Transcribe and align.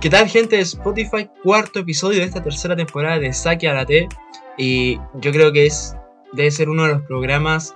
¿Qué 0.00 0.08
tal 0.08 0.28
gente 0.28 0.56
de 0.56 0.62
Spotify? 0.62 1.28
Cuarto 1.42 1.80
episodio 1.80 2.20
de 2.20 2.24
esta 2.24 2.42
tercera 2.42 2.74
temporada 2.74 3.18
de 3.18 3.34
Saque 3.34 3.68
a 3.68 3.74
la 3.74 3.84
T. 3.84 4.08
Y 4.56 4.96
yo 5.20 5.30
creo 5.30 5.52
que 5.52 5.66
es 5.66 5.94
debe 6.32 6.50
ser 6.50 6.70
uno 6.70 6.84
de 6.84 6.94
los 6.94 7.02
programas 7.02 7.74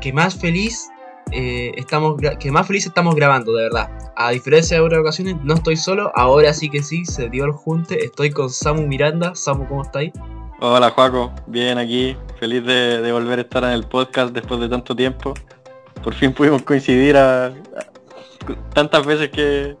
que 0.00 0.12
más 0.12 0.38
feliz 0.38 0.88
eh, 1.32 1.72
estamos 1.76 2.20
que 2.38 2.52
más 2.52 2.68
feliz 2.68 2.86
estamos 2.86 3.16
grabando, 3.16 3.52
de 3.52 3.64
verdad. 3.64 3.90
A 4.14 4.30
diferencia 4.30 4.76
de 4.76 4.84
otras 4.84 5.00
ocasiones, 5.00 5.34
no 5.42 5.54
estoy 5.54 5.76
solo, 5.76 6.12
ahora 6.14 6.52
sí 6.52 6.70
que 6.70 6.84
sí, 6.84 7.04
se 7.04 7.28
dio 7.30 7.44
el 7.44 7.50
junte. 7.50 8.04
Estoy 8.04 8.30
con 8.30 8.48
Samu 8.48 8.86
Miranda. 8.86 9.34
Samu, 9.34 9.66
¿cómo 9.66 9.82
estáis? 9.82 10.12
Hola 10.60 10.90
Juaco, 10.90 11.32
bien 11.48 11.78
aquí, 11.78 12.16
feliz 12.38 12.64
de, 12.64 13.10
volver 13.10 13.40
a 13.40 13.42
estar 13.42 13.64
en 13.64 13.70
el 13.70 13.82
podcast 13.82 14.32
después 14.32 14.60
de 14.60 14.68
tanto 14.68 14.94
tiempo. 14.94 15.34
Por 16.04 16.14
fin 16.14 16.32
pudimos 16.32 16.62
coincidir 16.62 17.16
a 17.16 17.52
tantas 18.72 19.04
veces 19.04 19.30
que, 19.30 19.76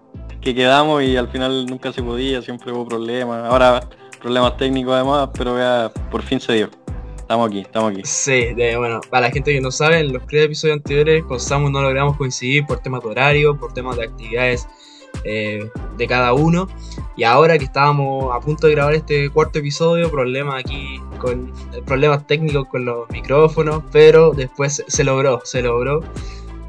que 0.46 0.54
quedamos 0.54 1.02
y 1.02 1.16
al 1.16 1.26
final 1.26 1.66
nunca 1.66 1.92
se 1.92 2.04
podía, 2.04 2.40
siempre 2.40 2.70
hubo 2.70 2.86
problemas. 2.86 3.50
Ahora 3.50 3.80
problemas 4.22 4.56
técnicos 4.56 4.94
además, 4.94 5.30
pero 5.36 5.58
ya 5.58 5.90
por 6.08 6.22
fin 6.22 6.38
se 6.38 6.52
dio. 6.52 6.70
Estamos 7.16 7.48
aquí, 7.48 7.62
estamos 7.62 7.90
aquí. 7.90 8.02
Sí, 8.04 8.54
bueno, 8.76 9.00
para 9.10 9.26
la 9.26 9.32
gente 9.32 9.52
que 9.52 9.60
no 9.60 9.72
sabe, 9.72 9.98
en 9.98 10.12
los 10.12 10.24
tres 10.28 10.44
episodios 10.44 10.76
anteriores 10.76 11.24
con 11.24 11.40
Samu 11.40 11.68
no 11.68 11.82
logramos 11.82 12.16
coincidir 12.16 12.64
por 12.64 12.78
temas 12.78 13.02
de 13.02 13.08
horario, 13.08 13.58
por 13.58 13.72
temas 13.72 13.96
de 13.96 14.04
actividades 14.04 14.68
eh, 15.24 15.68
de 15.96 16.06
cada 16.06 16.32
uno. 16.32 16.68
Y 17.16 17.24
ahora 17.24 17.58
que 17.58 17.64
estábamos 17.64 18.32
a 18.32 18.38
punto 18.38 18.68
de 18.68 18.74
grabar 18.74 18.94
este 18.94 19.28
cuarto 19.30 19.58
episodio, 19.58 20.12
problemas 20.12 20.60
aquí 20.60 21.00
con 21.18 21.52
problemas 21.86 22.24
técnicos 22.28 22.68
con 22.68 22.84
los 22.84 23.10
micrófonos, 23.10 23.82
pero 23.90 24.30
después 24.30 24.84
se 24.86 25.02
logró, 25.02 25.40
se 25.42 25.60
logró. 25.60 26.02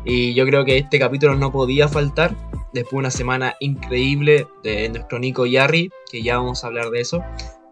Y 0.03 0.33
yo 0.33 0.47
creo 0.47 0.65
que 0.65 0.79
este 0.79 0.97
capítulo 0.97 1.35
no 1.35 1.51
podía 1.51 1.87
faltar 1.87 2.33
después 2.77 2.93
de 2.93 2.99
una 2.99 3.11
semana 3.11 3.55
increíble 3.59 4.47
de 4.63 4.89
nuestro 4.89 5.19
Nico 5.19 5.45
Yarri, 5.45 5.91
que 6.11 6.23
ya 6.23 6.37
vamos 6.37 6.63
a 6.63 6.67
hablar 6.67 6.89
de 6.89 7.01
eso. 7.01 7.21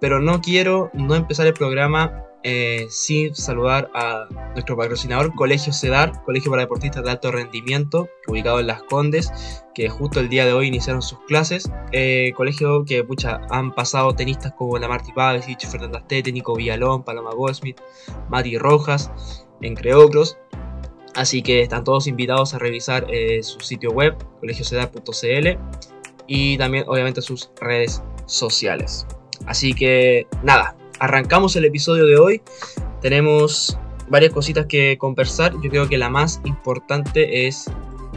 Pero 0.02 0.20
no 0.20 0.42
quiero 0.42 0.92
no 0.94 1.16
empezar 1.16 1.48
el 1.48 1.54
programa 1.54 2.26
eh, 2.48 2.86
sin 2.92 3.34
saludar 3.34 3.90
a 3.96 4.28
nuestro 4.54 4.78
patrocinador 4.78 5.34
Colegio 5.34 5.74
CEDAR, 5.74 6.22
Colegio 6.26 6.52
para 6.52 6.62
Deportistas 6.62 7.04
de 7.04 7.10
Alto 7.10 7.32
Rendimiento, 7.32 8.08
ubicado 8.28 8.60
en 8.60 8.68
Las 8.68 8.84
Condes, 8.84 9.32
que 9.74 9.90
justo 9.90 10.20
el 10.20 10.30
día 10.30 10.46
de 10.46 10.54
hoy 10.54 10.68
iniciaron 10.68 11.02
sus 11.02 11.18
clases. 11.22 11.72
Eh, 11.92 12.34
colegio 12.38 12.86
que 12.86 13.04
pucha, 13.04 13.42
han 13.50 13.74
pasado 13.74 14.14
tenistas 14.14 14.54
como 14.54 14.78
la 14.78 14.88
Marti 14.88 15.12
Pavicic, 15.12 15.68
Fernanda 15.68 15.98
Astete, 15.98 16.32
Nico 16.32 16.56
Villalón, 16.56 17.04
Paloma 17.04 17.34
Goldsmith, 17.34 17.82
Mati 18.30 18.60
Rojas, 18.60 19.12
entre 19.62 19.96
otros. 19.96 20.38
Así 21.16 21.42
que 21.42 21.62
están 21.62 21.84
todos 21.84 22.08
invitados 22.08 22.54
a 22.54 22.60
revisar 22.60 23.08
eh, 23.10 23.42
su 23.42 23.60
sitio 23.62 23.92
web, 23.92 24.16
colegiocedar.cl 24.42 25.58
y 26.28 26.58
también 26.58 26.84
obviamente 26.88 27.22
sus 27.22 27.52
redes 27.60 28.04
sociales. 28.26 29.08
Así 29.46 29.74
que 29.74 30.28
nada, 30.44 30.76
arrancamos 31.00 31.56
el 31.56 31.66
episodio 31.66 32.06
de 32.06 32.18
hoy. 32.18 32.42
Tenemos 33.02 33.78
varias 34.10 34.34
cositas 34.34 34.66
que 34.66 34.98
conversar. 34.98 35.54
Yo 35.64 35.70
creo 35.70 35.88
que 35.88 35.98
la 35.98 36.10
más 36.10 36.42
importante 36.44 37.48
es 37.48 37.72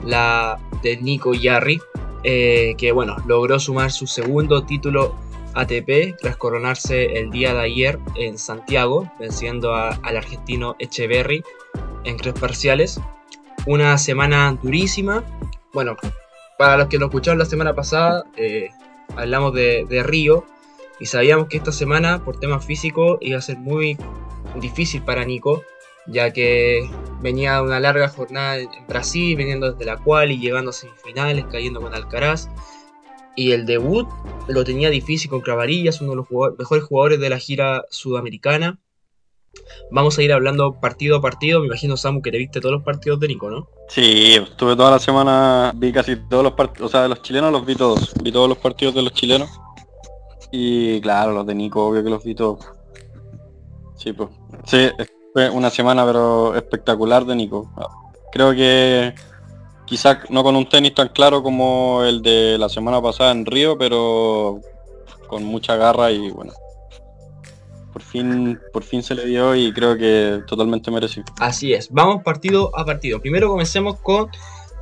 la 0.04 0.58
de 0.82 0.96
Nico 0.96 1.34
Yarri, 1.34 1.80
eh, 2.24 2.74
que 2.78 2.90
bueno, 2.92 3.16
logró 3.26 3.60
sumar 3.60 3.92
su 3.92 4.06
segundo 4.06 4.64
título 4.64 5.14
ATP 5.54 6.16
tras 6.20 6.36
coronarse 6.36 7.18
el 7.18 7.30
día 7.30 7.54
de 7.54 7.60
ayer 7.60 7.98
en 8.16 8.38
Santiago, 8.38 9.10
venciendo 9.18 9.74
al 9.74 10.16
argentino 10.16 10.76
Echeverry 10.78 11.42
en 12.08 12.16
tres 12.16 12.34
parciales. 12.34 13.00
Una 13.66 13.98
semana 13.98 14.58
durísima. 14.62 15.24
Bueno, 15.72 15.96
para 16.58 16.76
los 16.76 16.88
que 16.88 16.98
lo 16.98 17.06
escucharon 17.06 17.38
la 17.38 17.44
semana 17.44 17.74
pasada, 17.74 18.24
eh, 18.36 18.70
hablamos 19.16 19.52
de, 19.52 20.02
Río 20.04 20.44
y 20.98 21.06
sabíamos 21.06 21.48
que 21.48 21.58
esta 21.58 21.72
semana, 21.72 22.24
por 22.24 22.40
temas 22.40 22.64
físicos, 22.64 23.18
iba 23.20 23.38
a 23.38 23.42
ser 23.42 23.58
muy 23.58 23.96
difícil 24.60 25.02
para 25.02 25.24
Nico, 25.24 25.62
ya 26.06 26.32
que 26.32 26.88
venía 27.20 27.56
de 27.56 27.62
una 27.62 27.78
larga 27.78 28.08
jornada 28.08 28.56
en 28.58 28.86
Brasil, 28.88 29.36
viniendo 29.36 29.72
desde 29.72 29.84
la 29.84 29.98
cual 29.98 30.32
y 30.32 30.38
llegando 30.38 30.70
a 30.70 30.72
semifinales, 30.72 31.44
cayendo 31.50 31.80
con 31.80 31.94
Alcaraz. 31.94 32.48
Y 33.36 33.52
el 33.52 33.66
debut 33.66 34.08
lo 34.48 34.64
tenía 34.64 34.90
difícil 34.90 35.30
con 35.30 35.42
Cravarillas, 35.42 36.00
uno 36.00 36.10
de 36.10 36.16
los 36.16 36.58
mejores 36.58 36.84
jugadores 36.84 37.20
de 37.20 37.28
la 37.28 37.38
gira 37.38 37.84
sudamericana. 37.90 38.80
Vamos 39.90 40.18
a 40.18 40.22
ir 40.22 40.32
hablando 40.32 40.80
partido 40.80 41.16
a 41.16 41.20
partido. 41.20 41.60
Me 41.60 41.66
imagino, 41.66 41.96
Samu, 41.96 42.22
que 42.22 42.30
te 42.30 42.38
viste 42.38 42.60
todos 42.60 42.74
los 42.74 42.82
partidos 42.82 43.20
de 43.20 43.28
Nico, 43.28 43.50
¿no? 43.50 43.68
Sí, 43.88 44.34
estuve 44.34 44.76
toda 44.76 44.90
la 44.92 44.98
semana, 44.98 45.72
vi 45.74 45.92
casi 45.92 46.16
todos 46.28 46.44
los 46.44 46.52
partidos, 46.52 46.88
o 46.88 46.92
sea, 46.92 47.02
de 47.02 47.08
los 47.08 47.22
chilenos 47.22 47.52
los 47.52 47.64
vi 47.64 47.74
todos. 47.74 48.12
Vi 48.22 48.32
todos 48.32 48.48
los 48.48 48.58
partidos 48.58 48.94
de 48.94 49.02
los 49.02 49.12
chilenos. 49.12 49.48
Y 50.50 51.00
claro, 51.00 51.32
los 51.32 51.46
de 51.46 51.54
Nico, 51.54 51.86
obvio 51.86 52.02
que 52.02 52.10
los 52.10 52.24
vi 52.24 52.34
todos. 52.34 52.60
Sí, 53.96 54.12
pues. 54.12 54.30
Sí, 54.64 54.90
fue 55.32 55.50
una 55.50 55.70
semana 55.70 56.04
pero 56.06 56.54
espectacular 56.54 57.24
de 57.24 57.36
Nico. 57.36 57.70
Creo 58.32 58.52
que 58.52 59.14
quizás 59.86 60.18
no 60.30 60.42
con 60.42 60.54
un 60.54 60.68
tenis 60.68 60.94
tan 60.94 61.08
claro 61.08 61.42
como 61.42 62.02
el 62.04 62.22
de 62.22 62.58
la 62.58 62.68
semana 62.68 63.00
pasada 63.00 63.32
en 63.32 63.46
Río, 63.46 63.76
pero 63.78 64.60
con 65.28 65.44
mucha 65.44 65.76
garra 65.76 66.10
y 66.10 66.30
bueno, 66.30 66.52
por 67.98 68.06
fin, 68.06 68.60
por 68.72 68.84
fin 68.84 69.02
se 69.02 69.16
le 69.16 69.26
dio 69.26 69.56
y 69.56 69.72
creo 69.72 69.96
que 69.98 70.40
totalmente 70.46 70.88
merecido. 70.88 71.26
Así 71.40 71.74
es, 71.74 71.90
vamos 71.90 72.22
partido 72.22 72.70
a 72.78 72.84
partido. 72.84 73.20
Primero 73.20 73.48
comencemos 73.48 73.98
con 73.98 74.28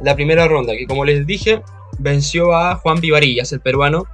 la 0.03 0.15
primera 0.15 0.47
ronda, 0.47 0.75
que 0.75 0.87
como 0.87 1.07
les 1.07 1.27
dije, 1.27 1.63
venció 1.99 2.55
a 2.55 2.75
Juan 2.77 3.01
Vivarillas, 3.01 3.53
el 3.53 3.61
peruano, 3.61 4.05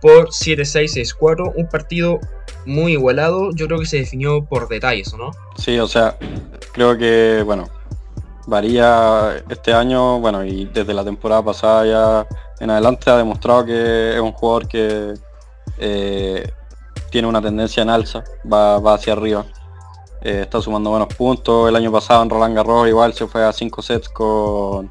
por 0.00 0.28
7-6-6-4. 0.28 1.52
Un 1.56 1.68
partido 1.68 2.20
muy 2.64 2.92
igualado, 2.92 3.50
yo 3.56 3.66
creo 3.66 3.80
que 3.80 3.86
se 3.86 3.96
definió 3.96 4.44
por 4.44 4.68
detalles, 4.68 5.12
¿no? 5.14 5.32
Sí, 5.56 5.76
o 5.80 5.88
sea, 5.88 6.16
creo 6.72 6.96
que, 6.96 7.42
bueno, 7.44 7.68
varía 8.46 9.42
este 9.48 9.72
año, 9.72 10.20
bueno, 10.20 10.44
y 10.44 10.66
desde 10.66 10.94
la 10.94 11.02
temporada 11.02 11.44
pasada 11.44 11.86
ya 11.86 12.26
en 12.60 12.70
adelante 12.70 13.10
ha 13.10 13.16
demostrado 13.16 13.66
que 13.66 14.14
es 14.14 14.20
un 14.20 14.30
jugador 14.30 14.68
que 14.68 15.14
eh, 15.78 16.48
tiene 17.14 17.28
una 17.28 17.40
tendencia 17.40 17.80
en 17.80 17.90
alza, 17.90 18.24
va, 18.52 18.92
hacia 18.92 19.12
arriba. 19.12 19.46
Eh, 20.20 20.40
está 20.40 20.60
sumando 20.60 20.90
buenos 20.90 21.14
puntos. 21.14 21.68
El 21.68 21.76
año 21.76 21.92
pasado 21.92 22.24
en 22.24 22.28
Roland 22.28 22.56
Garros 22.56 22.88
igual 22.88 23.14
se 23.14 23.28
fue 23.28 23.44
a 23.44 23.52
5 23.52 23.82
sets 23.82 24.08
con 24.08 24.90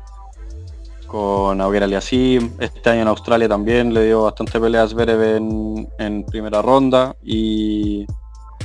con 1.06 1.60
Auger 1.60 1.84
Aliasim. 1.84 2.54
Este 2.60 2.92
año 2.92 3.02
en 3.02 3.10
Australia 3.10 3.50
también 3.50 3.94
le 3.94 4.06
dio 4.06 4.24
bastante 4.24 4.58
peleas 4.58 4.92
Zverev 4.92 5.36
en, 5.36 5.90
en, 6.00 6.24
primera 6.24 6.62
ronda 6.62 7.14
y 7.22 8.06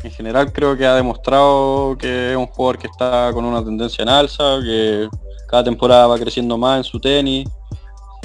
en 0.05 0.11
general 0.13 0.53
creo 0.53 0.77
que 0.77 0.87
ha 0.87 0.95
demostrado 0.95 1.99
que 1.99 2.31
es 2.31 2.37
un 2.37 2.47
jugador 2.47 2.79
que 2.79 2.87
está 2.87 3.33
con 3.35 3.45
una 3.45 3.65
tendencia 3.65 4.03
en 4.03 4.09
alza, 4.09 4.61
que 4.63 5.09
cada 5.49 5.65
temporada 5.65 6.07
va 6.07 6.17
creciendo 6.17 6.57
más 6.57 6.77
en 6.79 6.85
su 6.85 7.01
tenis 7.01 7.49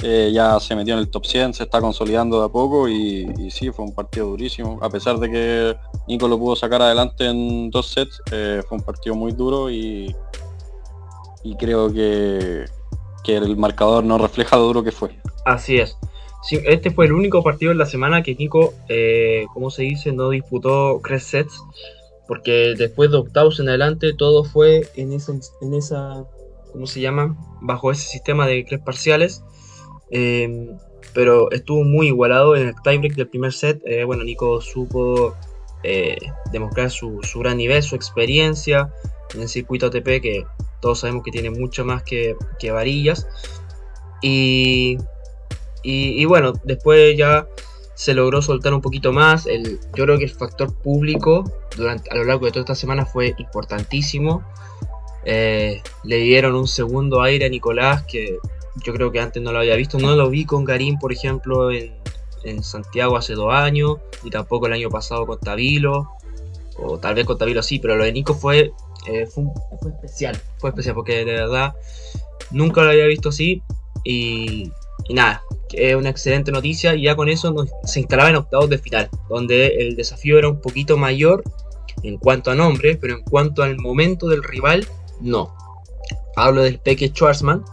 eh, 0.02 0.30
ya 0.32 0.58
se 0.60 0.74
metió 0.74 0.94
en 0.94 1.00
el 1.00 1.08
top 1.08 1.24
100, 1.24 1.54
se 1.54 1.62
está 1.64 1.80
consolidando 1.80 2.40
de 2.40 2.46
a 2.46 2.48
poco 2.48 2.88
y, 2.88 3.50
sí, 3.50 3.70
fue 3.70 3.84
un 3.84 3.94
partido 3.94 4.26
durísimo. 4.26 4.78
A 4.82 4.90
pesar 4.90 5.18
de 5.18 5.30
que 5.30 5.76
Nico 6.08 6.28
lo 6.28 6.38
pudo 6.38 6.56
sacar 6.56 6.82
adelante 6.82 7.26
en 7.26 7.70
dos 7.70 7.88
sets, 7.88 8.20
eh, 8.32 8.62
fue 8.68 8.78
un 8.78 8.84
partido 8.84 9.14
muy 9.14 9.32
duro 9.32 9.70
y, 9.70 10.14
y 11.42 11.56
creo 11.56 11.92
que, 11.92 12.64
que, 13.22 13.36
el 13.36 13.56
marcador 13.56 14.04
no 14.04 14.18
refleja 14.18 14.56
lo 14.56 14.64
duro 14.64 14.84
que 14.84 14.92
fue. 14.92 15.18
Así 15.44 15.78
es. 15.78 15.96
este 16.50 16.90
fue 16.90 17.06
el 17.06 17.12
único 17.12 17.42
partido 17.42 17.72
en 17.72 17.78
la 17.78 17.86
semana 17.86 18.22
que 18.22 18.34
Nico, 18.34 18.74
eh, 18.88 19.46
como 19.54 19.70
se 19.70 19.82
dice, 19.84 20.12
no 20.12 20.30
disputó 20.30 21.00
tres 21.02 21.24
sets, 21.24 21.62
porque 22.26 22.74
después 22.76 23.10
de 23.10 23.18
octavos 23.18 23.60
en 23.60 23.68
adelante 23.68 24.12
todo 24.12 24.44
fue 24.44 24.88
en 24.96 25.12
esa, 25.12 25.32
en 25.62 25.74
esa 25.74 26.26
¿cómo 26.74 26.86
se 26.86 27.00
llama? 27.00 27.36
Bajo 27.62 27.92
ese 27.92 28.06
sistema 28.06 28.46
de 28.46 28.64
tres 28.64 28.80
parciales 28.80 29.44
Em, 30.14 30.68
pero 31.12 31.50
estuvo 31.50 31.82
muy 31.82 32.06
igualado 32.06 32.54
en 32.54 32.68
el 32.68 32.74
tiebreak 32.82 33.16
del 33.16 33.28
primer 33.28 33.52
set. 33.52 33.82
Eh, 33.84 34.04
bueno, 34.04 34.22
Nico 34.22 34.60
supo 34.60 35.34
eh, 35.82 36.16
demostrar 36.52 36.90
su, 36.90 37.20
gran 37.34 37.56
nivel, 37.56 37.82
su 37.82 37.96
experiencia 37.96 38.92
en 39.34 39.42
el 39.42 39.48
circuito 39.48 39.86
ATP, 39.86 40.22
que 40.22 40.44
todos 40.80 41.00
sabemos 41.00 41.24
que 41.24 41.32
tiene 41.32 41.50
mucho 41.50 41.84
más 41.84 42.04
que, 42.04 42.36
varillas. 42.70 43.26
Y, 44.22 44.96
y, 45.82 46.24
bueno, 46.26 46.52
después 46.62 47.16
ya 47.16 47.48
se 47.94 48.14
logró 48.14 48.40
soltar 48.40 48.72
un 48.72 48.80
poquito 48.80 49.12
más. 49.12 49.46
El, 49.46 49.80
yo 49.96 50.04
creo 50.04 50.16
que 50.16 50.24
el 50.24 50.30
factor 50.30 50.72
público 50.72 51.44
durante, 51.76 52.08
a 52.10 52.14
lo 52.14 52.24
largo 52.24 52.46
de 52.46 52.52
toda 52.52 52.62
esta 52.62 52.74
semana 52.76 53.04
fue 53.04 53.34
importantísimo. 53.38 54.44
Eh, 55.24 55.82
le 56.04 56.16
dieron 56.18 56.54
un 56.54 56.68
segundo 56.68 57.20
aire 57.22 57.46
a 57.46 57.48
Nicolás 57.48 58.04
que 58.04 58.38
yo 58.76 58.92
creo 58.92 59.12
que 59.12 59.20
antes 59.20 59.42
no 59.42 59.52
lo 59.52 59.58
había 59.58 59.76
visto. 59.76 59.98
No 59.98 60.16
lo 60.16 60.28
vi 60.30 60.44
con 60.44 60.64
Garín, 60.64 60.98
por 60.98 61.12
ejemplo, 61.12 61.70
en, 61.70 61.92
Santiago 62.62 63.16
hace 63.16 63.32
dos 63.32 63.54
años, 63.54 63.96
y 64.22 64.30
tampoco 64.30 64.66
el 64.66 64.74
año 64.74 64.90
pasado 64.90 65.26
con 65.26 65.40
Tabilo, 65.40 66.10
o 66.76 66.98
tal 66.98 67.14
vez 67.14 67.24
con 67.24 67.38
Tabilo 67.38 67.62
sí, 67.62 67.78
pero 67.78 67.96
lo 67.96 68.04
de 68.04 68.12
Nico 68.12 68.34
fue, 68.34 68.70
eh, 69.06 69.26
fue, 69.26 69.44
especial, 69.90 70.38
fue 70.58 70.68
especial, 70.70 70.94
porque 70.94 71.24
de 71.24 71.32
verdad 71.32 71.74
nunca 72.50 72.82
lo 72.82 72.90
había 72.90 73.06
visto 73.06 73.30
así, 73.30 73.62
y, 74.04 74.70
y 75.08 75.14
nada, 75.14 75.42
es 75.72 75.94
una 75.96 76.10
excelente 76.10 76.52
noticia 76.52 76.94
y 76.94 77.04
ya 77.04 77.16
con 77.16 77.28
eso 77.28 77.54
se 77.84 78.00
instalaba 78.00 78.30
en 78.30 78.36
octavos 78.36 78.68
de 78.68 78.78
final, 78.78 79.08
donde 79.28 79.68
el 79.78 79.96
desafío 79.96 80.38
era 80.38 80.48
un 80.48 80.60
poquito 80.60 80.96
mayor 80.96 81.42
en 82.02 82.18
cuanto 82.18 82.50
a 82.50 82.54
nombre, 82.54 82.96
pero 82.96 83.14
en 83.14 83.22
cuanto 83.22 83.62
al 83.62 83.78
momento 83.78 84.28
del 84.28 84.42
rival, 84.42 84.86
no. 85.20 85.54
Hablo 86.36 86.62
del 86.62 86.78
Peque 86.78 87.08
Schwarzman, 87.08 87.64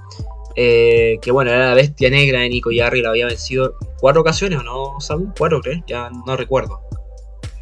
eh, 0.56 1.18
que 1.22 1.32
bueno, 1.32 1.52
era 1.52 1.70
la 1.70 1.74
bestia 1.76 2.10
negra 2.10 2.40
de 2.40 2.50
Nico 2.50 2.72
Yarri, 2.72 3.02
la 3.02 3.10
había 3.10 3.28
vencido 3.28 3.76
cuatro 4.00 4.22
ocasiones, 4.22 4.60
¿o 4.60 4.64
no, 4.64 5.00
Sam? 5.00 5.34
¿Cuatro, 5.38 5.62
crees? 5.62 5.84
Ya 5.88 6.10
no 6.26 6.36
recuerdo. 6.36 6.82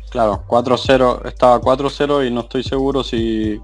Claro, 0.10 0.44
4-0, 0.48 1.28
estaba 1.28 1.62
4-0 1.62 2.28
y 2.28 2.32
no 2.32 2.42
estoy 2.42 2.64
seguro 2.64 3.04
si, 3.04 3.62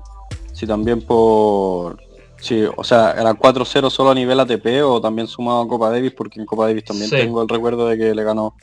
si 0.54 0.68
también 0.68 1.02
por... 1.02 1.98
Sí, 2.38 2.64
o 2.76 2.84
sea, 2.84 3.12
era 3.12 3.34
4-0 3.34 3.90
solo 3.90 4.12
a 4.12 4.16
nivel 4.16 4.40
ATP 4.40 4.84
o 4.84 5.02
también 5.02 5.28
sumado 5.28 5.62
a 5.62 5.68
Copa 5.68 5.90
Davis, 5.90 6.12
porque 6.12 6.40
en 6.40 6.46
Copa 6.46 6.68
Davis 6.68 6.84
también 6.84 7.10
tengo 7.10 7.42
el 7.42 7.50
recuerdo 7.50 7.88
de 7.88 7.98
que 7.98 8.14
le 8.14 8.24
ganó 8.24 8.56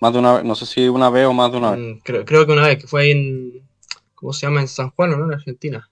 más 0.00 0.12
de 0.12 0.18
una 0.18 0.34
vez, 0.34 0.44
no 0.44 0.54
sé 0.54 0.66
si 0.66 0.88
una 0.88 1.10
vez 1.10 1.26
o 1.26 1.32
más 1.32 1.52
de 1.52 1.58
una 1.58 1.70
vez. 1.72 1.80
Mm, 1.80 1.98
creo, 2.02 2.24
creo 2.24 2.46
que 2.46 2.52
una 2.52 2.66
vez, 2.66 2.78
que 2.78 2.88
fue 2.88 3.02
ahí 3.02 3.10
en, 3.12 3.68
¿cómo 4.14 4.32
se 4.32 4.46
llama? 4.46 4.60
En 4.60 4.68
San 4.68 4.90
Juan, 4.90 5.10
¿no? 5.10 5.24
En 5.24 5.32
Argentina. 5.32 5.88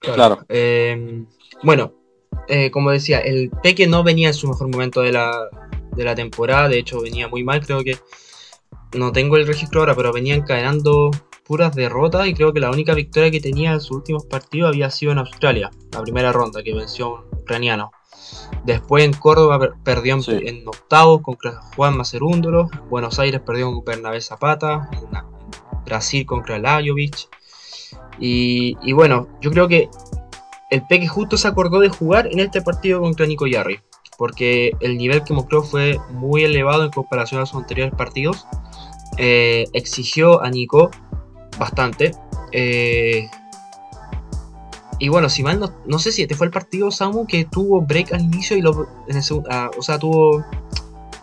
Claro. 0.00 0.44
Em, 0.48 1.26
bueno, 1.62 1.94
eh, 2.48 2.70
como 2.70 2.90
decía, 2.90 3.20
el 3.20 3.50
Peque 3.62 3.86
no 3.86 4.02
venía 4.02 4.28
en 4.28 4.34
su 4.34 4.48
mejor 4.48 4.68
momento 4.68 5.00
de 5.02 5.12
la, 5.12 5.48
de 5.92 6.04
la 6.04 6.14
temporada, 6.14 6.68
de 6.68 6.78
hecho 6.78 7.00
venía 7.00 7.28
muy 7.28 7.44
mal, 7.44 7.64
creo 7.64 7.84
que 7.84 7.98
no 8.96 9.12
tengo 9.12 9.36
el 9.36 9.46
registro 9.46 9.80
ahora, 9.80 9.94
pero 9.94 10.12
venía 10.12 10.34
encadenando 10.34 11.10
puras 11.44 11.74
derrotas 11.74 12.26
y 12.26 12.34
creo 12.34 12.52
que 12.52 12.60
la 12.60 12.70
única 12.70 12.94
victoria 12.94 13.30
que 13.30 13.40
tenía 13.40 13.72
en 13.72 13.80
sus 13.80 13.96
últimos 13.96 14.26
partidos 14.26 14.68
había 14.68 14.90
sido 14.90 15.12
en 15.12 15.18
Australia, 15.18 15.70
la 15.92 16.02
primera 16.02 16.32
ronda 16.32 16.62
que 16.62 16.74
venció 16.74 17.06
a 17.06 17.08
un 17.20 17.24
ucraniano. 17.40 17.90
Después 18.64 19.04
en 19.04 19.14
Córdoba 19.14 19.74
perdió 19.82 20.18
en, 20.28 20.68
octavos 20.68 21.22
contra 21.22 21.62
Juan 21.74 21.96
Macerúndolo, 21.96 22.68
Buenos 22.90 23.18
Aires 23.18 23.40
perdió 23.40 23.72
con 23.72 23.84
Bernabé 23.84 24.20
Zapata, 24.20 24.90
Brasil 25.84 26.26
contra 26.26 26.58
Lajovic. 26.58 27.28
Y, 28.18 28.76
y, 28.82 28.92
bueno, 28.92 29.28
yo 29.40 29.50
creo 29.50 29.68
que 29.68 29.88
el 30.70 30.82
Peque 30.86 31.08
justo 31.08 31.36
se 31.36 31.48
acordó 31.48 31.80
de 31.80 31.88
jugar 31.88 32.28
en 32.30 32.40
este 32.40 32.60
partido 32.60 33.00
contra 33.00 33.26
Nico 33.26 33.46
Yarri, 33.46 33.80
porque 34.18 34.72
el 34.80 34.98
nivel 34.98 35.24
que 35.24 35.32
mostró 35.32 35.62
fue 35.62 35.98
muy 36.10 36.44
elevado 36.44 36.84
en 36.84 36.90
comparación 36.90 37.40
a 37.40 37.46
sus 37.46 37.58
anteriores 37.58 37.94
partidos. 37.94 38.46
Eh, 39.16 39.64
exigió 39.72 40.42
a 40.42 40.50
Nico 40.50 40.90
bastante. 41.58 42.12
Eh, 42.52 43.28
y 44.98 45.08
bueno, 45.08 45.28
si 45.28 45.42
mal 45.42 45.72
no, 45.86 45.98
sé 45.98 46.12
si 46.12 46.22
este 46.22 46.34
fue 46.34 46.46
el 46.46 46.52
partido 46.52 46.90
Samu 46.90 47.26
que 47.26 47.44
tuvo 47.44 47.80
break 47.80 48.12
al 48.12 48.20
inicio 48.20 48.56
y 48.56 48.62
lo, 48.62 48.88
en 49.06 49.16
el, 49.16 49.22
ah, 49.50 49.70
o 49.78 49.82
sea, 49.82 49.98
tuvo 49.98 50.44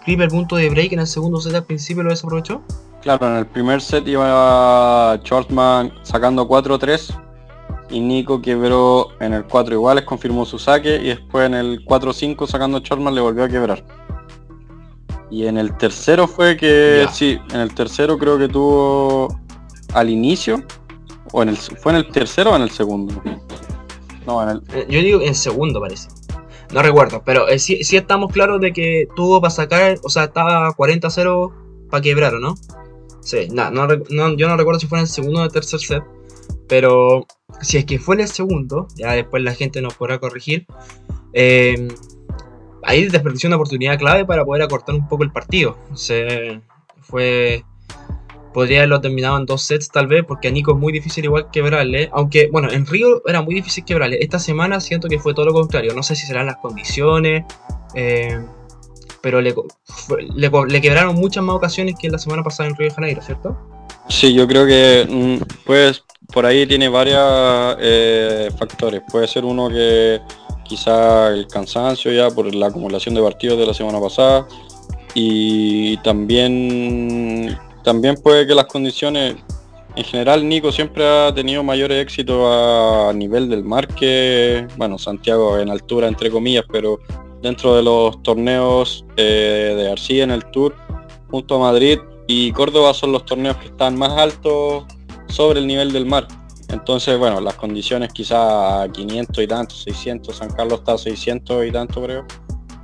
primer 0.05 0.29
punto 0.29 0.55
de 0.55 0.69
break 0.69 0.93
en 0.93 0.99
el 0.99 1.07
segundo 1.07 1.41
set 1.41 1.53
al 1.55 1.65
principio 1.65 2.03
lo 2.03 2.09
desaprovechó. 2.09 2.61
Claro, 3.01 3.27
en 3.27 3.35
el 3.37 3.45
primer 3.45 3.81
set 3.81 4.07
iba 4.07 5.19
Shortman 5.23 5.91
sacando 6.03 6.47
4-3 6.47 7.24
y 7.89 7.99
Nico 7.99 8.41
quebró 8.41 9.09
en 9.19 9.33
el 9.33 9.45
4 9.45 9.75
iguales, 9.75 10.03
confirmó 10.05 10.45
su 10.45 10.57
saque 10.59 10.95
y 10.95 11.07
después 11.09 11.45
en 11.45 11.53
el 11.53 11.85
4-5 11.85 12.47
sacando 12.47 12.79
Shortman 12.79 13.13
le 13.13 13.21
volvió 13.21 13.43
a 13.43 13.49
quebrar. 13.49 13.83
Y 15.29 15.47
en 15.47 15.57
el 15.57 15.75
tercero 15.77 16.27
fue 16.27 16.55
que, 16.55 17.07
sí, 17.11 17.39
en 17.51 17.59
el 17.59 17.73
tercero 17.73 18.17
creo 18.17 18.37
que 18.37 18.47
tuvo 18.47 19.39
al 19.93 20.09
inicio, 20.09 20.63
o 21.31 21.43
en 21.43 21.49
el, 21.49 21.57
¿fue 21.57 21.91
en 21.91 21.97
el 21.97 22.09
tercero 22.09 22.51
o 22.51 22.55
en 22.55 22.61
el 22.61 22.69
segundo? 22.69 23.21
No, 24.25 24.43
en 24.43 24.49
el... 24.49 24.63
Eh, 24.73 24.85
yo 24.89 24.99
digo 24.99 25.21
en 25.21 25.35
segundo 25.35 25.79
parece. 25.79 26.09
No 26.73 26.81
recuerdo, 26.81 27.21
pero 27.25 27.47
eh, 27.47 27.59
sí, 27.59 27.79
estamos 27.79 28.31
claros 28.31 28.59
de 28.59 28.73
que 28.73 29.07
tuvo 29.15 29.39
para 29.41 29.51
sacar, 29.51 29.97
o 30.03 30.09
sea, 30.09 30.25
estaba 30.25 30.69
40-0 30.71 31.53
para 31.89 32.01
quebrar, 32.01 32.35
¿o 32.35 32.39
no? 32.39 32.55
Sí, 33.21 33.47
no, 33.51 34.35
yo 34.35 34.47
no 34.47 34.57
recuerdo 34.57 34.79
si 34.79 34.87
fue 34.87 34.99
en 34.99 35.03
el 35.03 35.07
segundo 35.07 35.41
o 35.41 35.43
el 35.43 35.51
tercer 35.51 35.79
set, 35.79 36.03
pero 36.67 37.25
si 37.61 37.77
es 37.77 37.85
que 37.85 37.99
fue 37.99 38.15
en 38.15 38.21
el 38.21 38.27
segundo, 38.27 38.87
ya 38.95 39.13
después 39.13 39.43
la 39.43 39.53
gente 39.53 39.81
nos 39.81 39.95
podrá 39.95 40.19
corregir, 40.19 40.65
eh, 41.33 41.87
ahí 42.85 43.05
desperdició 43.07 43.47
una 43.47 43.57
oportunidad 43.57 43.97
clave 43.97 44.25
para 44.25 44.45
poder 44.45 44.63
acortar 44.63 44.95
un 44.95 45.07
poco 45.07 45.23
el 45.23 45.31
partido. 45.31 45.77
O 45.91 45.95
fue. 47.01 47.63
Podría 48.53 48.79
haberlo 48.79 49.01
terminado 49.01 49.37
en 49.37 49.45
dos 49.45 49.63
sets 49.63 49.89
tal 49.89 50.07
vez, 50.07 50.23
porque 50.25 50.47
a 50.47 50.51
Nico 50.51 50.71
es 50.71 50.77
muy 50.77 50.93
difícil 50.93 51.25
igual 51.25 51.49
quebrarle. 51.51 52.09
Aunque, 52.13 52.47
bueno, 52.49 52.71
en 52.71 52.85
Río 52.85 53.21
era 53.27 53.41
muy 53.41 53.53
difícil 53.53 53.83
quebrarle. 53.83 54.17
Esta 54.21 54.39
semana 54.39 54.79
siento 54.79 55.09
que 55.09 55.19
fue 55.19 55.33
todo 55.33 55.45
lo 55.45 55.51
contrario. 55.51 55.93
No 55.93 56.03
sé 56.03 56.15
si 56.15 56.25
serán 56.25 56.45
las 56.45 56.55
condiciones. 56.57 57.43
Eh, 57.95 58.39
pero 59.21 59.41
le, 59.41 59.53
le, 60.37 60.81
quebraron 60.81 61.15
muchas 61.15 61.43
más 61.43 61.55
ocasiones 61.55 61.95
que 61.99 62.09
la 62.09 62.17
semana 62.17 62.43
pasada 62.43 62.69
en 62.69 62.75
Río 62.75 62.87
de 62.87 62.95
Janeiro, 62.95 63.21
¿cierto? 63.21 63.57
Sí, 64.07 64.33
yo 64.33 64.47
creo 64.47 64.65
que 64.65 65.05
mm, 65.09 65.63
pues 65.65 66.05
por 66.35 66.45
ahí 66.45 66.67
tiene 66.67 66.89
varios 66.89 67.77
eh, 67.79 68.49
factores. 68.59 69.01
Puede 69.09 69.25
ser 69.25 69.45
uno 69.45 69.69
que 69.69 70.19
quizá 70.65 71.29
el 71.29 71.47
cansancio 71.47 72.11
ya 72.11 72.29
por 72.29 72.53
la 72.53 72.67
acumulación 72.67 73.15
de 73.15 73.21
partidos 73.21 73.57
de 73.57 73.65
la 73.65 73.73
semana 73.73 74.01
pasada 74.01 74.45
y 75.13 75.95
también 75.97 77.57
también 77.85 78.15
puede 78.21 78.45
que 78.45 78.53
las 78.53 78.65
condiciones 78.65 79.37
en 79.95 80.03
general 80.03 80.49
Nico 80.49 80.73
siempre 80.73 81.07
ha 81.07 81.33
tenido 81.33 81.63
mayores 81.63 82.01
éxitos 82.01 82.37
a 82.45 83.13
nivel 83.13 83.47
del 83.47 83.63
mar 83.63 83.87
que 83.87 84.67
bueno 84.75 84.97
Santiago 84.97 85.57
en 85.57 85.69
altura 85.69 86.09
entre 86.09 86.29
comillas 86.29 86.65
pero 86.69 86.99
dentro 87.41 87.75
de 87.75 87.83
los 87.83 88.21
torneos 88.23 89.05
eh, 89.15 89.73
de 89.77 89.89
Arcilla 89.89 90.25
en 90.25 90.31
el 90.31 90.43
Tour 90.51 90.75
junto 91.29 91.55
a 91.55 91.59
Madrid 91.59 91.99
y 92.27 92.51
Córdoba 92.51 92.93
son 92.93 93.13
los 93.13 93.23
torneos 93.23 93.55
que 93.57 93.67
están 93.67 93.97
más 93.97 94.11
altos 94.17 94.83
sobre 95.27 95.59
el 95.59 95.67
nivel 95.67 95.91
del 95.91 96.05
mar. 96.05 96.27
Entonces, 96.69 97.17
bueno, 97.17 97.39
las 97.41 97.55
condiciones 97.55 98.11
quizás 98.11 98.89
500 98.89 99.43
y 99.43 99.47
tanto, 99.47 99.75
600, 99.75 100.35
San 100.35 100.49
Carlos 100.51 100.79
está 100.79 100.93
a 100.93 100.97
600 100.97 101.65
y 101.65 101.71
tanto 101.71 102.01
creo, 102.01 102.25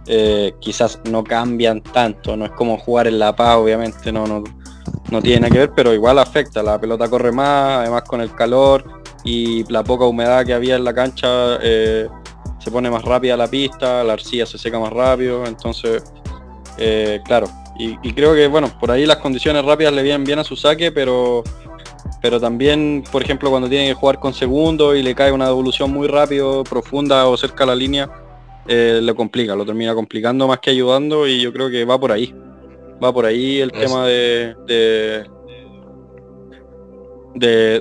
eh, 0.08 0.54
quizás 0.60 1.00
no 1.10 1.24
cambian 1.24 1.82
tanto, 1.82 2.36
no 2.38 2.46
es 2.46 2.52
como 2.52 2.78
jugar 2.78 3.08
en 3.08 3.20
La 3.20 3.36
Paz, 3.36 3.58
obviamente 3.58 4.12
no, 4.12 4.28
no, 4.28 4.44
no 5.10 5.22
tiene 5.22 5.42
nada 5.42 5.52
que 5.52 5.60
ver, 5.60 5.72
pero 5.76 5.94
igual 5.94 6.20
afecta, 6.20 6.62
la 6.62 6.80
pelota 6.80 7.10
corre 7.10 7.32
más, 7.32 7.80
además 7.82 8.04
con 8.04 8.22
el 8.22 8.34
calor 8.34 8.84
y 9.24 9.64
la 9.72 9.84
poca 9.84 10.06
humedad 10.06 10.46
que 10.46 10.54
había 10.54 10.76
en 10.76 10.84
la 10.84 10.94
cancha, 10.94 11.58
eh, 11.62 12.08
se 12.60 12.72
pone 12.72 12.90
más 12.90 13.04
rápida 13.04 13.36
la 13.38 13.48
pista, 13.48 14.04
la 14.04 14.14
arcilla 14.14 14.46
se 14.46 14.58
seca 14.58 14.80
más 14.80 14.94
rápido, 14.94 15.46
entonces, 15.46 16.04
eh, 16.78 17.20
claro, 17.26 17.48
y, 17.78 17.98
y, 18.04 18.14
creo 18.14 18.36
que, 18.36 18.48
bueno, 18.48 18.72
por 18.80 18.92
ahí 18.92 19.06
las 19.06 19.18
condiciones 19.18 19.66
rápidas 19.66 19.94
le 19.94 20.04
vienen 20.04 20.24
bien 20.24 20.40
a 20.40 20.44
su 20.44 20.56
saque, 20.56 20.92
pero 20.92 21.44
pero 22.22 22.40
también, 22.40 23.04
por 23.12 23.24
ejemplo, 23.24 23.50
cuando 23.50 23.68
tiene 23.68 23.88
que 23.88 23.94
jugar 23.94 24.20
con 24.20 24.34
segundo 24.34 24.96
y 24.96 25.02
le 25.02 25.16
cae 25.16 25.32
una 25.32 25.48
devolución 25.48 25.92
muy 25.92 26.08
rápido, 26.08 26.64
profunda 26.64 27.28
o 27.28 27.36
cerca 27.36 27.64
a 27.64 27.68
la 27.68 27.76
línea, 27.76 28.10
eh, 28.68 29.00
le 29.02 29.16
complica, 29.16 29.56
lo 29.56 29.66
termina 29.66 29.96
complicando 29.96 30.48
más 30.48 30.60
que 30.60 30.70
ayudando 30.70 31.28
y 31.28 31.42
yo 31.42 31.52
creo 31.52 31.70
que 31.70 31.84
va 31.84 32.00
por 32.00 32.12
ahí. 32.12 32.34
Va 33.04 33.12
por 33.12 33.26
ahí 33.26 33.60
el 33.60 33.72
tema 33.72 34.06
de, 34.06 34.56
de, 34.68 35.26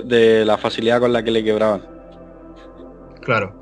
de, 0.03 0.43
la 0.43 0.57
facilidad 0.57 0.99
con 0.99 1.13
la 1.13 1.23
que 1.23 1.29
le 1.29 1.43
quebraban. 1.43 1.85
Claro. 3.21 3.61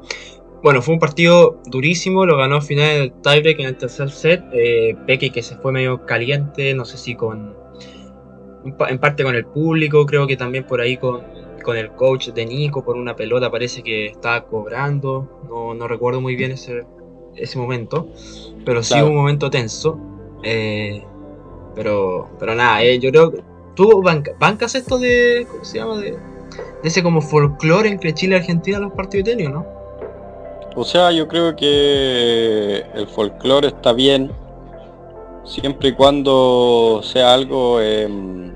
Bueno, 0.63 0.81
fue 0.81 0.93
un 0.93 0.99
partido 0.99 1.61
durísimo, 1.65 2.25
lo 2.25 2.37
ganó 2.37 2.55
al 2.55 2.61
final 2.61 2.87
del 2.87 3.13
tiebreak 3.21 3.59
en 3.59 3.65
el 3.67 3.77
tercer 3.77 4.09
set. 4.09 4.41
Eh, 4.53 4.95
Peque 5.05 5.31
que 5.31 5.41
se 5.41 5.57
fue 5.57 5.73
medio 5.73 6.05
caliente, 6.05 6.73
no 6.73 6.85
sé 6.85 6.97
si 6.97 7.15
con 7.15 7.58
en 8.65 8.99
parte 8.99 9.23
con 9.23 9.35
el 9.35 9.45
público, 9.45 10.05
creo 10.05 10.27
que 10.27 10.37
también 10.37 10.65
por 10.65 10.81
ahí 10.81 10.97
con, 10.97 11.21
el 11.69 11.91
coach 11.91 12.29
de 12.29 12.47
Nico 12.47 12.83
por 12.83 12.97
una 12.97 13.15
pelota 13.15 13.51
parece 13.51 13.83
que 13.83 14.07
estaba 14.07 14.43
cobrando, 14.45 15.29
no, 15.47 15.87
recuerdo 15.87 16.19
muy 16.19 16.35
bien 16.35 16.51
ese, 16.51 16.83
ese 17.35 17.59
momento, 17.59 18.07
pero 18.65 18.81
sí 18.81 18.99
un 18.99 19.15
momento 19.15 19.51
tenso. 19.51 19.99
Eh, 20.41 21.03
pero, 21.75 22.29
pero 22.39 22.55
nada, 22.55 22.81
eh, 22.81 22.99
yo 22.99 23.11
creo 23.11 23.31
que 23.31 23.43
tú 23.75 24.03
bancas 24.39 24.75
esto 24.75 24.97
de, 24.99 25.45
¿cómo 25.49 25.63
se 25.63 25.77
llama? 25.77 25.97
De, 25.99 26.17
ese 26.83 27.03
como 27.03 27.21
folclore 27.21 27.89
entre 27.89 28.13
Chile 28.13 28.35
y 28.35 28.39
Argentina 28.39 28.77
en 28.77 28.83
los 28.83 28.93
partidos 28.93 29.25
de 29.25 29.35
tenis, 29.35 29.49
¿no? 29.49 29.65
O 30.75 30.83
sea, 30.83 31.11
yo 31.11 31.27
creo 31.27 31.55
que 31.55 32.83
el 32.93 33.07
folclore 33.07 33.67
está 33.67 33.93
bien, 33.93 34.31
siempre 35.49 35.89
y 35.89 35.93
cuando 35.93 37.01
sea 37.03 37.33
algo 37.33 37.81
em, 37.81 38.53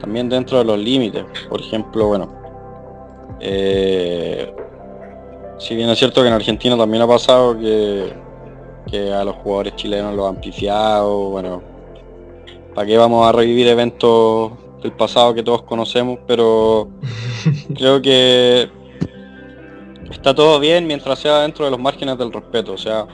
también 0.00 0.28
dentro 0.28 0.58
de 0.58 0.64
los 0.64 0.78
límites. 0.78 1.24
Por 1.48 1.60
ejemplo, 1.60 2.08
bueno, 2.08 2.28
eh, 3.40 4.52
si 5.58 5.76
bien 5.76 5.88
es 5.88 5.98
cierto 5.98 6.22
que 6.22 6.28
en 6.28 6.34
Argentina 6.34 6.76
también 6.76 7.02
ha 7.02 7.06
pasado 7.06 7.58
que, 7.58 8.12
que 8.90 9.12
a 9.12 9.24
los 9.24 9.36
jugadores 9.36 9.76
chilenos 9.76 10.14
lo 10.14 10.26
han 10.26 10.40
pifiado, 10.40 11.30
bueno, 11.30 11.62
¿para 12.74 12.86
qué 12.86 12.98
vamos 12.98 13.26
a 13.26 13.32
revivir 13.32 13.68
eventos 13.68 14.52
del 14.82 14.92
pasado 14.92 15.34
que 15.34 15.42
todos 15.44 15.62
conocemos? 15.62 16.18
Pero 16.26 16.88
creo 17.76 18.02
que 18.02 18.68
está 20.10 20.34
todo 20.34 20.58
bien 20.58 20.86
mientras 20.86 21.20
sea 21.20 21.40
dentro 21.40 21.64
de 21.64 21.70
los 21.70 21.80
márgenes 21.80 22.18
del 22.18 22.32
respeto. 22.32 22.72
O 22.72 22.78
sea, 22.78 23.06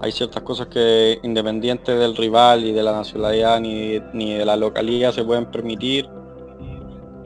hay 0.00 0.12
ciertas 0.12 0.42
cosas 0.42 0.66
que 0.68 1.18
independientes 1.22 1.98
del 1.98 2.16
rival 2.16 2.64
y 2.64 2.72
de 2.72 2.82
la 2.82 2.92
nacionalidad 2.92 3.60
ni, 3.60 4.00
ni 4.12 4.34
de 4.34 4.44
la 4.44 4.56
localidad 4.56 5.12
se 5.12 5.24
pueden 5.24 5.46
permitir. 5.46 6.08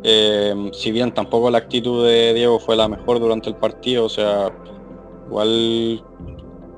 Eh, 0.05 0.71
si 0.73 0.93
bien 0.93 1.13
tampoco 1.13 1.51
la 1.51 1.59
actitud 1.59 2.07
de 2.07 2.33
Diego 2.35 2.61
fue 2.61 2.77
la 2.77 2.89
mejor 2.89 3.19
durante 3.19 3.49
el 3.49 3.57
partido, 3.57 4.05
o 4.05 4.09
sea, 4.09 4.53
igual 5.27 6.05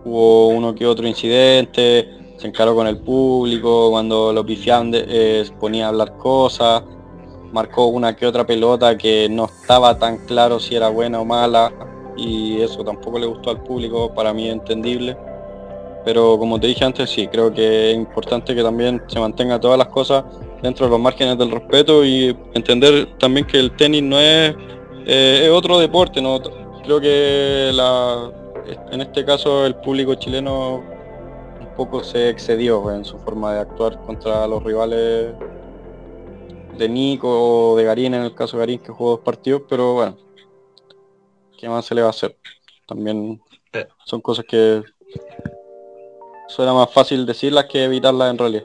hubo 0.04 0.48
uno 0.48 0.74
que 0.74 0.86
otro 0.86 1.06
incidente, 1.06 2.08
se 2.38 2.46
encaró 2.46 2.74
con 2.74 2.86
el 2.86 2.98
público, 2.98 3.90
cuando 3.90 4.32
lo 4.32 4.44
pifiaban 4.44 4.92
eh, 4.94 5.44
ponía 5.60 5.86
a 5.86 5.88
hablar 5.88 6.16
cosas, 6.16 6.82
marcó 7.52 7.86
una 7.86 8.16
que 8.16 8.26
otra 8.26 8.46
pelota 8.46 8.96
que 8.96 9.28
no 9.28 9.44
estaba 9.44 9.98
tan 9.98 10.24
claro 10.24 10.58
si 10.58 10.74
era 10.74 10.88
buena 10.88 11.20
o 11.20 11.24
mala 11.24 11.72
y 12.16 12.60
eso 12.60 12.82
tampoco 12.84 13.18
le 13.18 13.26
gustó 13.26 13.50
al 13.50 13.62
público, 13.62 14.12
para 14.14 14.32
mí 14.32 14.48
entendible. 14.48 15.16
Pero 16.04 16.38
como 16.38 16.58
te 16.58 16.66
dije 16.66 16.84
antes, 16.84 17.10
sí, 17.10 17.26
creo 17.26 17.52
que 17.52 17.90
es 17.90 17.96
importante 17.96 18.54
que 18.54 18.62
también 18.62 19.02
se 19.06 19.20
mantenga 19.20 19.60
todas 19.60 19.78
las 19.78 19.88
cosas 19.88 20.24
dentro 20.62 20.86
de 20.86 20.90
los 20.90 21.00
márgenes 21.00 21.36
del 21.38 21.50
respeto 21.50 22.04
y 22.04 22.36
entender 22.54 23.18
también 23.18 23.46
que 23.46 23.58
el 23.58 23.74
tenis 23.76 24.02
no 24.02 24.18
es, 24.18 24.54
eh, 25.06 25.42
es 25.44 25.50
otro 25.50 25.78
deporte, 25.78 26.22
¿no? 26.22 26.40
Creo 26.84 27.00
que 27.00 27.70
la, 27.74 28.32
en 28.90 29.00
este 29.00 29.24
caso 29.24 29.66
el 29.66 29.74
público 29.76 30.14
chileno 30.14 30.82
un 31.60 31.74
poco 31.76 32.02
se 32.02 32.30
excedió 32.30 32.90
en 32.92 33.04
su 33.04 33.18
forma 33.18 33.54
de 33.54 33.60
actuar 33.60 34.00
contra 34.02 34.46
los 34.46 34.62
rivales 34.62 35.34
de 36.78 36.88
Nico 36.88 37.72
o 37.72 37.76
de 37.76 37.84
Garín, 37.84 38.14
en 38.14 38.22
el 38.22 38.34
caso 38.34 38.56
de 38.56 38.62
Garín 38.62 38.78
que 38.78 38.92
jugó 38.92 39.10
dos 39.10 39.20
partidos, 39.20 39.62
pero 39.68 39.94
bueno, 39.94 40.16
¿qué 41.58 41.68
más 41.68 41.84
se 41.84 41.94
le 41.94 42.00
va 42.00 42.08
a 42.08 42.10
hacer? 42.10 42.36
También 42.86 43.40
eh. 43.72 43.86
son 44.04 44.20
cosas 44.20 44.46
que 44.48 44.82
suena 46.50 46.74
más 46.74 46.92
fácil 46.92 47.26
decirlas 47.26 47.66
que 47.66 47.84
evitarlas 47.84 48.30
en 48.30 48.38
realidad. 48.38 48.64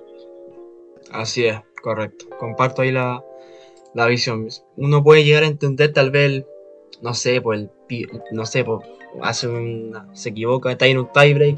Así 1.11 1.45
es, 1.45 1.59
correcto. 1.81 2.25
Comparto 2.39 2.81
ahí 2.81 2.91
la, 2.91 3.23
la 3.93 4.07
visión. 4.07 4.47
Uno 4.75 5.03
puede 5.03 5.23
llegar 5.23 5.43
a 5.43 5.47
entender 5.47 5.93
tal 5.93 6.11
vez, 6.11 6.43
no 7.01 7.13
sé, 7.13 7.41
pues 7.41 7.67
no 8.31 8.45
sé, 8.45 8.63
pues 8.63 8.85
hace 9.21 9.47
se 10.13 10.29
equivoca, 10.29 10.71
está 10.71 10.87
en 10.87 10.97
un 10.97 11.11
tiebreak, 11.11 11.57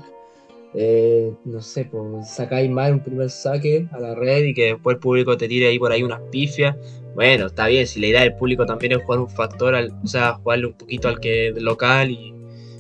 eh, 0.73 1.31
no 1.45 1.61
sé, 1.61 1.85
pues 1.85 2.29
sacáis 2.29 2.69
mal 2.69 2.93
un 2.93 2.99
primer 3.03 3.29
saque 3.29 3.87
a 3.91 3.99
la 3.99 4.13
red 4.13 4.43
y 4.43 4.53
que 4.53 4.73
después 4.73 4.95
el 4.95 4.99
público 4.99 5.37
te 5.37 5.47
tire 5.47 5.67
ahí 5.67 5.79
por 5.79 5.91
ahí 5.91 6.03
unas 6.03 6.21
pifias. 6.29 6.75
Bueno, 7.15 7.47
está 7.47 7.67
bien, 7.67 7.87
si 7.87 7.99
la 7.99 8.07
idea 8.07 8.21
del 8.21 8.35
público 8.35 8.65
también 8.65 8.91
es 8.91 9.03
jugar 9.03 9.19
un 9.19 9.29
factor, 9.29 9.73
al, 9.73 9.91
o 10.03 10.07
sea, 10.07 10.33
jugarle 10.35 10.67
un 10.67 10.73
poquito 10.73 11.07
al 11.07 11.19
que 11.19 11.51
local 11.57 12.11
y 12.11 12.33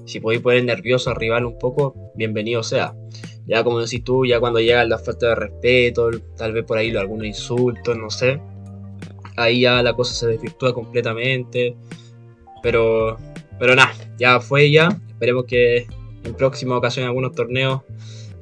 si 0.05 0.19
podéis 0.19 0.41
poner 0.41 0.63
nervioso 0.63 1.09
al 1.09 1.15
rival 1.15 1.45
un 1.45 1.57
poco, 1.57 1.95
bienvenido 2.13 2.61
sea. 2.61 2.93
Ya 3.47 3.63
como 3.63 3.79
decís 3.79 4.03
tú, 4.03 4.25
ya 4.25 4.39
cuando 4.39 4.59
llega 4.59 4.83
la 4.85 4.99
falta 4.99 5.29
de 5.29 5.35
respeto, 5.35 6.09
tal 6.35 6.53
vez 6.53 6.65
por 6.65 6.77
ahí 6.77 6.95
algunos 6.95 7.25
insultos, 7.25 7.97
no 7.97 8.09
sé. 8.09 8.41
Ahí 9.37 9.61
ya 9.61 9.81
la 9.81 9.93
cosa 9.93 10.13
se 10.13 10.27
desvirtúa 10.27 10.73
completamente. 10.73 11.75
Pero 12.61 13.17
pero 13.59 13.75
nada, 13.75 13.93
ya 14.17 14.39
fue 14.39 14.69
ya. 14.71 14.89
Esperemos 15.09 15.45
que 15.45 15.87
en 16.23 16.33
próxima 16.35 16.77
ocasión 16.77 17.03
en 17.03 17.07
algunos 17.07 17.33
torneos 17.33 17.81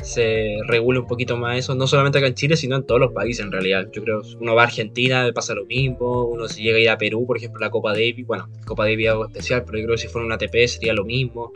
se 0.01 0.57
regule 0.67 0.99
un 0.99 1.07
poquito 1.07 1.35
más 1.35 1.57
eso, 1.57 1.73
no 1.73 1.87
solamente 1.87 2.19
acá 2.19 2.27
en 2.27 2.35
Chile, 2.35 2.55
sino 2.57 2.75
en 2.75 2.85
todos 2.85 3.01
los 3.01 3.11
países 3.11 3.43
en 3.43 3.51
realidad. 3.51 3.87
Yo 3.91 4.03
creo 4.03 4.21
uno 4.39 4.53
va 4.53 4.63
a 4.63 4.65
Argentina, 4.65 5.29
pasa 5.33 5.55
lo 5.55 5.65
mismo, 5.65 6.25
uno 6.25 6.47
si 6.47 6.63
llega 6.63 6.77
a 6.77 6.81
ir 6.81 6.89
a 6.89 6.97
Perú, 6.97 7.25
por 7.25 7.37
ejemplo, 7.37 7.59
la 7.59 7.71
Copa 7.71 7.91
Davis, 7.93 8.25
bueno, 8.25 8.47
Copa 8.65 8.83
Davis 8.83 9.05
es 9.07 9.11
algo 9.11 9.25
especial, 9.25 9.63
pero 9.65 9.79
yo 9.79 9.85
creo 9.85 9.95
que 9.95 10.01
si 10.01 10.07
fuera 10.07 10.25
una 10.25 10.35
ATP 10.35 10.67
sería 10.67 10.93
lo 10.93 11.05
mismo. 11.05 11.51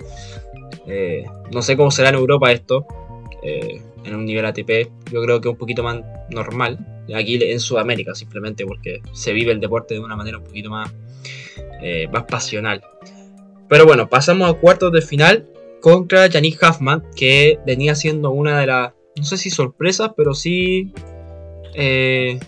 Eh, 0.88 1.26
no 1.52 1.62
sé 1.62 1.78
cómo 1.78 1.92
será 1.92 2.10
en 2.10 2.16
Europa 2.16 2.52
esto, 2.52 2.88
eh, 3.44 3.82
en 4.04 4.16
un 4.16 4.26
nivel 4.26 4.46
ATP, 4.46 4.90
yo 5.12 5.22
creo 5.24 5.42
que 5.42 5.50
un 5.50 5.58
poquito 5.58 5.84
más 5.84 6.00
normal, 6.30 6.80
aquí 7.16 7.40
en 7.42 7.60
Sudamérica 7.60 8.16
simplemente, 8.16 8.66
porque 8.66 9.02
se 9.14 9.34
vive 9.34 9.52
el 9.52 9.60
deporte 9.60 9.94
de 9.96 10.00
una 10.00 10.16
manera 10.16 10.38
un 10.38 10.44
poquito 10.44 10.70
más, 10.70 10.94
eh, 11.82 12.08
más 12.12 12.24
pasional. 12.24 12.82
Pero 13.68 13.86
bueno, 13.86 14.10
pasamos 14.10 14.50
a 14.50 14.54
cuartos 14.54 14.92
de 14.92 15.02
final 15.02 15.48
contra 15.82 16.28
Yannick 16.28 16.62
Huffman, 16.62 17.04
que 17.16 17.60
venía 17.66 17.96
siendo 17.96 18.32
una 18.32 18.60
de 18.60 18.68
las, 18.68 18.94
no 19.16 19.24
sé 19.24 19.38
si 19.38 19.50
sorpresas, 19.50 20.12
pero 20.16 20.34
sí... 20.34 20.92
Eh, 21.76 22.40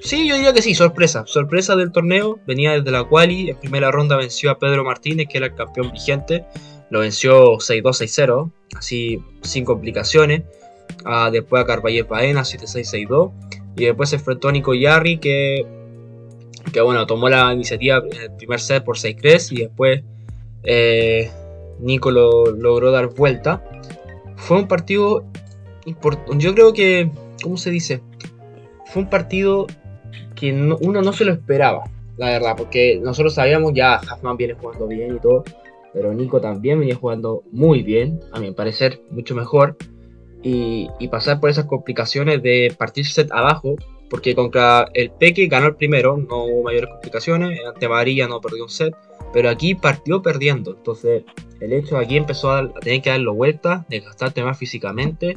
sí, 0.00 0.28
yo 0.28 0.34
diría 0.36 0.52
que 0.52 0.62
sí, 0.62 0.74
sorpresa. 0.74 1.24
Sorpresa 1.26 1.76
del 1.76 1.92
torneo. 1.92 2.38
Venía 2.46 2.72
desde 2.72 2.90
la 2.90 3.04
quali. 3.04 3.50
En 3.50 3.58
primera 3.58 3.90
ronda 3.90 4.16
venció 4.16 4.50
a 4.50 4.58
Pedro 4.58 4.84
Martínez, 4.84 5.28
que 5.28 5.38
era 5.38 5.46
el 5.46 5.54
campeón 5.54 5.90
vigente. 5.92 6.44
Lo 6.90 7.00
venció 7.00 7.56
6-2, 7.56 7.82
6-0. 7.82 8.50
Así, 8.76 9.22
sin 9.42 9.64
complicaciones. 9.64 10.42
Ah, 11.04 11.30
después 11.30 11.62
a 11.62 11.66
Carvalho 11.66 12.06
Paena, 12.06 12.42
7-6, 12.42 13.08
6-2. 13.08 13.32
Y 13.76 13.84
después 13.86 14.10
se 14.10 14.16
enfrentó 14.16 14.48
a 14.48 14.52
Nico 14.52 14.74
Yarri, 14.74 15.18
que, 15.18 15.64
que 16.72 16.80
bueno, 16.80 17.06
tomó 17.06 17.28
la 17.28 17.52
iniciativa 17.52 18.02
en 18.10 18.20
el 18.20 18.32
primer 18.36 18.60
set 18.60 18.84
por 18.84 18.96
6-3. 18.96 19.52
Y 19.52 19.56
después 19.62 20.02
eh, 20.64 21.30
Nico 21.78 22.10
lo, 22.10 22.46
logró 22.46 22.90
dar 22.90 23.14
vuelta. 23.14 23.64
Fue 24.36 24.58
un 24.58 24.68
partido. 24.68 25.24
Yo 26.36 26.54
creo 26.54 26.72
que, 26.72 27.10
¿cómo 27.42 27.56
se 27.56 27.70
dice? 27.70 28.02
Fue 28.86 29.02
un 29.02 29.10
partido 29.10 29.66
que 30.40 30.52
uno 30.52 31.02
no 31.02 31.12
se 31.12 31.24
lo 31.24 31.32
esperaba, 31.32 31.84
la 32.16 32.30
verdad, 32.30 32.54
porque 32.56 32.98
nosotros 33.00 33.34
sabíamos 33.34 33.72
ya, 33.74 34.00
Huffman 34.00 34.36
viene 34.36 34.54
jugando 34.54 34.86
bien 34.86 35.16
y 35.16 35.20
todo, 35.20 35.44
pero 35.92 36.12
Nico 36.14 36.40
también 36.40 36.78
venía 36.78 36.94
jugando 36.94 37.42
muy 37.50 37.82
bien, 37.82 38.20
a 38.32 38.40
mi 38.40 38.52
parecer, 38.52 39.02
mucho 39.10 39.34
mejor. 39.34 39.76
Y, 40.42 40.88
pasar 41.10 41.38
por 41.40 41.50
esas 41.50 41.66
complicaciones 41.66 42.42
de 42.42 42.74
partir 42.78 43.06
set 43.06 43.30
abajo, 43.30 43.76
porque 44.08 44.34
contra 44.34 44.88
el 44.94 45.10
Peque 45.10 45.46
ganó 45.48 45.66
el 45.66 45.76
primero, 45.76 46.16
no 46.16 46.44
hubo 46.44 46.62
mayores 46.62 46.90
complicaciones, 46.90 47.60
ante 47.66 47.88
María 47.88 48.26
no 48.26 48.40
perdió 48.40 48.64
un 48.64 48.70
set 48.70 48.94
pero 49.32 49.48
aquí 49.48 49.74
partió 49.74 50.22
perdiendo. 50.22 50.72
Entonces, 50.72 51.24
el 51.60 51.72
hecho 51.72 51.96
de 51.96 52.04
aquí 52.04 52.16
empezó 52.16 52.50
a, 52.50 52.72
tener 52.74 53.02
que 53.02 53.10
darlo 53.10 53.34
vuelta, 53.34 53.84
desgastarte 53.88 54.42
más 54.42 54.58
físicamente 54.58 55.36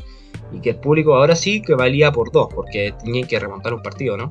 y 0.51 0.59
que 0.61 0.71
el 0.71 0.75
público 0.77 1.15
ahora 1.15 1.35
sí 1.35 1.61
que 1.61 1.75
valía 1.75 2.11
por 2.11 2.31
dos, 2.31 2.47
porque 2.53 2.93
tenían 3.03 3.27
que 3.27 3.39
remontar 3.39 3.73
un 3.73 3.81
partido, 3.81 4.17
¿no? 4.17 4.29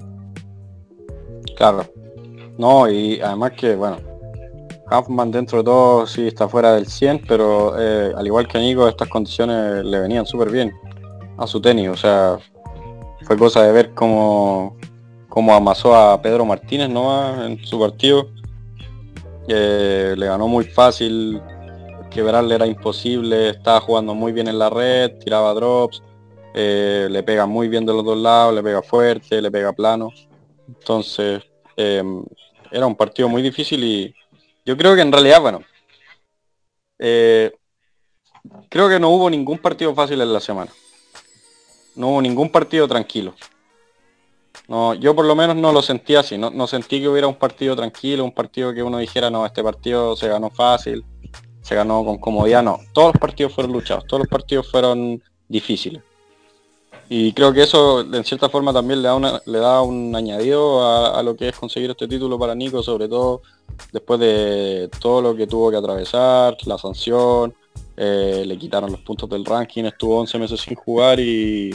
Claro. 1.57 1.85
No, 2.59 2.91
y 2.91 3.21
además 3.21 3.53
que, 3.53 3.75
bueno, 3.75 3.99
Kaufman 4.93 5.31
dentro 5.31 5.59
de 5.59 5.65
todo 5.65 6.07
sí 6.07 6.27
está 6.27 6.49
fuera 6.49 6.75
del 6.75 6.87
100, 6.87 7.25
pero 7.27 7.75
eh, 7.79 8.13
al 8.15 8.27
igual 8.27 8.47
que 8.47 8.59
Nico, 8.59 8.87
estas 8.87 9.09
condiciones 9.09 9.85
le 9.85 9.99
venían 9.99 10.27
súper 10.27 10.51
bien 10.51 10.71
a 11.39 11.47
su 11.47 11.61
tenis. 11.61 11.89
O 11.89 11.97
sea, 11.97 12.39
fue 13.23 13.39
cosa 13.39 13.63
de 13.63 13.73
ver 13.73 13.95
cómo, 13.95 14.77
cómo 15.29 15.55
amasó 15.55 15.95
a 15.95 16.21
Pedro 16.21 16.45
Martínez 16.45 16.91
¿no? 16.91 17.43
en 17.43 17.65
su 17.65 17.81
partido 17.81 18.29
le 19.47 20.27
ganó 20.27 20.49
muy 20.49 20.65
fácil, 20.65 21.41
quebrarle 22.11 22.55
era 22.55 22.67
imposible, 22.67 23.51
estaba 23.51 23.81
jugando 23.81 24.15
muy 24.15 24.33
bien 24.33 24.49
en 24.49 24.59
la 24.59 24.71
red, 24.71 25.19
tiraba 25.19 25.55
drops, 25.55 26.03
eh, 26.55 27.09
le 27.11 27.23
pega 27.23 27.47
muy 27.47 27.69
bien 27.69 27.87
de 27.87 27.93
los 27.93 28.05
dos 28.05 28.19
lados, 28.19 28.55
le 28.55 28.63
pega 28.63 28.83
fuerte, 28.83 29.41
le 29.41 29.51
pega 29.51 29.73
plano. 29.73 30.11
Entonces, 30.69 31.43
em, 31.77 32.25
era 32.71 32.87
un 32.87 32.95
partido 32.95 33.29
muy 33.29 33.43
difícil 33.43 33.83
y 33.85 34.15
yo 34.65 34.77
creo 34.77 34.95
que 34.95 35.03
en 35.03 35.13
realidad, 35.13 35.41
bueno, 35.41 35.63
eh, 36.99 37.53
creo 38.69 38.89
que 38.89 39.01
no 39.01 39.11
hubo 39.11 39.29
ningún 39.29 39.59
partido 39.59 39.95
fácil 39.95 40.21
en 40.21 40.33
la 40.33 40.41
semana. 40.41 40.71
No 41.95 42.09
hubo 42.09 42.23
ningún 42.23 42.51
partido 42.51 42.89
tranquilo. 42.89 43.35
No, 44.69 44.95
yo 44.95 45.15
por 45.15 45.25
lo 45.25 45.35
menos 45.35 45.57
no 45.57 45.73
lo 45.73 45.83
sentí 45.83 46.15
así, 46.15 46.39
no, 46.39 46.51
no 46.51 46.67
sentí 46.67 47.01
que 47.01 47.09
hubiera 47.09 47.27
un 47.27 47.35
partido 47.35 47.75
tranquilo, 47.75 48.25
un 48.25 48.33
partido 48.33 48.73
que 48.73 48.83
uno 48.83 48.99
dijera, 48.99 49.31
no, 49.31 49.45
este 49.45 49.63
partido 49.63 50.15
se 50.15 50.29
ganó 50.29 50.51
fácil, 50.51 51.05
se 51.63 51.75
ganó 51.75 52.05
con 52.05 52.19
comodidad, 52.19 52.63
no. 52.63 52.79
Todos 52.93 53.15
los 53.15 53.21
partidos 53.21 53.53
fueron 53.53 53.73
luchados, 53.73 54.07
todos 54.07 54.21
los 54.21 54.29
partidos 54.29 54.71
fueron 54.71 55.23
difíciles. 55.49 56.03
Y 57.09 57.33
creo 57.33 57.53
que 57.53 57.63
eso 57.63 58.01
en 58.01 58.25
cierta 58.25 58.49
forma 58.49 58.73
también 58.73 59.03
le 59.03 59.09
da, 59.59 59.83
un 59.83 60.15
añadido 60.17 60.87
a, 61.15 61.23
lo 61.23 61.37
que 61.37 61.49
es 61.49 61.57
conseguir 61.57 61.91
este 61.91 62.09
título 62.09 62.39
para 62.39 62.55
Nico, 62.55 62.83
sobre 62.83 63.09
todo 63.09 63.43
después 63.93 64.19
de 64.21 64.91
todo 64.99 65.21
lo 65.21 65.37
que 65.37 65.47
tuvo 65.47 65.71
que 65.71 65.77
atravesar, 65.77 66.57
la 66.65 66.79
sanción, 66.79 67.55
eh, 67.97 68.45
le 68.47 68.57
quitaron 68.57 68.91
los 68.91 69.01
puntos 69.01 69.29
del 69.29 69.45
ranking, 69.45 69.85
estuvo 69.85 70.19
11 70.21 70.39
meses 70.39 70.61
sin 70.61 70.75
jugar 70.75 71.21
y 71.21 71.73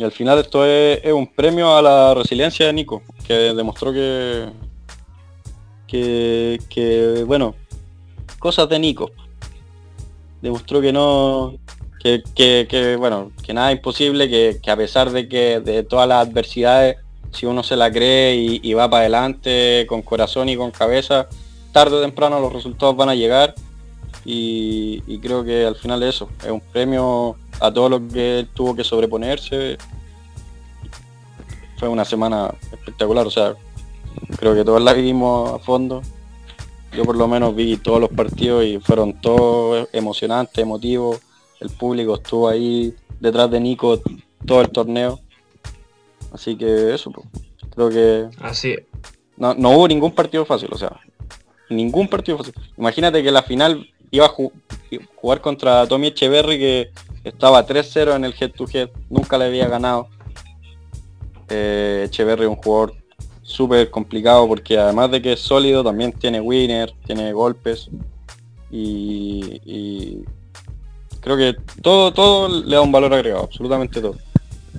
y 0.00 0.02
al 0.02 0.12
final 0.12 0.38
esto 0.38 0.64
es, 0.64 1.12
un 1.12 1.26
premio 1.26 1.76
a 1.76 1.82
la 1.82 2.14
resiliencia 2.14 2.64
de 2.64 2.72
Nico, 2.72 3.02
que 3.26 3.34
demostró 3.52 3.92
que, 3.92 4.48
que, 5.86 7.24
bueno, 7.26 7.54
cosas 8.38 8.66
de 8.70 8.78
Nico. 8.78 9.10
Demostró 10.40 10.80
que 10.80 10.90
no, 10.90 11.52
que, 12.02 12.96
bueno, 12.98 13.30
que 13.42 13.52
nada 13.52 13.70
es 13.70 13.76
imposible, 13.76 14.28
que, 14.28 14.70
a 14.70 14.76
pesar 14.76 15.10
de 15.10 15.28
que 15.28 15.60
de 15.60 15.82
todas 15.82 16.08
las 16.08 16.26
adversidades, 16.26 16.96
si 17.32 17.46
uno 17.46 17.62
se 17.62 17.76
la 17.76 17.90
cree 17.90 18.36
y, 18.36 18.72
va 18.74 18.88
para 18.88 19.02
adelante 19.02 19.86
con 19.88 20.02
corazón 20.02 20.48
y 20.48 20.56
con 20.56 20.70
cabeza, 20.70 21.28
tarde 21.72 21.96
o 21.96 22.00
temprano 22.00 22.40
los 22.40 22.52
resultados 22.52 22.96
van 22.96 23.10
a 23.10 23.14
llegar 23.14 23.54
y, 24.24 25.18
creo 25.18 25.44
que 25.44 25.66
al 25.66 25.76
final 25.76 26.02
eso, 26.02 26.28
es 26.42 26.50
un 26.50 26.60
premio 26.60 27.36
a 27.60 27.72
todo 27.72 27.88
lo 27.88 28.08
que 28.08 28.46
tuvo 28.54 28.74
que 28.74 28.84
sobreponerse. 28.84 29.76
Fue 31.76 31.88
una 31.88 32.04
semana 32.04 32.52
espectacular, 32.72 33.26
o 33.26 33.30
sea, 33.30 33.54
creo 34.36 34.54
que 34.54 34.64
todos 34.64 34.82
la 34.82 34.94
vivimos 34.94 35.52
a 35.52 35.58
fondo. 35.58 36.02
Yo 36.92 37.04
por 37.04 37.16
lo 37.16 37.28
menos 37.28 37.54
vi 37.54 37.76
todos 37.76 38.00
los 38.00 38.10
partidos 38.10 38.64
y 38.64 38.80
fueron 38.80 39.20
todos 39.20 39.88
emocionantes, 39.92 40.58
emotivos. 40.58 41.20
El 41.60 41.70
público 41.70 42.14
estuvo 42.14 42.48
ahí 42.48 42.94
detrás 43.20 43.50
de 43.50 43.60
Nico 43.60 44.00
todo 44.46 44.60
el 44.60 44.70
torneo. 44.70 45.20
Así 46.32 46.56
que 46.56 46.94
eso, 46.94 47.10
pues, 47.10 47.26
creo 47.74 47.90
que... 47.90 48.28
Así. 48.40 48.76
No, 49.36 49.54
no 49.54 49.70
hubo 49.70 49.88
ningún 49.88 50.12
partido 50.12 50.44
fácil, 50.44 50.68
o 50.72 50.78
sea, 50.78 51.00
ningún 51.68 52.08
partido 52.08 52.38
fácil. 52.38 52.54
Imagínate 52.76 53.22
que 53.22 53.30
la 53.30 53.42
final 53.42 53.88
iba 54.10 54.26
a 54.26 54.34
jugar 55.16 55.40
contra 55.40 55.86
Tommy 55.86 56.08
Echeverry 56.08 56.58
que 56.58 56.90
estaba 57.24 57.66
3-0 57.66 58.16
en 58.16 58.24
el 58.24 58.34
head 58.38 58.52
to 58.52 58.66
head, 58.72 58.90
nunca 59.08 59.38
le 59.38 59.46
había 59.46 59.68
ganado. 59.68 60.08
Eh, 61.48 62.04
Echeverry 62.06 62.44
es 62.44 62.48
un 62.48 62.56
jugador 62.56 62.94
súper 63.42 63.90
complicado 63.90 64.46
porque 64.46 64.78
además 64.78 65.10
de 65.10 65.20
que 65.20 65.32
es 65.32 65.40
sólido, 65.40 65.82
también 65.82 66.12
tiene 66.12 66.40
winner, 66.40 66.92
tiene 67.04 67.32
golpes 67.32 67.90
y, 68.70 70.22
creo 71.20 71.36
que 71.36 71.56
todo, 71.82 72.12
todo 72.12 72.48
le 72.48 72.76
da 72.76 72.82
un 72.82 72.92
valor 72.92 73.12
agregado, 73.14 73.44
absolutamente 73.44 74.00
todo. 74.00 74.16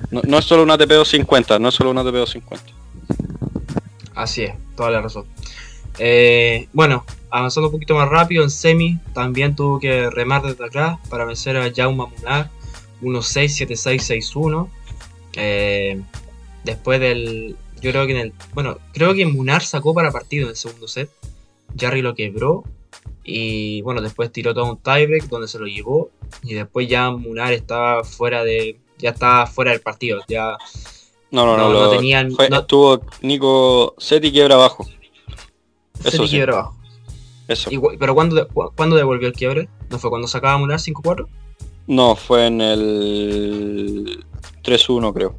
No, 0.10 0.38
es 0.38 0.46
solo 0.46 0.64
un 0.64 0.72
ATP 0.72 0.90
250, 0.90 1.60
no 1.60 1.70
es 1.70 1.76
solo 1.76 1.92
un 1.92 1.98
ATP 1.98 2.14
250. 2.14 2.74
Así 4.16 4.44
es, 4.44 4.54
toda 4.76 4.92
la 4.92 5.02
razón. 5.02 5.26
Eh, 6.00 6.68
bueno, 6.74 7.06
avanzando 7.30 7.68
un 7.68 7.74
poquito 7.74 7.96
más 7.96 8.10
rápido 8.10 8.44
en 8.44 8.50
semi, 8.50 9.00
también 9.14 9.56
tuvo 9.56 9.80
que 9.80 10.10
remar 10.10 10.42
desde 10.42 10.66
atrás 10.66 10.98
para 11.10 11.26
vencer 11.26 11.58
a 11.58 11.72
Jaume 11.74 12.08
Munar 12.18 12.50
1-6-7-6-6-1. 13.02 14.70
Eh, 15.34 16.02
después 16.64 17.00
del. 17.00 17.56
Yo 17.82 17.92
creo 17.92 18.06
que 18.06 18.14
en 18.14 18.20
el. 18.20 18.34
Bueno, 18.54 18.78
creo 18.94 19.14
que 19.14 19.26
Munar 19.26 19.64
sacó 19.64 19.94
para 19.94 20.12
partido 20.12 20.46
en 20.46 20.52
el 20.52 20.56
segundo 20.56 20.88
set. 20.88 21.10
Jarry 21.78 22.02
lo 22.02 22.16
quebró. 22.16 22.64
Y 23.24 23.82
bueno, 23.82 24.02
después 24.02 24.32
tiró 24.32 24.54
todo 24.54 24.66
un 24.66 24.78
tiebreak 24.78 25.28
donde 25.28 25.48
se 25.48 25.60
lo 25.60 25.68
llevó. 25.68 26.10
Y 26.44 26.54
después 26.54 26.88
ya 26.88 27.12
Munar 27.12 27.54
estaba 27.54 28.04
fuera 28.04 28.44
de. 28.44 28.80
Ya 28.98 29.12
estaba 29.12 29.48
fuera 29.48 29.72
del 29.72 29.82
partido. 29.82 30.22
Ya. 30.28 30.58
No, 31.32 31.46
no, 31.46 31.58
no. 31.58 31.72
no, 31.72 31.90
tenían, 31.90 32.32
Estuvo 32.40 33.02
Nico 33.22 33.96
set 33.98 34.24
y 34.26 34.32
quiebra 34.32 34.56
abajo. 34.56 34.86
Eso 36.04 36.24
sí. 36.26 36.32
quiebra 36.32 36.54
abajo. 36.54 36.78
Eso. 37.48 37.70
pero 38.00 38.14
¿cuándo, 38.14 38.48
¿cuándo, 38.76 38.96
devolvió 38.96 39.28
el 39.28 39.34
quiebre? 39.34 39.70
¿No 39.90 40.00
fue 40.00 40.10
cuando 40.10 40.28
sacaba 40.28 40.58
Munar 40.58 40.80
5-4? 40.80 41.28
No, 41.88 42.16
fue 42.16 42.48
en 42.48 42.62
el 42.62 44.26
3-1 44.64 45.14
creo. 45.14 45.36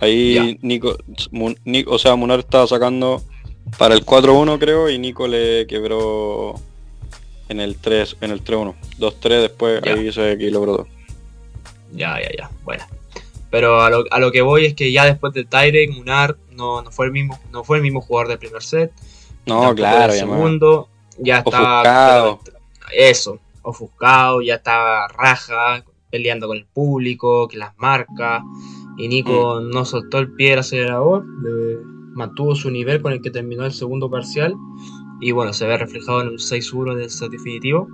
Ahí 0.00 0.58
Nico, 0.62 0.96
o 1.86 1.98
sea, 1.98 2.16
Munar 2.16 2.40
estaba 2.40 2.66
sacando 2.66 3.22
para 3.78 3.94
el 3.94 4.04
4-1 4.04 4.58
creo 4.58 4.90
y 4.90 4.98
Nico 4.98 5.26
le 5.26 5.66
quebró 5.66 6.54
en 7.48 7.60
el 7.60 7.76
3, 7.76 8.18
en 8.20 8.30
el 8.30 8.42
3-1. 8.42 8.74
2-3 8.98 9.40
después 9.40 9.82
ahí 9.84 10.12
se 10.12 10.32
equilibró 10.32 10.76
todo. 10.76 10.88
Ya, 11.92 12.20
ya, 12.20 12.28
ya. 12.36 12.50
Bueno. 12.64 12.84
Pero 13.50 13.82
a 13.82 13.90
lo, 13.90 14.04
a 14.10 14.18
lo, 14.18 14.32
que 14.32 14.42
voy 14.42 14.66
es 14.66 14.74
que 14.74 14.90
ya 14.90 15.04
después 15.04 15.32
del 15.32 15.46
Tyrek, 15.46 15.92
Munar 15.92 16.36
no, 16.50 16.82
no, 16.82 16.90
fue 16.90 17.06
el 17.06 17.12
mismo, 17.12 17.38
no 17.52 17.62
fue 17.62 17.76
el 17.76 17.82
mismo 17.84 18.00
jugador 18.00 18.28
del 18.28 18.38
primer 18.38 18.62
set. 18.62 18.92
No, 19.46 19.74
claro. 19.74 20.12
El 20.12 20.18
segundo 20.18 20.88
ya 21.18 21.38
estaba... 21.38 22.38
Eso, 22.92 23.38
ofuscado, 23.62 24.42
ya 24.42 24.56
estaba 24.56 25.08
raja, 25.08 25.84
peleando 26.10 26.46
con 26.46 26.56
el 26.56 26.66
público, 26.66 27.48
que 27.48 27.56
las 27.56 27.76
marcas. 27.78 28.42
Y 28.98 29.08
Nico 29.08 29.60
mm. 29.60 29.70
no 29.70 29.84
soltó 29.84 30.18
el 30.18 30.32
pie 30.32 30.50
del 30.50 30.60
acelerador, 30.60 31.24
mantuvo 32.14 32.54
su 32.54 32.70
nivel 32.70 33.02
con 33.02 33.12
el 33.12 33.22
que 33.22 33.30
terminó 33.30 33.64
el 33.64 33.72
segundo 33.72 34.10
parcial. 34.10 34.54
Y 35.20 35.32
bueno, 35.32 35.52
se 35.52 35.66
ve 35.66 35.78
reflejado 35.78 36.22
en 36.22 36.28
un 36.28 36.38
6-1 36.38 36.92
en 36.92 37.00
el 37.00 37.10
set 37.10 37.30
definitivo. 37.30 37.88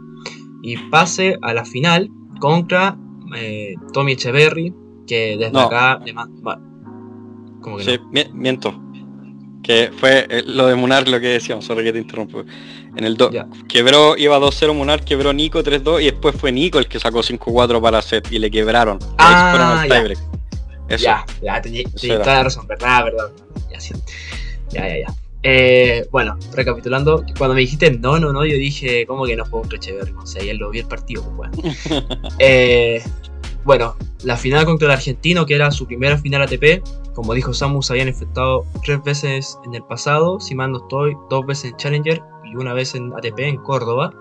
Y 0.62 0.76
pase 0.90 1.38
a 1.42 1.54
la 1.54 1.64
final 1.64 2.10
contra 2.40 2.98
eh, 3.36 3.74
Tommy 3.92 4.12
Echeverry, 4.12 4.74
que 5.06 5.36
desde 5.38 5.58
acá 5.58 6.00
le 6.04 6.14
¿Cómo 7.60 7.76
que 7.76 7.84
sí, 7.84 7.98
miento. 8.32 8.74
Que 9.62 9.90
fue 9.94 10.26
eh, 10.30 10.42
lo 10.46 10.66
de 10.66 10.74
Munar 10.74 11.06
lo 11.08 11.20
que 11.20 11.28
decíamos, 11.28 11.66
sorry 11.66 11.84
que 11.84 11.92
te 11.92 11.98
interrumpo. 11.98 12.44
En 12.96 13.04
el 13.04 13.16
2 13.16 13.30
quebró, 13.68 14.16
iba 14.16 14.38
2-0 14.38 14.74
Munar, 14.74 15.04
quebró 15.04 15.32
Nico 15.32 15.62
3-2 15.62 16.02
y 16.02 16.04
después 16.06 16.34
fue 16.34 16.50
Nico 16.50 16.78
el 16.78 16.88
que 16.88 16.98
sacó 16.98 17.20
5-4 17.20 17.80
para 17.80 18.02
set 18.02 18.32
y 18.32 18.38
le 18.38 18.50
quebraron. 18.50 18.98
Ah, 19.18 19.84
ya. 19.88 20.04
Eso. 20.88 21.04
Ya, 21.04 21.24
ya, 21.40 21.62
tenía 21.62 21.84
toda 21.94 22.34
la 22.34 22.42
razón, 22.42 22.66
verdad, 22.66 23.04
verdad. 23.04 23.30
Ya, 23.70 23.78
sí. 23.78 23.94
ya, 24.70 24.88
ya, 24.88 25.06
ya. 25.06 25.19
Eh, 25.42 26.06
bueno, 26.10 26.36
recapitulando, 26.54 27.24
cuando 27.38 27.54
me 27.54 27.62
dijiste 27.62 27.90
no, 27.90 28.18
no, 28.18 28.32
no, 28.32 28.44
yo 28.44 28.56
dije, 28.56 29.06
¿cómo 29.06 29.24
que 29.24 29.36
no 29.36 29.46
fue 29.46 29.60
un 29.60 29.74
Echeverry? 29.74 30.12
O 30.12 30.26
sea, 30.26 30.42
ayer 30.42 30.56
lo 30.56 30.70
vi 30.70 30.80
el 30.80 30.86
partido, 30.86 31.22
pues 31.22 31.50
bueno. 31.50 31.74
eh, 32.38 33.02
bueno, 33.64 33.96
la 34.24 34.36
final 34.36 34.64
contra 34.64 34.86
el 34.86 34.92
argentino, 34.92 35.46
que 35.46 35.54
era 35.54 35.70
su 35.70 35.86
primera 35.86 36.18
final 36.18 36.42
ATP, 36.42 36.82
como 37.14 37.34
dijo 37.34 37.52
Samus, 37.52 37.86
se 37.86 37.92
habían 37.92 38.08
enfrentado 38.08 38.64
tres 38.84 39.02
veces 39.02 39.58
en 39.64 39.74
el 39.74 39.82
pasado, 39.82 40.40
si 40.40 40.54
mal 40.54 40.72
no 40.72 40.78
estoy, 40.78 41.16
dos 41.28 41.46
veces 41.46 41.70
en 41.70 41.76
Challenger 41.76 42.22
y 42.44 42.56
una 42.56 42.72
vez 42.72 42.94
en 42.94 43.12
ATP 43.12 43.38
en 43.40 43.56
Córdoba. 43.58 44.12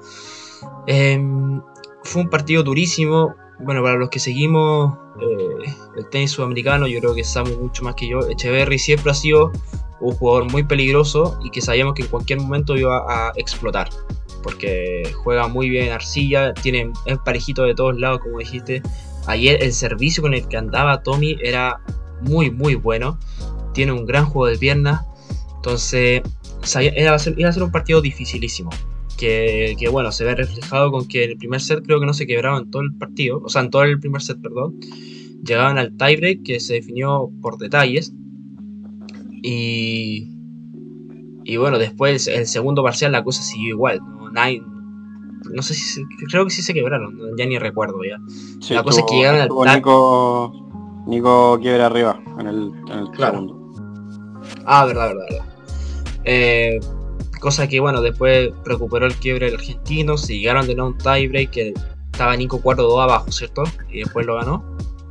Em, 0.87 1.61
fue 2.03 2.23
un 2.23 2.29
partido 2.29 2.63
durísimo. 2.63 3.35
Bueno, 3.59 3.83
para 3.83 3.95
los 3.95 4.09
que 4.09 4.19
seguimos 4.19 4.97
eh, 5.21 5.71
el 5.97 6.09
tenis 6.09 6.31
sudamericano, 6.31 6.87
yo 6.87 6.99
creo 6.99 7.13
que 7.13 7.23
Samu 7.23 7.55
mucho 7.59 7.83
más 7.83 7.95
que 7.95 8.07
yo. 8.09 8.19
Echeverry 8.29 8.79
siempre 8.79 9.11
ha 9.11 9.15
sido 9.15 9.51
un 10.01 10.13
jugador 10.13 10.51
muy 10.51 10.63
peligroso 10.63 11.39
y 11.43 11.51
que 11.51 11.61
sabíamos 11.61 11.93
que 11.93 12.03
en 12.03 12.07
cualquier 12.09 12.39
momento 12.39 12.77
iba 12.77 13.05
a 13.07 13.31
explotar. 13.35 13.89
Porque 14.43 15.11
juega 15.23 15.47
muy 15.47 15.69
bien 15.69 15.87
en 15.87 15.91
arcilla, 15.91 16.53
tiene, 16.53 16.91
es 17.05 17.17
parejito 17.19 17.63
de 17.63 17.75
todos 17.75 17.99
lados, 17.99 18.19
como 18.19 18.39
dijiste. 18.39 18.81
Ayer 19.27 19.61
el 19.61 19.73
servicio 19.73 20.23
con 20.23 20.33
el 20.33 20.47
que 20.47 20.57
andaba 20.57 21.03
Tommy 21.03 21.37
era 21.43 21.81
muy, 22.21 22.51
muy 22.51 22.75
bueno. 22.75 23.19
Tiene 23.73 23.91
un 23.91 24.05
gran 24.05 24.25
juego 24.25 24.47
de 24.47 24.57
piernas. 24.57 25.05
Entonces, 25.57 26.21
iba 26.81 27.13
a, 27.13 27.19
ser, 27.19 27.63
un 27.63 27.71
partido 27.71 28.01
dificilísimo. 28.01 28.69
Que, 29.17 29.75
bueno, 29.91 30.13
se 30.13 30.23
ve 30.23 30.35
reflejado 30.35 30.91
con 30.91 31.07
que 31.07 31.25
el 31.25 31.37
primer 31.37 31.59
set 31.59 31.83
creo 31.83 31.99
que 31.99 32.05
no 32.05 32.13
se 32.13 32.25
quebraron 32.25 32.63
en 32.63 32.71
todo 32.71 32.81
el 32.83 32.95
partido, 32.95 33.41
o 33.43 33.49
sea, 33.49 33.61
en 33.63 33.69
todo 33.69 33.83
el 33.83 33.99
primer 33.99 34.21
set, 34.21 34.41
perdón. 34.41 34.79
Llegaban 35.43 35.77
al 35.77 35.97
tiebreak 35.97 36.43
que 36.43 36.59
se 36.59 36.75
definió 36.75 37.29
por 37.41 37.57
detalles. 37.57 38.13
Y, 39.41 40.27
y 41.45 41.57
bueno, 41.57 41.77
después 41.77 42.27
el 42.27 42.47
segundo 42.47 42.83
parcial 42.83 43.11
la 43.11 43.23
cosa 43.23 43.41
siguió 43.41 43.69
igual. 43.69 43.99
No, 43.99 44.41
no 45.53 45.61
sé 45.61 45.73
si 45.73 46.03
creo 46.29 46.45
que 46.45 46.51
sí 46.51 46.61
se 46.61 46.73
quebraron, 46.73 47.17
ya 47.37 47.45
ni 47.45 47.57
recuerdo 47.57 47.99
ya. 48.03 48.19
la 48.73 48.83
cosa 48.83 48.99
es 49.01 49.05
que 49.07 49.15
llegaron 49.15 49.41
al 49.41 49.75
Nico, 49.75 51.03
Nico 51.07 51.59
quiebra 51.61 51.87
arriba 51.87 52.21
en 52.39 52.47
el, 52.47 52.71
segundo. 53.17 53.57
Ah, 54.65 54.85
verdad, 54.85 55.09
verdad, 55.09 55.25
verdad. 55.29 55.45
Eh, 56.25 56.79
cosa 57.39 57.67
que 57.67 57.79
bueno, 57.79 58.01
después 58.01 58.51
recuperó 58.65 59.05
el 59.05 59.15
quiebre 59.15 59.47
el 59.47 59.55
argentino, 59.55 60.17
se 60.17 60.37
llegaron 60.37 60.67
de 60.67 60.75
nuevo 60.75 60.91
un 60.91 60.97
tiebreak 60.97 61.49
que 61.51 61.73
estaba 62.11 62.35
Nico 62.35 62.61
4-2 62.61 63.01
abajo, 63.01 63.31
¿cierto? 63.31 63.63
Y 63.89 63.99
después 63.99 64.25
lo 64.25 64.35
ganó. 64.35 64.63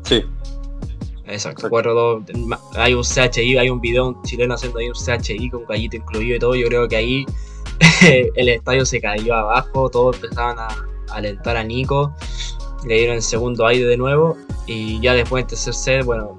Sí. 0.02 0.24
Exacto, 1.28 1.68
4-2. 1.68 2.58
Hay 2.76 2.94
un 2.94 3.02
CHI, 3.02 3.58
hay 3.58 3.68
un 3.68 3.80
video 3.80 4.08
un 4.08 4.22
chileno 4.22 4.54
haciendo 4.54 4.78
ahí 4.78 4.88
un 4.88 4.94
CHI 4.94 5.50
con 5.50 5.64
gallito 5.66 5.96
incluido 5.96 6.36
y 6.36 6.38
todo. 6.38 6.54
Yo 6.54 6.66
creo 6.68 6.88
que 6.88 6.96
ahí 6.96 7.26
el 8.34 8.48
estadio 8.48 8.84
se 8.84 9.00
cayó 9.00 9.34
abajo, 9.34 9.90
todos 9.90 10.16
empezaban 10.16 10.58
a, 10.58 10.68
alentar 11.10 11.56
a 11.56 11.64
Nico, 11.64 12.14
le 12.86 12.96
dieron 12.96 13.16
el 13.16 13.22
segundo 13.22 13.66
aire 13.66 13.86
de 13.86 13.96
nuevo 13.96 14.36
y 14.66 15.00
ya 15.00 15.14
después 15.14 15.42
del 15.42 15.48
tercer 15.48 15.74
set, 15.74 16.04
bueno, 16.04 16.36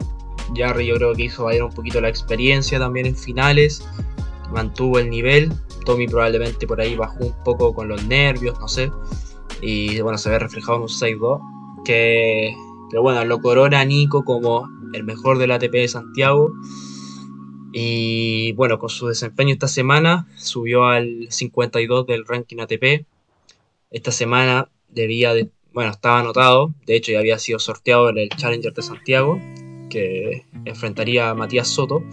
Jarry 0.56 0.88
yo 0.88 0.96
creo 0.96 1.14
que 1.14 1.24
hizo 1.24 1.46
valer 1.46 1.64
un 1.64 1.72
poquito 1.72 2.00
la 2.02 2.10
experiencia 2.10 2.80
también 2.80 3.08
en 3.08 3.16
finales, 3.16 3.84
mantuvo 4.52 5.00
el 5.00 5.10
nivel, 5.10 5.52
Tommy 5.86 6.08
probablemente 6.08 6.68
por 6.68 6.80
ahí 6.82 6.96
bajó 6.96 7.26
un 7.26 7.44
poco 7.44 7.74
con 7.74 7.88
los 7.88 8.04
nervios, 8.06 8.60
no 8.60 8.68
sé, 8.68 8.92
y 9.62 10.00
bueno, 10.02 10.18
se 10.18 10.30
ve 10.30 10.40
reflejado 10.40 10.78
en 10.78 10.82
un 10.84 10.88
6-2, 10.88 11.84
que, 11.84 12.56
que 12.92 13.00
bueno, 13.00 13.26
lo 13.26 13.42
corona 13.42 13.84
Nico 13.86 14.24
como 14.24 14.68
el 14.94 15.04
mejor 15.04 15.38
del 15.38 15.52
ATP 15.52 15.72
de 15.72 15.88
Santiago 15.88 16.52
y 17.72 18.54
bueno, 18.54 18.80
con 18.80 18.90
su 18.90 19.08
desempeño 19.08 19.54
esta 19.54 19.68
semana 19.68 20.28
subió 20.38 20.86
al 20.86 21.28
52 21.30 22.08
del 22.08 22.26
ranking 22.26 22.58
ATP. 22.60 23.06
Esta 23.92 24.12
semana 24.12 24.70
debía 24.90 25.34
de, 25.34 25.50
bueno, 25.74 25.92
estaba 25.92 26.20
anotado, 26.20 26.74
de 26.86 26.96
hecho 26.96 27.12
ya 27.12 27.20
había 27.20 27.38
sido 27.38 27.60
sorteado 27.60 28.10
en 28.10 28.18
el 28.18 28.30
Challenger 28.30 28.74
de 28.74 28.82
Santiago, 28.82 29.40
que 29.90 30.46
enfrentaría 30.66 31.30
a 31.30 31.36
Matías 31.36 31.68
Soto. 31.68 32.04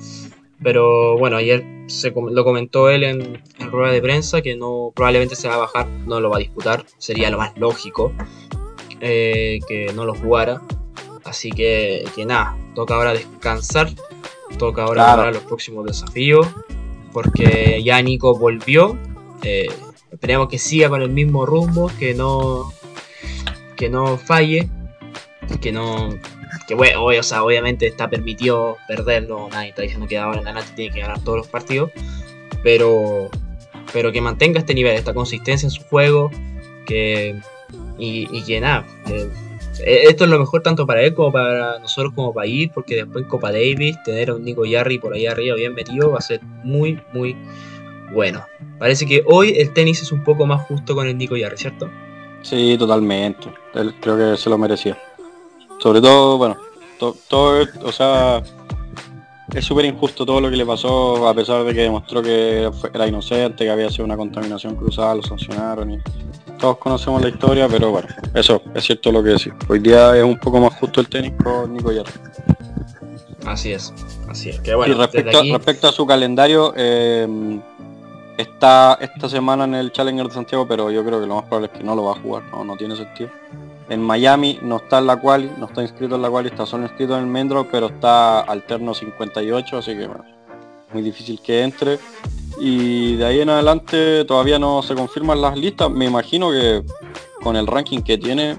Pero 0.63 1.19
bueno, 1.19 1.37
ayer 1.37 1.65
se, 1.87 2.11
lo 2.11 2.45
comentó 2.45 2.89
él 2.89 3.05
en, 3.05 3.43
rueda 3.71 3.93
de 3.93 4.01
prensa 4.01 4.41
que 4.41 4.57
no 4.57 4.93
probablemente 4.95 5.37
se 5.37 5.49
va 5.49 5.55
a 5.55 5.59
bajar, 5.59 5.89
no 6.07 6.21
lo 6.21 6.31
va 6.31 6.37
a 6.37 6.41
disputar, 6.41 6.87
sería 6.97 7.31
lo 7.31 7.37
más 7.37 7.57
lógico 7.59 8.13
eh, 9.01 9.61
que 9.69 9.93
no 9.95 10.05
lo 10.05 10.15
jugara. 10.15 10.63
Así 11.27 11.51
que, 11.51 12.05
que 12.15 12.25
nada, 12.25 12.57
toca 12.75 12.95
ahora 12.95 13.13
descansar, 13.13 13.91
toca 14.59 14.85
ahora 14.85 15.17
para 15.17 15.33
los 15.33 15.43
próximos 15.43 15.85
desafíos, 15.87 16.47
porque 17.13 17.83
ya 17.83 18.01
Nico 18.03 18.39
volvió. 18.39 18.97
Eh, 19.43 19.69
esperemos 20.11 20.49
que 20.49 20.59
siga 20.59 20.89
con 20.89 21.03
el 21.03 21.11
mismo 21.11 21.45
rumbo, 21.45 21.91
que 21.99 22.15
no, 22.15 22.73
que 23.77 23.89
no 23.89 24.17
falle, 24.17 24.71
que 25.61 25.73
no 25.73 26.11
que 26.67 26.75
bueno, 26.75 27.05
o 27.05 27.23
sea, 27.23 27.45
obviamente 27.45 27.87
está 27.87 28.11
permitido 28.11 28.77
perderlo, 28.89 29.49
nadie 29.51 29.69
está 29.69 29.83
diciendo 29.83 30.07
que 30.09 30.19
ahora 30.19 30.41
en 30.41 30.75
tiene 30.75 30.93
que 30.93 31.01
ganar 31.01 31.21
todos 31.21 31.39
los 31.39 31.47
partidos, 31.47 31.91
pero, 32.63 33.31
pero 33.93 34.11
que 34.11 34.21
mantenga 34.21 34.59
este 34.59 34.75
nivel, 34.75 34.95
esta 34.95 35.15
consistencia 35.15 35.67
en 35.67 35.71
su 35.71 35.83
juego, 35.85 36.31
que, 36.87 37.41
y, 37.99 38.43
que 38.45 38.61
nada, 38.61 38.85
esto 39.85 40.25
es 40.25 40.31
lo 40.31 40.39
mejor 40.39 40.63
tanto 40.63 40.87
para 40.87 41.03
él 41.03 41.15
como 41.15 41.33
para 41.33 41.79
nosotros 41.79 42.13
como 42.15 42.33
país, 42.33 42.71
porque 42.73 42.97
después 42.97 43.25
en 43.25 43.29
Copa 43.29 43.53
Davis 43.53 43.97
tener 44.05 44.31
a 44.31 44.35
un 44.35 44.45
Nico 44.45 44.65
Yarri 44.65 44.99
por 44.99 45.15
ahí 45.15 45.27
arriba 45.27 45.57
bien 45.57 45.75
metido 45.75 46.11
va 46.11 46.19
a 46.19 46.23
ser 46.23 46.41
muy, 46.65 47.01
muy 47.13 47.37
bueno. 48.13 48.45
Parece 48.79 49.07
que 49.07 49.23
hoy 49.27 49.55
el 49.59 49.73
tenis 49.73 50.03
es 50.03 50.13
un 50.13 50.25
poco 50.25 50.47
más 50.47 50.67
justo 50.67 50.95
con 50.95 51.07
el 51.07 51.17
Nico 51.19 51.37
Yarri, 51.37 51.57
¿cierto? 51.57 51.91
Sí, 52.43 52.77
totalmente. 52.79 53.49
Él 53.75 53.95
creo 54.01 54.17
que 54.17 54.37
se 54.37 54.49
lo 54.49 54.57
merecía. 54.57 54.97
Sobre 55.79 56.01
todo, 56.01 56.39
bueno, 56.39 56.57
todo, 57.29 57.67
o 57.83 57.93
sea, 57.93 58.43
es 59.55 59.65
súper 59.65 59.85
injusto 59.85 60.25
todo 60.25 60.41
lo 60.41 60.51
que 60.51 60.57
le 60.57 60.67
pasó, 60.67 61.29
a 61.29 61.35
pesar 61.35 61.65
de 61.65 61.75
que 61.75 61.83
demostró 61.83 62.23
que 62.23 62.71
era 62.93 63.07
inocente, 63.07 63.65
que 63.65 63.71
había 63.71 63.91
sido 63.91 64.05
una 64.05 64.17
contaminación 64.17 64.77
cruzada, 64.77 65.15
lo 65.17 65.23
sancionaron 65.23 65.93
y 65.93 65.99
todos 66.59 66.79
conocemos 66.79 67.23
la 67.23 67.29
historia, 67.29 67.69
pero 67.69 67.91
bueno, 67.91 68.09
eso 68.35 68.63
es 68.75 68.85
cierto 68.85 69.13
lo 69.13 69.23
que 69.23 69.31
decís. 69.31 69.53
Hoy 69.69 69.79
día 69.79 70.17
es 70.17 70.25
un 70.25 70.39
poco 70.39 70.61
más 70.61 70.75
justo 70.75 71.01
el 71.01 71.09
tenis 71.09 71.33
con 71.43 71.73
Nico 71.73 71.93
Hierro. 71.93 72.11
Así 73.47 73.73
es, 73.73 73.93
así 74.29 74.51
es. 74.51 74.61
y 74.65 74.93
respecto, 74.93 75.43
respecto 75.53 75.89
a 75.89 75.93
su 75.93 76.05
calendario, 76.07 76.73
eh, 76.77 77.61
está 78.37 78.99
esta 79.01 79.29
semana 79.29 79.65
en 79.65 79.75
el 79.75 79.93
Challenger 79.93 80.27
de 80.27 80.35
Santiago, 80.35 80.67
pero 80.67 80.91
yo 80.91 81.05
creo 81.05 81.21
que 81.21 81.27
lo 81.27 81.37
más 81.37 81.45
probable 81.45 81.71
es 81.73 81.79
que 81.79 81.85
no 81.85 81.95
lo 81.95 82.05
va 82.05 82.13
a 82.13 82.21
jugar, 82.21 82.43
no, 82.51 82.65
no 82.65 82.77
tiene 82.77 82.97
sentido. 82.97 83.31
En 83.89 84.03
Miami 84.03 84.59
no 84.63 84.79
está 84.79 84.99
en 84.99 85.07
la 85.07 85.17
quali, 85.21 85.51
no 85.59 85.67
está 85.67 85.83
inscrito 85.83 86.17
en 86.17 86.23
la 86.23 86.31
quali, 86.31 86.49
está 86.49 86.67
solo 86.67 86.85
inscrito 86.85 87.15
en 87.15 87.21
el 87.21 87.27
Mendro, 87.27 87.69
pero 87.71 87.87
está 87.87 88.41
alterno 88.41 88.95
58, 88.95 89.79
así 89.79 89.97
que 89.97 90.07
bueno, 90.07 90.25
muy 90.93 91.03
difícil 91.03 91.41
que 91.41 91.63
entre. 91.63 91.99
Y 92.59 93.17
de 93.17 93.25
ahí 93.25 93.41
en 93.41 93.51
adelante 93.51 94.25
todavía 94.25 94.59
no 94.59 94.83
se 94.83 94.95
confirman 94.95 95.41
las 95.41 95.57
listas. 95.57 95.91
Me 95.91 96.07
imagino 96.07 96.51
que 96.51 96.83
con 97.43 97.57
el 97.57 97.67
ranking 97.67 98.01
que 98.01 98.19
tiene 98.19 98.57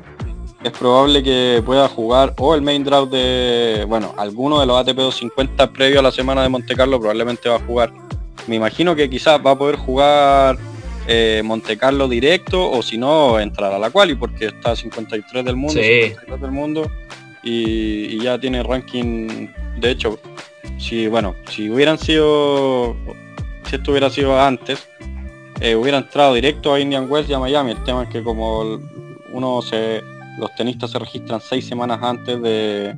es 0.63 0.71
probable 0.71 1.23
que 1.23 1.61
pueda 1.65 1.87
jugar 1.87 2.33
o 2.37 2.55
el 2.55 2.61
main 2.61 2.83
draft 2.83 3.11
de, 3.11 3.85
bueno, 3.87 4.13
alguno 4.17 4.59
de 4.59 4.65
los 4.65 4.77
ATP 4.77 4.97
250 4.97 5.71
previo 5.71 5.99
a 5.99 6.03
la 6.03 6.11
semana 6.11 6.43
de 6.43 6.49
Monte 6.49 6.75
Carlo 6.75 6.99
probablemente 6.99 7.49
va 7.49 7.55
a 7.55 7.59
jugar. 7.59 7.93
Me 8.47 8.55
imagino 8.55 8.95
que 8.95 9.09
quizás 9.09 9.39
va 9.45 9.51
a 9.51 9.57
poder 9.57 9.75
jugar 9.75 10.57
eh, 11.07 11.41
Monte 11.43 11.77
Carlo 11.77 12.07
directo 12.07 12.69
o 12.69 12.81
si 12.81 12.97
no 12.97 13.39
entrar 13.39 13.71
a 13.71 13.79
la 13.79 13.89
quali 13.89 14.15
porque 14.15 14.47
está 14.47 14.75
53 14.75 15.45
del 15.45 15.55
mundo, 15.55 15.79
del 15.79 16.51
mundo 16.51 16.91
y, 17.43 18.21
ya 18.21 18.37
tiene 18.37 18.61
ranking 18.61 19.47
de 19.77 19.91
hecho 19.91 20.19
si 20.77 21.07
bueno 21.07 21.33
si 21.49 21.69
hubieran 21.69 21.97
sido 21.97 22.97
si 23.67 23.75
esto 23.75 23.91
hubiera 23.91 24.09
sido 24.09 24.39
antes 24.39 24.87
eh, 25.59 25.75
hubiera 25.75 25.97
entrado 25.97 26.33
directo 26.33 26.73
a 26.73 26.79
Indian 26.79 27.09
Wells 27.09 27.29
y 27.29 27.33
a 27.33 27.39
Miami 27.39 27.71
el 27.71 27.83
tema 27.83 28.03
es 28.03 28.09
que 28.09 28.23
como 28.23 28.79
uno 29.33 29.61
se 29.61 30.01
los 30.39 30.53
tenistas 30.55 30.91
se 30.91 30.99
registran 30.99 31.41
seis 31.41 31.67
semanas 31.67 31.99
antes 32.01 32.41
de, 32.41 32.95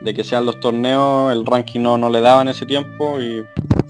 de 0.00 0.14
que 0.14 0.24
sean 0.24 0.46
los 0.46 0.60
torneos 0.60 1.32
el 1.32 1.44
ranking 1.44 1.80
no, 1.80 1.98
no 1.98 2.10
le 2.10 2.20
daba 2.20 2.42
en 2.42 2.48
ese 2.48 2.66
tiempo 2.66 3.20
y 3.20 3.44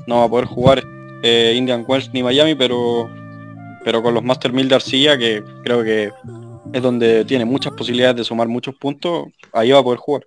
no 0.06 0.18
va 0.18 0.24
a 0.24 0.28
poder 0.28 0.46
jugar 0.46 0.82
eh, 1.22 1.54
Indian 1.56 1.84
Wells 1.86 2.10
ni 2.12 2.22
Miami 2.22 2.54
pero 2.54 3.08
pero 3.84 4.02
con 4.02 4.12
los 4.12 4.22
Master 4.22 4.52
1000 4.52 4.68
de 4.68 4.74
Arcilla, 4.74 5.18
que 5.18 5.42
creo 5.62 5.82
que 5.82 6.12
es 6.74 6.82
donde 6.82 7.24
tiene 7.24 7.46
muchas 7.46 7.72
posibilidades 7.72 8.16
de 8.16 8.24
sumar 8.24 8.46
muchos 8.46 8.74
puntos, 8.74 9.28
ahí 9.52 9.70
va 9.70 9.78
a 9.78 9.82
poder 9.82 9.98
jugar. 9.98 10.26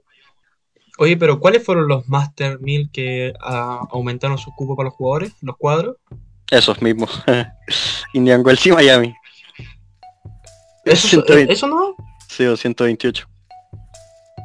Oye, 0.97 1.17
pero 1.17 1.39
¿cuáles 1.39 1.63
fueron 1.63 1.87
los 1.87 2.07
Master 2.07 2.59
1000 2.59 2.89
que 2.91 3.33
ah, 3.41 3.87
aumentaron 3.91 4.37
su 4.37 4.51
cupo 4.55 4.75
para 4.75 4.89
los 4.89 4.95
jugadores, 4.95 5.33
los 5.41 5.57
cuadros? 5.57 5.97
Esos 6.49 6.81
mismos. 6.81 7.23
Indian 8.13 8.45
Wells 8.45 8.65
y 8.65 8.71
Miami. 8.71 9.13
¿Eso, 10.85 11.23
¿Eso 11.25 11.67
no? 11.67 11.95
Sí, 12.27 12.45
128. 12.55 13.27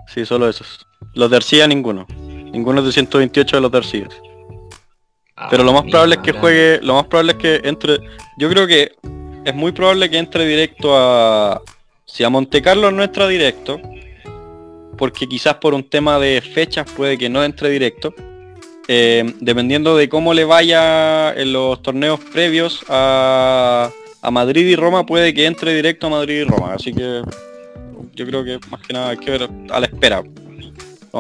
Sí, 0.07 0.25
solo 0.25 0.49
esos. 0.49 0.87
Los 1.15 1.31
de 1.31 1.37
Arcilla 1.37 1.67
ninguno. 1.67 2.07
Ninguno 2.09 2.83
de 2.83 2.93
128 2.93 3.57
de 3.57 3.61
los 3.61 3.73
de 3.73 3.79
Arcilla. 3.79 4.09
Pero 5.51 5.65
lo 5.65 5.73
más 5.73 5.83
probable 5.83 6.15
es 6.17 6.21
que 6.23 6.33
juegue, 6.33 6.81
lo 6.83 6.95
más 6.95 7.07
probable 7.07 7.33
es 7.33 7.39
que 7.39 7.69
entre, 7.69 7.99
yo 8.39 8.49
creo 8.49 8.67
que 8.67 8.93
es 9.45 9.55
muy 9.55 9.73
probable 9.73 10.09
que 10.09 10.17
entre 10.17 10.47
directo 10.47 10.97
a, 10.97 11.61
si 12.07 12.25
a 12.25 12.31
Monte 12.31 12.63
Carlo 12.63 12.91
no 12.91 13.03
entra 13.03 13.29
directo, 13.29 13.79
porque 14.97 15.27
quizás 15.27 15.57
por 15.57 15.75
un 15.75 15.85
tema 15.85 16.19
de 16.19 16.41
fechas 16.41 16.91
puede 16.97 17.19
que 17.19 17.29
no 17.29 17.45
entre 17.45 17.71
directo, 17.71 18.15
eh, 18.89 19.35
dependiendo 19.41 19.97
de 19.97 20.09
cómo 20.09 20.35
le 20.35 20.45
vaya 20.45 21.33
en 21.35 21.53
los 21.53 21.83
torneos 21.83 22.21
previos 22.21 22.85
a, 22.89 23.91
a 24.23 24.31
Madrid 24.31 24.67
y 24.67 24.77
Roma, 24.77 25.05
puede 25.07 25.35
que 25.35 25.47
entre 25.47 25.75
directo 25.75 26.07
a 26.07 26.11
Madrid 26.11 26.41
y 26.41 26.45
Roma, 26.45 26.75
así 26.75 26.93
que 26.93 27.23
yo 28.15 28.27
creo 28.27 28.45
que 28.45 28.59
más 28.71 28.81
que 28.81 28.93
nada 28.93 29.11
hay 29.11 29.19
que 29.19 29.31
ver 29.31 29.51
a 29.71 29.81
la 29.81 29.87
espera. 29.87 30.23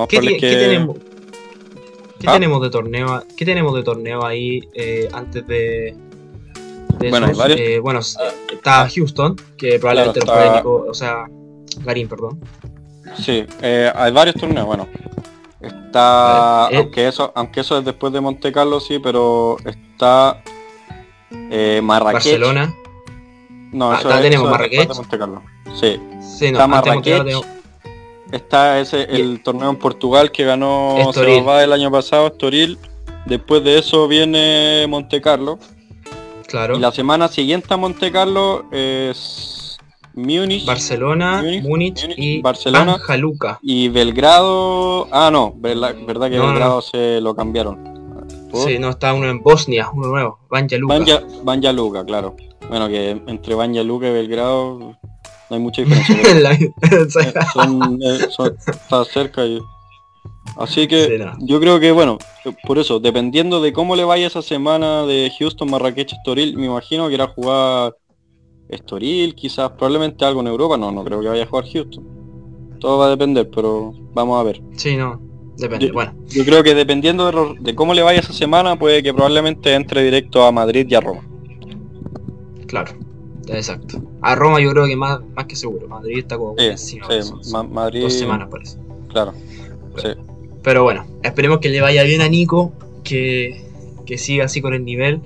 ¿Qué, 0.08 0.20
tenemos? 0.38 0.96
¿Qué 2.18 2.26
ah. 2.28 2.32
tenemos 2.34 2.62
de 2.62 2.70
torneo? 2.70 3.24
¿Qué 3.36 3.44
tenemos 3.44 3.74
de 3.74 3.82
torneo 3.82 4.24
ahí 4.24 4.60
eh, 4.74 5.08
antes 5.12 5.46
de, 5.46 5.96
bueno, 7.10 7.32
varios... 7.34 7.60
eh, 7.60 7.78
bueno, 7.78 8.00
está 8.00 8.88
Houston, 8.88 9.36
que 9.56 9.78
probablemente 9.78 10.20
o 10.24 10.94
sea, 10.94 11.26
Garín, 11.84 12.08
perdón. 12.08 12.40
Sí, 13.18 13.44
eh, 13.62 13.90
hay 13.94 14.12
varios 14.12 14.36
torneos, 14.36 14.66
bueno. 14.66 14.88
Está, 15.60 16.68
eh, 16.70 16.76
aunque 16.76 17.08
eso, 17.08 17.32
aunque 17.34 17.60
eso 17.60 17.78
es 17.78 17.84
después 17.84 18.12
de 18.12 18.20
Monte 18.20 18.52
Carlo, 18.52 18.80
sí, 18.80 18.98
pero 18.98 19.56
está 19.64 20.42
eh, 21.50 21.80
Marrakech. 21.82 22.14
Barcelona. 22.14 22.74
No, 23.72 23.90
ah, 23.90 23.98
eso 23.98 24.10
es, 24.10 24.22
tenemos 24.22 24.50
Marrakech. 24.50 24.88
Monte 24.94 25.18
Carlo. 25.18 25.42
Sí. 25.74 26.00
sí 26.20 26.52
no, 26.52 26.58
está 26.58 26.66
Marrakech. 26.66 27.44
Está 28.32 28.80
ese 28.80 29.04
el 29.04 29.42
torneo 29.42 29.70
en 29.70 29.76
Portugal 29.76 30.32
que 30.32 30.44
ganó 30.44 31.12
va 31.46 31.62
el 31.62 31.72
año 31.72 31.90
pasado, 31.90 32.26
Estoril. 32.26 32.78
Después 33.24 33.62
de 33.64 33.78
eso 33.78 34.08
viene 34.08 34.86
Monte 34.88 35.20
Carlo. 35.20 35.58
Claro. 36.46 36.76
Y 36.76 36.80
la 36.80 36.92
semana 36.92 37.28
siguiente 37.28 37.72
a 37.72 37.76
Monte 37.76 38.12
Carlo 38.12 38.66
es 38.70 39.65
Múnich, 40.16 40.64
Barcelona, 40.64 41.44
Múnich, 41.62 42.08
y 42.16 42.40
Barcelona, 42.40 42.98
Jaluca. 42.98 43.58
Y 43.62 43.88
Belgrado. 43.90 45.08
Ah, 45.12 45.30
no, 45.30 45.54
verdad, 45.58 45.94
que 45.94 46.38
Belgrado 46.38 46.80
se 46.80 47.20
lo 47.20 47.36
cambiaron. 47.36 47.96
Sí, 48.54 48.78
no, 48.78 48.88
está 48.88 49.12
uno 49.12 49.28
en 49.28 49.42
Bosnia, 49.42 49.90
uno 49.92 50.08
nuevo, 50.08 50.38
Banja 50.48 50.78
Luka. 50.78 51.22
Banja, 51.42 51.72
Luka, 51.72 52.04
claro. 52.06 52.34
Bueno, 52.70 52.88
que 52.88 53.10
entre 53.26 53.54
Banja 53.54 53.82
Luka 53.82 54.08
y 54.08 54.12
Belgrado 54.12 54.78
no 54.78 54.96
hay 55.50 55.58
mucha 55.58 55.82
diferencia. 55.82 56.56
Eh, 58.02 58.26
son, 58.30 58.56
está 58.66 59.04
cerca 59.04 59.44
y... 59.44 59.60
Así 60.56 60.88
que 60.88 61.22
yo 61.40 61.60
creo 61.60 61.78
que 61.78 61.92
bueno, 61.92 62.16
por 62.66 62.78
eso, 62.78 63.00
dependiendo 63.00 63.60
de 63.60 63.74
cómo 63.74 63.96
le 63.96 64.04
vaya 64.04 64.26
esa 64.26 64.40
semana 64.40 65.04
de 65.04 65.30
Houston, 65.38 65.70
Marrakech, 65.70 66.12
Estoril, 66.12 66.56
me 66.56 66.66
imagino 66.66 67.08
que 67.08 67.14
irá 67.14 67.24
a 67.24 67.28
jugar 67.28 67.96
Estoril, 68.68 69.34
quizás 69.34 69.70
probablemente 69.70 70.24
algo 70.24 70.40
en 70.40 70.48
Europa, 70.48 70.76
no, 70.76 70.90
no 70.90 71.04
creo 71.04 71.20
que 71.20 71.28
vaya 71.28 71.44
a 71.44 71.46
jugar 71.46 71.64
Houston. 71.72 72.04
Todo 72.80 72.98
va 72.98 73.06
a 73.06 73.10
depender, 73.10 73.48
pero 73.50 73.94
vamos 74.12 74.40
a 74.40 74.42
ver. 74.42 74.60
Sí, 74.76 74.96
no, 74.96 75.20
depende. 75.56 75.88
Yo, 75.88 75.92
bueno. 75.92 76.14
yo 76.28 76.44
creo 76.44 76.62
que 76.62 76.74
dependiendo 76.74 77.30
de, 77.30 77.54
de, 77.60 77.74
cómo 77.74 77.94
le 77.94 78.02
vaya 78.02 78.20
esa 78.20 78.32
semana, 78.32 78.78
puede 78.78 79.02
que 79.02 79.14
probablemente 79.14 79.72
entre 79.74 80.02
directo 80.02 80.44
a 80.44 80.52
Madrid 80.52 80.86
y 80.88 80.94
a 80.94 81.00
Roma. 81.00 81.22
Claro. 82.66 82.92
Exacto. 83.48 84.02
A 84.22 84.34
Roma 84.34 84.60
yo 84.60 84.70
creo 84.72 84.86
que 84.86 84.96
más, 84.96 85.20
más 85.34 85.46
que 85.46 85.56
seguro. 85.56 85.88
Madrid 85.88 86.18
está 86.18 86.36
como 86.36 86.56
sí, 86.76 86.98
Madrid... 87.70 88.02
dos 88.02 88.12
semanas 88.12 88.48
parece. 88.50 88.78
Claro. 89.08 89.32
Pero, 89.94 90.20
pero, 90.62 90.82
bueno, 90.82 91.06
esperemos 91.22 91.58
que 91.60 91.68
le 91.68 91.80
vaya 91.80 92.02
bien 92.02 92.20
a 92.20 92.28
Nico, 92.28 92.72
que, 93.04 93.65
que 94.06 94.16
siga 94.18 94.46
así 94.46 94.60
con 94.62 94.72
el 94.72 94.84
nivel. 94.84 95.20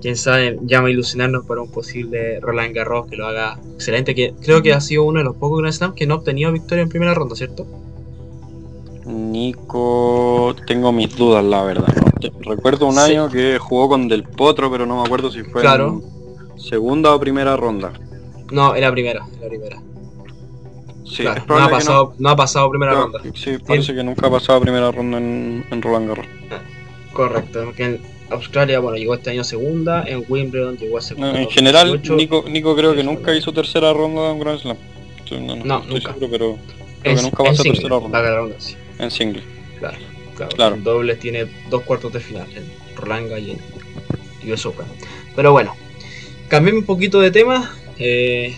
Quién 0.00 0.16
sabe, 0.16 0.58
llama 0.62 0.88
a 0.88 0.90
ilusionarnos 0.90 1.44
para 1.46 1.60
un 1.62 1.70
posible 1.70 2.38
Roland 2.40 2.74
Garros 2.74 3.06
que 3.08 3.16
lo 3.16 3.26
haga 3.26 3.58
excelente. 3.74 4.14
Que 4.14 4.34
creo 4.40 4.62
que 4.62 4.72
ha 4.72 4.80
sido 4.80 5.04
uno 5.04 5.18
de 5.18 5.24
los 5.24 5.36
pocos 5.36 5.58
Grand 5.60 5.72
Slam 5.74 5.94
que 5.94 6.06
no 6.06 6.14
ha 6.14 6.16
obtenido 6.18 6.52
victoria 6.52 6.82
en 6.82 6.88
primera 6.88 7.14
ronda, 7.14 7.34
¿cierto? 7.34 7.66
Ni 9.06 9.48
Nico, 9.48 10.54
tengo 10.66 10.92
mis 10.92 11.14
dudas, 11.16 11.44
la 11.44 11.62
verdad. 11.64 11.92
Recuerdo 12.40 12.86
un 12.86 12.98
año 12.98 13.28
que 13.28 13.58
jugó 13.58 13.88
con 13.88 14.06
Del 14.08 14.22
Potro, 14.24 14.70
pero 14.70 14.86
no 14.86 15.00
me 15.00 15.06
acuerdo 15.06 15.30
si 15.30 15.42
fue 15.42 15.60
claro. 15.62 16.00
en 16.54 16.60
segunda 16.60 17.14
o 17.14 17.18
primera 17.18 17.56
ronda. 17.56 17.92
No, 18.52 18.74
era 18.74 18.92
primera, 18.92 19.26
la 19.40 19.48
primera. 19.48 19.82
Sí, 21.04 21.22
Claro, 21.24 21.44
no, 21.48 21.58
ha 21.58 21.68
pasado, 21.68 22.14
no 22.18 22.28
ha 22.30 22.36
pasado 22.36 22.70
primera 22.70 22.92
no- 22.92 23.02
ronda. 23.02 23.20
Sí, 23.34 23.58
parece 23.66 23.94
que 23.94 24.02
nunca 24.02 24.28
ha 24.28 24.30
pasado 24.30 24.60
primera 24.60 24.90
ronda 24.90 25.18
en, 25.18 25.64
en 25.70 25.82
Roland 25.82 26.08
Garros. 26.08 26.26
Correcto, 27.12 27.72
en 27.78 28.00
Australia, 28.30 28.78
bueno, 28.80 28.96
llegó 28.96 29.14
este 29.14 29.30
año 29.30 29.44
segunda, 29.44 30.04
en 30.06 30.24
Wimbledon 30.28 30.76
llegó 30.78 30.96
a 30.96 31.00
No, 31.00 31.06
segunda. 31.06 31.40
en 31.40 31.48
general, 31.50 31.88
2018. 31.88 32.16
Nico, 32.16 32.44
Nico 32.48 32.74
creo 32.76 32.94
que 32.94 33.02
nunca 33.04 33.34
hizo 33.34 33.52
tercera 33.52 33.92
ronda 33.92 34.22
de 34.22 34.32
un 34.32 34.40
Grand 34.40 34.58
Slam. 34.60 34.76
No, 35.30 35.40
no 35.56 35.64
No, 35.64 35.76
estoy 35.78 35.94
nunca. 35.94 36.12
seguro, 36.14 36.28
pero 36.30 36.58
creo 37.00 37.12
En- 37.12 37.16
que 37.16 37.22
nunca 37.22 37.42
en 37.44 37.50
pasó 37.50 37.62
tercera 37.62 37.88
ronda. 37.88 38.08
va 38.10 38.18
a 38.18 38.22
ganar 38.22 38.38
ronda, 38.38 38.56
sí, 38.58 38.76
en 38.98 39.10
single. 39.10 39.42
claro, 39.78 39.98
claro. 40.36 40.56
Claro. 40.56 40.74
En 40.76 40.84
dobles 40.84 41.18
tiene 41.20 41.46
dos 41.70 41.82
cuartos 41.82 42.12
de 42.12 42.20
final, 42.20 42.46
en 42.54 42.64
Roland 42.96 43.30
y 43.38 43.50
en 43.52 44.52
US 44.52 44.66
Open. 44.66 44.86
Pero 45.36 45.52
bueno, 45.52 45.74
cambiemos 46.48 46.80
un 46.80 46.86
poquito 46.86 47.20
de 47.20 47.30
tema. 47.30 47.74
eh, 47.98 48.56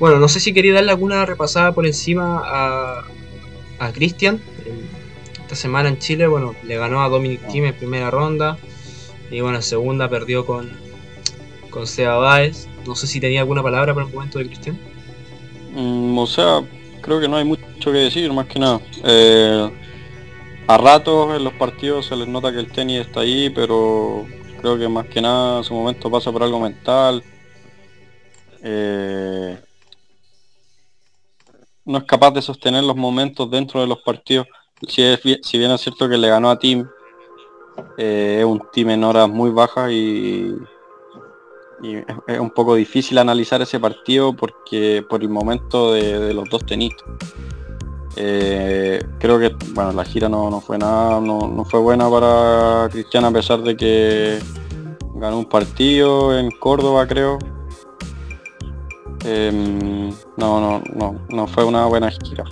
bueno, 0.00 0.18
no 0.18 0.28
sé 0.28 0.40
si 0.40 0.52
quería 0.52 0.74
darle 0.74 0.90
alguna 0.90 1.24
repasada 1.24 1.72
por 1.72 1.86
encima 1.86 2.42
a, 2.44 3.04
a 3.78 3.92
Cristian. 3.92 4.40
Esta 5.54 5.68
semana 5.68 5.88
en 5.88 6.00
Chile, 6.00 6.26
bueno, 6.26 6.52
le 6.64 6.76
ganó 6.76 7.04
a 7.04 7.08
Dominic 7.08 7.46
Thiem 7.46 7.66
en 7.66 7.76
primera 7.76 8.10
ronda. 8.10 8.58
Y 9.30 9.40
bueno, 9.40 9.58
en 9.58 9.62
segunda 9.62 10.08
perdió 10.08 10.44
con, 10.44 10.68
con 11.70 11.86
Seba 11.86 12.16
Báez. 12.16 12.66
No 12.84 12.96
sé 12.96 13.06
si 13.06 13.20
tenía 13.20 13.38
alguna 13.38 13.62
palabra 13.62 13.94
para 13.94 14.04
el 14.04 14.12
momento 14.12 14.40
de 14.40 14.46
Cristian. 14.48 14.76
Mm, 15.72 16.18
o 16.18 16.26
sea, 16.26 16.60
creo 17.00 17.20
que 17.20 17.28
no 17.28 17.36
hay 17.36 17.44
mucho 17.44 17.92
que 17.92 17.98
decir, 17.98 18.32
más 18.32 18.46
que 18.46 18.58
nada. 18.58 18.80
Eh, 19.04 19.70
a 20.66 20.76
ratos 20.76 21.36
en 21.36 21.44
los 21.44 21.52
partidos 21.52 22.06
se 22.06 22.16
les 22.16 22.26
nota 22.26 22.50
que 22.50 22.58
el 22.58 22.72
tenis 22.72 23.02
está 23.02 23.20
ahí, 23.20 23.48
pero 23.48 24.26
creo 24.60 24.76
que 24.76 24.88
más 24.88 25.06
que 25.06 25.20
nada 25.20 25.62
su 25.62 25.72
momento 25.72 26.10
pasa 26.10 26.32
por 26.32 26.42
algo 26.42 26.58
mental. 26.58 27.22
Eh, 28.60 29.56
no 31.84 31.98
es 31.98 32.04
capaz 32.04 32.32
de 32.32 32.42
sostener 32.42 32.82
los 32.82 32.96
momentos 32.96 33.48
dentro 33.48 33.80
de 33.80 33.86
los 33.86 33.98
partidos. 34.00 34.48
Si, 34.86 35.02
es 35.02 35.20
si 35.42 35.58
bien 35.58 35.70
es 35.70 35.80
cierto 35.80 36.08
que 36.08 36.18
le 36.18 36.28
ganó 36.28 36.50
a 36.50 36.58
Team, 36.58 36.88
eh, 37.96 38.38
es 38.40 38.44
un 38.44 38.62
team 38.72 38.90
en 38.90 39.04
horas 39.04 39.28
muy 39.28 39.50
bajas 39.50 39.90
y, 39.90 40.54
es, 41.82 42.38
un 42.38 42.50
poco 42.50 42.74
difícil 42.74 43.18
analizar 43.18 43.60
ese 43.60 43.78
partido 43.78 44.34
porque 44.34 45.04
por 45.08 45.22
el 45.22 45.28
momento 45.28 45.92
de, 45.92 46.18
de 46.18 46.34
los 46.34 46.48
dos 46.48 46.64
tenistas. 46.64 47.04
Eh, 48.16 49.02
creo 49.18 49.40
que 49.40 49.56
bueno 49.72 49.92
la 49.92 50.04
gira 50.04 50.28
no, 50.28 50.48
no 50.48 50.60
fue 50.60 50.78
nada, 50.78 51.20
no, 51.20 51.48
no 51.48 51.64
fue 51.64 51.80
buena 51.80 52.08
para 52.08 52.88
Cristian 52.92 53.24
a 53.24 53.32
pesar 53.32 53.60
de 53.62 53.76
que 53.76 54.38
ganó 55.16 55.38
un 55.38 55.46
partido 55.46 56.36
en 56.38 56.50
Córdoba 56.52 57.06
creo. 57.06 57.38
Em, 59.24 60.10
no, 60.36 60.60
no, 60.60 60.82
no, 60.94 61.20
no 61.28 61.46
fue 61.46 61.64
una 61.64 61.86
buena 61.86 62.10
gira. 62.10 62.44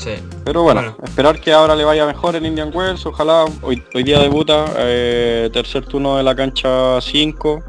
Sí. 0.00 0.12
Pero 0.44 0.62
bueno, 0.62 0.80
Bueno. 0.80 0.96
esperar 1.04 1.40
que 1.40 1.52
ahora 1.52 1.76
le 1.76 1.84
vaya 1.84 2.06
mejor 2.06 2.34
en 2.34 2.46
Indian 2.46 2.70
Wells, 2.74 3.04
ojalá. 3.04 3.44
Hoy, 3.60 3.82
hoy 3.94 4.02
día 4.02 4.18
debuta, 4.18 4.64
eh, 4.78 5.50
tercer 5.52 5.84
turno 5.84 6.16
de 6.16 6.22
la 6.22 6.34
cancha 6.34 6.98
5 7.02 7.62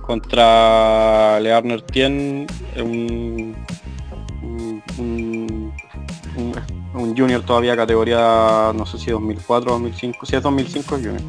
contra 0.00 1.40
Learner 1.40 1.82
Tien, 1.82 2.46
un, 2.76 3.56
un, 4.42 4.82
un- 4.98 5.72
un- 6.36 6.54
un 6.94 7.16
junior 7.16 7.42
todavía 7.42 7.74
categoría, 7.76 8.70
no 8.74 8.86
sé 8.86 8.98
si 8.98 9.10
2004 9.10 9.72
2005, 9.72 10.24
si 10.26 10.36
es 10.36 10.42
2005 10.42 10.96
es 10.96 11.02
junior. 11.02 11.20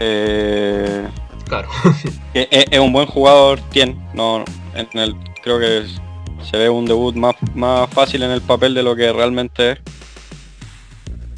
Eh, 0.00 1.06
Claro. 1.46 1.68
es, 2.34 2.46
es 2.70 2.78
un 2.78 2.92
buen 2.92 3.06
jugador, 3.06 3.58
Tien, 3.70 3.98
no, 4.14 4.44
en 4.74 4.88
el, 4.98 5.16
creo 5.42 5.58
que 5.58 5.78
es- 5.78 6.00
se 6.42 6.56
ve 6.56 6.68
un 6.68 6.86
debut 6.86 7.14
más, 7.14 7.34
más 7.54 7.88
fácil 7.90 8.22
en 8.22 8.30
el 8.30 8.40
papel 8.40 8.74
de 8.74 8.82
lo 8.82 8.96
que 8.96 9.12
realmente 9.12 9.72
es. 9.72 9.78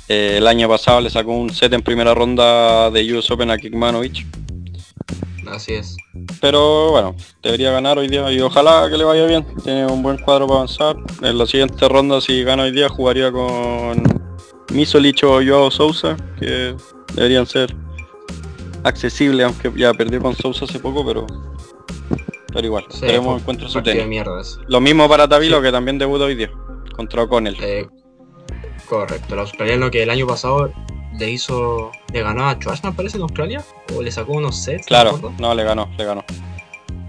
Eh, 0.09 0.35
el 0.39 0.47
año 0.47 0.69
pasado 0.69 1.01
le 1.01 1.11
sacó 1.11 1.33
un 1.33 1.51
set 1.51 1.73
en 1.73 1.83
primera 1.83 2.15
ronda 2.15 2.91
de 2.91 3.13
US 3.15 3.31
Open 3.31 3.51
a 3.51 3.57
Kikmanovic. 3.57 4.27
Así 5.49 5.75
es. 5.75 5.97
Pero 6.41 6.91
bueno, 6.91 7.17
debería 7.43 7.71
ganar 7.71 7.99
hoy 7.99 8.09
día 8.09 8.31
y 8.33 8.41
ojalá 8.41 8.89
que 8.91 8.97
le 8.97 9.05
vaya 9.05 9.27
bien. 9.27 9.47
Tiene 9.63 9.87
un 9.87 10.03
buen 10.03 10.19
cuadro 10.19 10.47
para 10.47 10.61
avanzar. 10.61 10.97
En 11.23 11.39
la 11.39 11.47
siguiente 11.47 11.89
ronda, 11.89 12.21
si 12.21 12.43
gana 12.43 12.65
hoy 12.65 12.73
día, 12.73 12.89
jugaría 12.89 13.31
con 13.31 14.03
Misolich 14.73 15.23
o 15.25 15.41
Joao 15.45 15.71
Sousa, 15.71 16.17
que 16.39 16.75
deberían 17.15 17.47
ser 17.47 17.75
accesibles, 18.85 19.47
aunque 19.47 19.73
ya 19.77 19.93
perdió 19.95 20.21
con 20.21 20.35
Sousa 20.35 20.65
hace 20.65 20.79
poco, 20.79 21.05
pero 21.05 21.27
pero 22.53 22.67
igual, 22.67 22.85
Sí, 22.89 22.97
esperemos 22.97 23.33
fue 23.33 23.41
encuentre 23.41 23.69
su. 23.69 24.61
Lo 24.69 24.81
mismo 24.81 25.09
para 25.09 25.29
Tavilo, 25.29 25.59
Sí. 25.59 25.63
que 25.65 25.73
también 25.73 25.99
debuta 25.99 26.25
hoy 26.25 26.35
día, 26.35 26.51
contra 26.97 27.23
O'Connell. 27.23 27.57
Eh, 27.61 27.87
correcto, 28.89 29.35
el 29.35 29.41
australiano 29.41 29.91
que 29.91 30.03
el 30.03 30.11
año 30.11 30.27
pasado 30.27 30.73
le 31.19 31.31
hizo. 31.31 31.91
le 32.13 32.23
ganó 32.23 32.49
a 32.49 32.55
Schwarzman 32.55 32.95
parece 32.95 33.17
en 33.17 33.23
Australia. 33.23 33.63
O 33.97 34.03
le 34.03 34.11
sacó 34.11 34.33
unos 34.33 34.63
sets. 34.63 34.87
Claro, 34.87 35.19
no, 35.39 35.55
le 35.55 35.65
ganó, 35.65 35.89
le 35.97 36.05
ganó. 36.05 36.25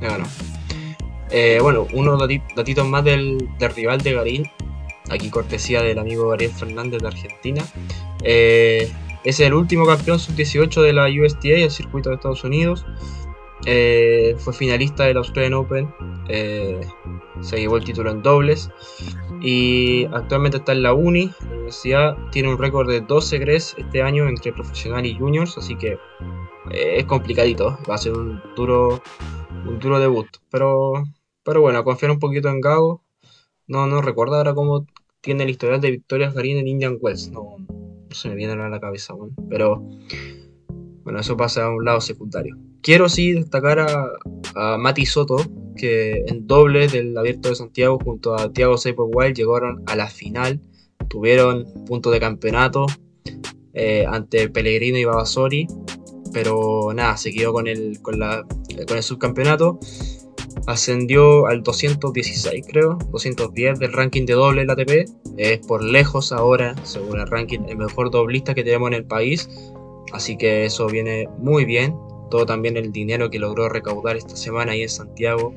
Le 0.02 0.08
ganó. 0.08 0.26
Eh, 1.32 1.60
bueno, 1.62 1.88
unos 1.94 2.20
dati- 2.22 2.44
datitos 2.56 2.86
más 2.88 3.04
del, 3.04 3.50
del 3.60 3.74
rival 3.74 4.02
de 4.02 4.14
Garín. 4.14 4.52
Aquí 5.10 5.30
cortesía 5.30 5.82
del 5.82 6.00
amigo 6.00 6.28
Gabriel 6.30 6.52
Fernández 6.52 7.02
de 7.02 7.08
Argentina. 7.08 7.64
Eh, 8.24 8.92
es 9.24 9.40
el 9.40 9.54
último 9.54 9.86
campeón 9.86 10.20
sub-18 10.20 10.82
de 10.82 10.94
la 10.94 11.06
USTA, 11.08 11.50
el 11.50 11.72
circuito 11.72 12.10
de 12.10 12.16
Estados 12.16 12.44
Unidos. 12.44 12.86
Eh, 13.66 14.36
fue 14.38 14.54
finalista 14.54 15.06
del 15.06 15.18
Australian 15.18 15.54
Open. 15.54 15.94
eh, 16.30 16.82
se 17.42 17.58
llevó 17.58 17.78
el 17.78 17.84
título 17.84 18.12
en 18.12 18.22
dobles. 18.22 18.70
Y 19.42 20.06
actualmente 20.14 20.58
está 20.58 20.72
en 20.72 20.84
la 20.84 20.94
Uni, 20.94 21.32
la 21.42 21.56
universidad. 21.56 22.18
Tiene 22.32 22.50
un 22.50 22.58
récord 22.58 22.90
de 22.90 23.02
12 23.02 23.38
Gres 23.40 23.76
este 23.78 24.02
año 24.02 24.28
entre 24.28 24.54
profesional 24.54 25.06
y 25.06 25.16
juniors. 25.18 25.58
Así 25.58 25.76
que 25.76 25.98
eh, 26.72 26.96
es 26.98 27.06
complicadito. 27.06 27.78
Va 27.90 27.96
a 27.96 27.98
ser 27.98 28.14
un 28.14 28.42
duro, 28.56 29.02
un 29.66 29.80
duro 29.80 30.00
debut. 30.00 30.28
Pero, 30.50 31.04
pero 31.44 31.62
bueno, 31.62 31.80
a 31.80 31.84
confiar 31.84 32.12
un 32.12 32.20
poquito 32.20 32.50
en 32.50 32.62
Gago. 32.62 33.04
No, 33.68 33.88
no 33.88 34.02
recuerdo 34.02 34.36
ahora 34.36 34.54
cómo 34.54 34.86
tiene 35.22 35.44
el 35.44 35.50
historial 35.50 35.80
de 35.80 35.92
victorias 35.92 36.34
Garín 36.34 36.58
en 36.58 36.68
Indian 36.68 36.98
Wells. 37.00 37.32
No, 37.32 37.58
se 38.12 38.30
me 38.30 38.36
viene 38.36 38.54
a 38.54 38.70
la 38.70 38.80
cabeza, 38.80 39.14
pero 39.50 39.82
bueno, 41.04 41.20
eso 41.20 41.36
pasa 41.38 41.66
a 41.66 41.70
un 41.70 41.84
lado 41.86 42.02
secundario. 42.02 42.58
Quiero 42.84 43.08
sí 43.08 43.32
destacar 43.32 43.80
a, 43.80 44.10
a 44.56 44.78
Mati 44.78 45.06
Soto, 45.06 45.38
que 45.78 46.24
en 46.28 46.46
doble 46.46 46.88
del 46.88 47.18
Abierto 47.18 47.48
de 47.50 47.56
Santiago 47.56 47.98
junto 48.04 48.36
a 48.36 48.52
Thiago 48.52 48.76
Wild 48.76 49.36
llegaron 49.36 49.84
a 49.88 49.96
la 49.96 50.10
final, 50.10 50.60
tuvieron 51.08 51.66
punto 51.86 52.12
de 52.12 52.20
campeonato 52.20 52.86
eh, 53.74 54.06
ante 54.06 54.50
Pellegrino 54.50 54.98
y 54.98 55.06
Babasori, 55.06 55.66
pero 56.34 56.92
nada, 56.94 57.16
se 57.16 57.32
quedó 57.32 57.54
con 57.54 57.68
el, 57.68 58.02
con 58.02 58.22
el 58.22 59.04
subcampeonato. 59.04 59.80
Ascendió 60.68 61.48
al 61.48 61.64
216, 61.64 62.66
creo, 62.68 62.98
210 63.12 63.80
del 63.80 63.94
ranking 63.94 64.26
de 64.26 64.34
doble 64.34 64.66
ATP. 64.70 65.10
Es 65.38 65.66
por 65.66 65.84
lejos 65.84 66.32
ahora, 66.32 66.76
según 66.84 67.20
el 67.20 67.28
ranking, 67.28 67.60
el 67.70 67.78
mejor 67.78 68.12
doblista 68.12 68.54
que 68.54 68.64
tenemos 68.64 68.90
en 68.90 68.94
el 68.96 69.06
país. 69.06 69.50
Así 70.12 70.38
que 70.38 70.66
eso 70.66 70.88
viene 70.88 71.28
muy 71.40 71.66
bien. 71.66 71.96
Todo 72.34 72.48
también 72.48 72.78
el 72.78 72.92
dinero 72.92 73.30
que 73.30 73.38
logró 73.38 73.70
recaudar 73.70 74.18
esta 74.18 74.36
semana 74.36 74.72
ahí 74.72 74.82
en 74.82 74.90
Santiago 74.90 75.54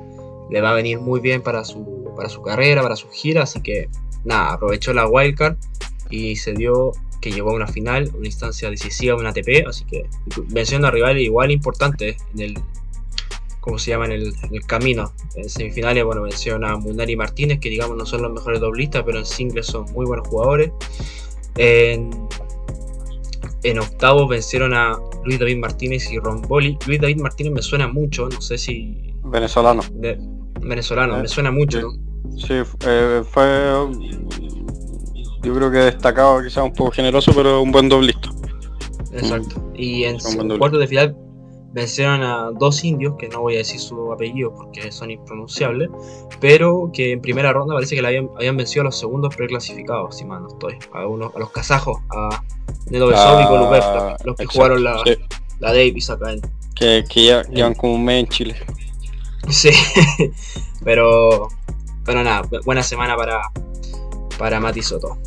le 0.50 0.60
va 0.60 0.72
a 0.72 0.74
venir 0.74 1.00
muy 1.00 1.20
bien 1.20 1.40
para 1.40 1.64
su, 1.64 2.12
para 2.14 2.28
su 2.28 2.42
carrera, 2.42 2.82
para 2.82 2.96
su 2.96 3.08
gira. 3.08 3.44
Así 3.44 3.62
que 3.62 3.88
nada, 4.24 4.52
aprovechó 4.52 4.92
la 4.92 5.06
wildcard 5.06 5.56
y 6.10 6.36
se 6.36 6.52
dio 6.52 6.92
que 7.22 7.32
llegó 7.32 7.52
a 7.52 7.54
una 7.54 7.66
final, 7.66 8.12
una 8.14 8.26
instancia 8.26 8.68
decisiva, 8.68 9.16
una 9.16 9.30
ATP. 9.30 9.66
Así 9.66 9.86
que 9.86 10.04
venció 10.48 10.76
a 10.76 10.80
una 10.80 10.90
rival 10.90 11.18
igual 11.18 11.50
importante 11.50 12.18
en 12.34 12.40
el, 12.42 12.58
¿cómo 13.60 13.78
se 13.78 13.92
llama? 13.92 14.04
En 14.04 14.12
el, 14.12 14.34
camino. 14.66 15.14
En 15.34 15.48
semifinales, 15.48 16.04
bueno, 16.04 16.20
venció 16.20 16.56
a 16.56 16.76
Munari 16.76 17.16
Martínez, 17.16 17.58
que 17.58 17.70
digamos 17.70 17.96
no 17.96 18.04
son 18.04 18.20
los 18.20 18.34
mejores 18.34 18.60
doblistas, 18.60 19.02
pero 19.02 19.18
en 19.18 19.24
singles 19.24 19.64
son 19.64 19.90
muy 19.94 20.04
buenos 20.04 20.28
jugadores. 20.28 20.72
En, 21.56 22.10
en 23.68 23.78
octavos 23.78 24.28
vencieron 24.28 24.74
a 24.74 24.96
Luis 25.24 25.38
David 25.38 25.58
Martínez 25.58 26.10
y 26.12 26.18
Ron 26.18 26.42
Boli. 26.42 26.76
Luis 26.86 27.00
David 27.00 27.20
Martínez 27.20 27.52
me 27.52 27.62
suena 27.62 27.88
mucho, 27.88 28.28
no 28.28 28.40
sé 28.40 28.58
si. 28.58 29.14
Venezolano. 29.24 29.82
de- 29.92 30.18
venezolano, 30.60 31.18
Eh, 31.18 31.22
me 31.22 31.28
suena 31.28 31.50
mucho, 31.50 31.78
sí. 31.80 31.84
¿no? 31.84 32.38
Sí, 32.38 32.54
eh, 32.86 33.22
fue 33.30 33.72
yo 35.42 35.54
creo 35.54 35.70
que 35.70 35.78
destacado, 35.78 36.42
quizás 36.42 36.64
un 36.64 36.72
poco 36.72 36.90
generoso, 36.90 37.32
pero 37.34 37.62
un 37.62 37.70
buen 37.70 37.88
doblista. 37.88 38.30
Exacto. 39.12 39.72
Y 39.76 40.04
en 40.04 40.18
cuartos 40.58 40.80
de 40.80 40.86
final 40.86 41.16
vencieron 41.76 42.22
a 42.22 42.50
dos 42.52 42.82
indios, 42.84 43.14
que 43.18 43.28
no 43.28 43.42
voy 43.42 43.54
a 43.54 43.58
decir 43.58 43.78
su 43.78 44.10
apellido 44.12 44.52
porque 44.54 44.90
son 44.90 45.10
impronunciables, 45.10 45.90
pero 46.40 46.90
que 46.92 47.12
en 47.12 47.20
primera 47.20 47.52
ronda 47.52 47.74
parece 47.74 47.94
que 47.94 48.00
la 48.02 48.08
habían, 48.08 48.30
habían 48.34 48.56
vencido 48.56 48.80
a 48.80 48.84
los 48.86 48.98
segundos 48.98 49.36
preclasificados, 49.36 50.16
si 50.16 50.24
mal 50.24 50.42
no 50.42 50.48
estoy, 50.48 50.78
a, 50.94 51.06
uno, 51.06 51.30
a 51.36 51.38
los 51.38 51.50
kazajos, 51.50 51.98
a 52.16 52.42
Neto 52.90 53.08
Besov 53.08 53.40
y 53.40 53.44
Ah, 53.44 54.16
los 54.24 54.36
que 54.36 54.44
exacto, 54.44 54.52
jugaron 54.54 54.82
la, 54.84 55.02
sí. 55.04 55.14
la 55.60 55.68
Davis 55.74 56.08
acá 56.08 56.32
en, 56.32 56.40
Que, 56.74 57.04
que 57.08 57.24
ya 57.26 57.42
llevan 57.44 57.74
como 57.74 57.94
un 57.94 58.04
mes 58.04 58.20
en 58.24 58.28
Chile. 58.28 58.56
Sí, 59.50 59.70
pero, 60.84 61.48
pero 62.04 62.24
nada, 62.24 62.42
bu- 62.44 62.64
buena 62.64 62.82
semana 62.82 63.16
para, 63.16 63.42
para 64.38 64.60
Mati 64.60 64.82
Soto. 64.82 65.18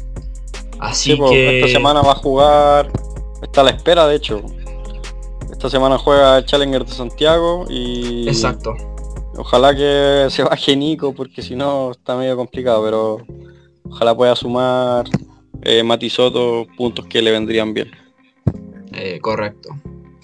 Así 0.80 1.12
Sí, 1.14 1.22
que. 1.30 1.60
esta 1.60 1.72
semana 1.72 2.02
va 2.02 2.14
a 2.14 2.16
jugar, 2.16 2.92
está 3.42 3.62
a 3.62 3.66
la 3.66 3.70
espera 3.72 4.08
de 4.08 4.16
hecho. 4.16 4.42
Esta 5.60 5.72
semana 5.72 5.98
juega 5.98 6.38
el 6.38 6.46
Challenger 6.46 6.86
de 6.86 6.92
Santiago 6.94 7.66
y 7.70 8.26
Exacto. 8.30 8.78
ojalá 9.36 9.76
que 9.76 10.28
se 10.30 10.42
baje 10.42 10.74
Nico 10.78 11.14
porque 11.14 11.42
si 11.42 11.54
no 11.54 11.92
está 11.92 12.16
medio 12.16 12.38
complicado, 12.38 12.82
pero 12.82 13.18
ojalá 13.84 14.16
pueda 14.16 14.38
sumar 14.38 15.04
eh, 15.64 15.84
Mati 15.84 16.10
Soto 16.10 16.66
puntos 16.78 17.08
que 17.08 17.22
le 17.22 17.32
vendrían 17.32 17.74
bien. 17.74 17.92
Eh, 18.94 19.20
correcto. 19.20 19.72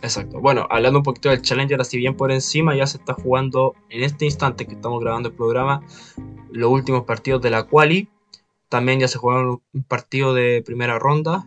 Exacto. 0.02 0.40
Bueno, 0.40 0.68
hablando 0.70 1.00
un 1.00 1.04
poquito 1.04 1.28
del 1.28 1.42
Challenger, 1.42 1.82
así 1.82 1.98
bien 1.98 2.16
por 2.16 2.32
encima, 2.32 2.74
ya 2.74 2.88
se 2.88 2.96
está 2.96 3.14
jugando 3.14 3.74
en 3.90 4.04
este 4.04 4.24
instante 4.24 4.66
que 4.66 4.76
estamos 4.76 5.02
grabando 5.02 5.28
el 5.28 5.36
programa 5.36 5.82
los 6.50 6.72
últimos 6.72 7.04
partidos 7.04 7.42
de 7.42 7.50
la 7.50 7.64
Quali. 7.64 8.08
También 8.70 9.02
ya 9.02 9.10
se 9.10 9.18
jugaron 9.18 9.62
un 9.74 9.84
partido 9.84 10.34
de 10.34 10.64
primera 10.66 10.98
ronda. 10.98 11.46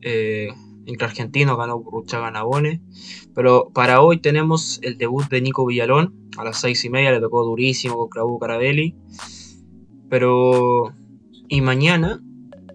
Eh, 0.00 0.48
entre 0.86 1.06
argentinos 1.06 1.58
ganó 1.58 1.78
Burruchaga 1.80 2.30
Nabone. 2.30 2.80
Pero 3.34 3.70
para 3.74 4.00
hoy 4.00 4.18
tenemos 4.18 4.78
el 4.82 4.96
debut 4.96 5.28
de 5.28 5.40
Nico 5.40 5.66
Villalón 5.66 6.30
a 6.38 6.44
las 6.44 6.60
seis 6.60 6.84
y 6.84 6.90
media. 6.90 7.10
Le 7.10 7.20
tocó 7.20 7.44
durísimo 7.44 7.96
con 7.96 8.08
Krabu 8.08 8.38
Carabelli. 8.38 8.94
Pero. 10.08 10.92
Y 11.48 11.60
mañana. 11.60 12.22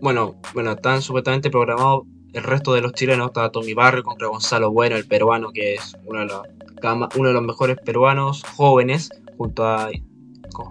Bueno, 0.01 0.35
bueno, 0.53 0.71
están 0.71 1.01
supuestamente 1.01 1.49
programados 1.49 2.03
el 2.33 2.43
resto 2.43 2.73
de 2.73 2.81
los 2.81 2.93
chilenos. 2.93 3.27
Está 3.27 3.51
Tommy 3.51 3.73
Barrio 3.73 4.03
contra 4.03 4.27
Gonzalo 4.27 4.71
Bueno, 4.71 4.95
el 4.95 5.07
peruano, 5.07 5.51
que 5.51 5.75
es 5.75 5.95
uno 6.05 6.19
de 6.19 6.25
los, 6.25 6.41
uno 7.15 7.27
de 7.27 7.33
los 7.33 7.43
mejores 7.43 7.77
peruanos 7.83 8.43
jóvenes, 8.55 9.09
junto 9.37 9.65
a, 9.65 9.89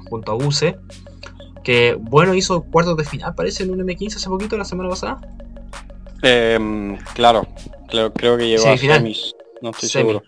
junto 0.08 0.32
a 0.32 0.34
Buse. 0.34 0.76
Que 1.62 1.94
bueno 1.94 2.34
hizo 2.34 2.62
cuartos 2.62 2.96
de 2.96 3.04
final, 3.04 3.34
parece 3.34 3.64
en 3.64 3.70
un 3.70 3.80
M15 3.80 4.16
hace 4.16 4.28
poquito, 4.28 4.56
la 4.56 4.64
semana 4.64 4.88
pasada. 4.88 5.20
Em, 6.22 6.96
claro, 7.14 7.46
creo, 7.88 8.12
creo 8.12 8.36
que 8.36 8.48
llegó 8.48 8.62
Semifinal. 8.62 8.96
a 8.96 9.00
semis, 9.00 9.34
no 9.62 9.70
estoy 9.70 9.88
Semi. 9.88 10.02
seguro. 10.12 10.22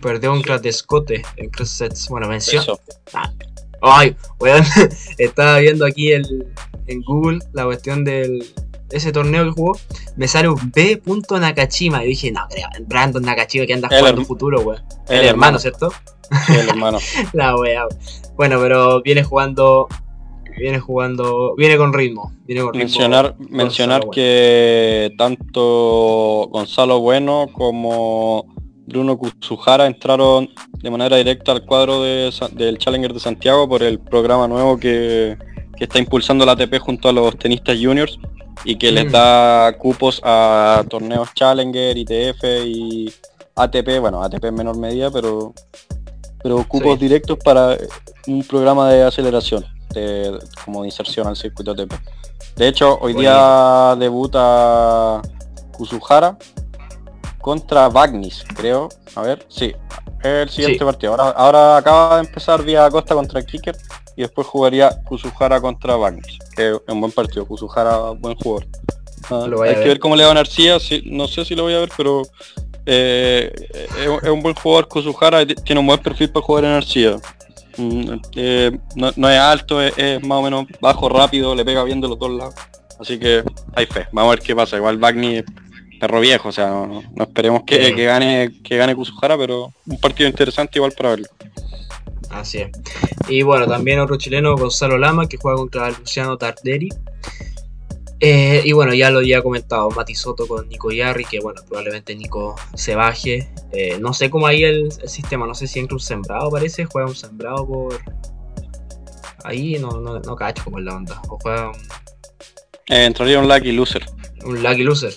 Perdió 0.00 0.30
contra 0.30 0.58
Descote 0.58 1.22
en 1.36 1.50
tres 1.50 1.70
sets. 1.70 2.08
Bueno, 2.08 2.28
venció. 2.28 2.60
Eso. 2.60 2.80
Ay, 3.80 4.16
weón, 4.40 4.64
estaba 5.18 5.58
viendo 5.58 5.84
aquí 5.86 6.12
el, 6.12 6.46
en 6.86 7.02
Google 7.02 7.38
la 7.52 7.64
cuestión 7.64 8.04
del 8.04 8.44
ese 8.90 9.12
torneo 9.12 9.44
que 9.44 9.50
jugó. 9.50 9.78
Me 10.16 10.28
sale 10.28 10.48
un 10.48 10.70
B. 10.74 11.02
Nakachima. 11.40 12.04
Y 12.04 12.08
dije, 12.08 12.30
no, 12.30 12.46
creo, 12.48 12.68
Brandon 12.86 13.22
Nakachima 13.22 13.66
que 13.66 13.74
anda 13.74 13.88
El 13.90 13.98
jugando 13.98 14.24
futuro, 14.24 14.60
weón. 14.60 14.82
El, 15.08 15.20
El 15.20 15.26
hermano, 15.26 15.28
hermano. 15.28 15.58
¿cierto? 15.58 15.92
Sí, 16.46 16.54
el 16.54 16.68
hermano. 16.68 16.98
La 17.32 17.56
wea. 17.56 17.84
Bueno, 18.36 18.58
pero 18.60 19.02
viene 19.02 19.24
jugando. 19.24 19.88
Viene 20.58 20.78
jugando. 20.78 21.54
Viene 21.56 21.76
con 21.76 21.92
ritmo. 21.92 22.32
Viene 22.46 22.62
con 22.62 22.72
ritmo. 22.74 22.84
mencionar 22.84 23.34
mencionar 23.50 24.00
Bueno. 24.00 24.10
que 24.12 25.12
tanto 25.18 26.48
Gonzalo 26.50 27.00
Bueno 27.00 27.48
como 27.52 28.46
Bruno 28.86 29.16
Kuzuhara 29.18 29.86
entraron 29.86 30.50
de 30.82 30.90
manera 30.90 31.16
directa 31.16 31.52
al 31.52 31.64
cuadro 31.64 32.02
de 32.02 32.30
del 32.52 32.78
Challenger 32.78 33.12
de 33.14 33.20
Santiago 33.20 33.68
por 33.68 33.82
el 33.82 33.98
programa 33.98 34.46
nuevo 34.46 34.78
que, 34.78 35.36
que 35.76 35.84
está 35.84 35.98
impulsando 35.98 36.44
la 36.44 36.52
ATP 36.52 36.78
junto 36.78 37.08
a 37.08 37.12
los 37.12 37.36
tenistas 37.38 37.78
juniors 37.80 38.18
y 38.64 38.76
que 38.76 38.92
les 38.92 39.06
Mm. 39.06 39.10
da 39.10 39.76
cupos 39.78 40.20
a 40.22 40.84
torneos 40.88 41.32
Challenger, 41.34 41.96
ITF 41.96 42.44
y 42.66 43.12
ATP, 43.56 43.98
bueno, 44.00 44.22
ATP 44.22 44.44
en 44.48 44.54
menor 44.54 44.76
medida, 44.76 45.10
pero 45.10 45.52
pero 46.42 46.62
cupos 46.68 46.98
Sí. 46.98 47.06
directos 47.06 47.38
para 47.42 47.76
un 48.26 48.42
programa 48.44 48.90
de 48.92 49.02
aceleración, 49.02 49.64
de- 50.00 50.38
como 50.64 50.82
de 50.82 50.88
inserción 50.88 51.26
al 51.26 51.36
circuito 51.36 51.70
ATP. 51.72 51.92
De 52.56 52.68
hecho, 52.68 52.98
hoy 53.00 53.14
día 53.14 53.96
debuta 53.98 55.20
Kuzuhara 55.72 56.36
contra 57.40 57.88
Bagnis, 57.88 58.44
creo. 58.54 58.88
A 59.14 59.22
ver, 59.22 59.44
sí. 59.48 59.74
El 60.22 60.48
siguiente 60.48 60.78
Sí. 60.78 60.84
partido. 60.84 61.12
Ahora, 61.12 61.30
ahora 61.36 61.76
acaba 61.76 62.14
de 62.16 62.20
empezar 62.26 62.62
Vía 62.62 62.88
Costa 62.90 63.14
contra 63.14 63.42
Kicker 63.44 63.76
y 64.16 64.22
después 64.22 64.46
jugaría 64.46 65.02
Kuzuhara 65.04 65.60
contra 65.60 65.96
Bagnis, 65.96 66.38
que 66.56 66.70
es 66.70 66.80
un 66.88 67.00
buen 67.00 67.12
partido. 67.12 67.44
Kuzuhara, 67.46 67.98
buen 68.18 68.34
jugador. 68.36 68.66
Ah, 69.30 69.46
Lo 69.48 69.62
hay 69.62 69.72
que 69.74 69.78
ver. 69.80 69.88
ver 69.88 69.98
cómo 69.98 70.16
le 70.16 70.24
va 70.24 70.30
a 70.30 70.34
García, 70.34 70.78
sí, 70.78 71.02
no 71.06 71.26
sé 71.26 71.44
si 71.44 71.54
lo 71.54 71.64
voy 71.64 71.74
a 71.74 71.80
ver, 71.80 71.90
pero 71.96 72.22
eh, 72.86 73.50
es, 73.96 74.22
es 74.22 74.28
un 74.30 74.42
buen 74.42 74.54
jugador 74.54 74.86
Kuzuhara, 74.88 75.42
y 75.42 75.46
tiene 75.46 75.80
un 75.80 75.86
buen 75.86 75.98
perfil 76.00 76.30
para 76.30 76.44
jugar 76.44 76.64
en 76.64 76.70
Arcía. 76.72 77.16
Mm, 77.76 78.12
eh, 78.36 78.78
no, 78.96 79.10
no 79.16 79.28
es 79.30 79.38
alto, 79.38 79.80
es, 79.82 79.92
es 79.96 80.22
más 80.24 80.38
o 80.38 80.42
menos 80.42 80.66
bajo, 80.80 81.08
rápido, 81.08 81.54
le 81.54 81.64
pega 81.64 81.82
bien 81.84 82.00
de 82.00 82.08
los 82.08 82.18
dos 82.18 82.30
lados. 82.30 82.54
Así 83.00 83.18
que 83.18 83.42
hay 83.74 83.86
fe, 83.86 84.06
vamos 84.12 84.32
a 84.32 84.36
ver 84.36 84.44
qué 84.44 84.54
pasa. 84.54 84.76
Igual 84.76 84.98
Bagni 84.98 85.36
es 85.38 85.44
perro 85.98 86.20
viejo, 86.20 86.48
o 86.48 86.52
sea, 86.52 86.68
no, 86.68 86.86
no- 86.86 87.02
no 87.14 87.24
esperemos 87.24 87.62
que, 87.64 87.94
que 87.94 88.04
gane 88.04 88.50
que 88.62 88.76
gane 88.76 88.94
Kuzuhara, 88.94 89.36
pero 89.36 89.72
un 89.86 89.98
partido 89.98 90.28
interesante 90.28 90.78
igual 90.78 90.92
para 90.92 91.10
verlo. 91.10 91.26
Así 92.30 92.58
es. 92.58 92.70
Y 93.28 93.42
bueno, 93.42 93.66
también 93.66 94.00
otro 94.00 94.16
chileno, 94.16 94.56
Gonzalo 94.56 94.98
Lama, 94.98 95.26
que 95.28 95.36
juega 95.36 95.56
contra 95.58 95.90
Luciano 95.90 96.36
Tarderi. 96.36 96.88
Eh, 98.20 98.62
y 98.64 98.72
bueno, 98.72 98.94
ya 98.94 99.10
lo 99.10 99.18
había 99.18 99.42
comentado, 99.42 99.90
Mati 99.90 100.14
Soto 100.14 100.46
con 100.46 100.68
Nico 100.68 100.90
Yarri, 100.90 101.24
que 101.24 101.40
bueno, 101.40 101.62
probablemente 101.66 102.14
Nico 102.14 102.54
se 102.74 102.94
baje. 102.94 103.48
Eh, 103.72 103.98
no 104.00 104.14
sé 104.14 104.30
cómo 104.30 104.46
ahí 104.46 104.64
el, 104.64 104.88
el 105.02 105.08
sistema, 105.08 105.46
no 105.46 105.54
sé 105.54 105.66
si 105.66 105.80
entra 105.80 105.96
un 105.96 106.00
sembrado, 106.00 106.50
parece, 106.50 106.84
juega 106.86 107.08
un 107.08 107.16
sembrado 107.16 107.66
por... 107.66 108.00
Ahí 109.42 109.76
no, 109.78 110.00
no, 110.00 110.20
no 110.20 110.36
cacho 110.36 110.64
cómo 110.64 110.78
es 110.78 110.84
la 110.84 110.96
onda. 110.96 111.20
O 111.28 111.38
juega 111.42 111.68
un, 111.68 111.76
Eh, 112.88 113.04
entraría 113.04 113.38
un 113.38 113.48
lucky 113.48 113.72
loser. 113.72 114.06
un 114.44 114.62
lucky 114.62 114.82
loser. 114.84 115.14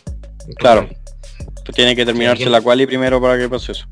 Claro. 0.57 0.89
Pues 1.63 1.75
tiene 1.75 1.95
que 1.95 2.05
terminarse 2.05 2.43
¿quién? 2.43 2.51
la 2.51 2.61
quali 2.61 2.85
primero 2.85 3.21
para 3.21 3.37
que 3.37 3.47
pase 3.47 3.71
eso. 3.73 3.85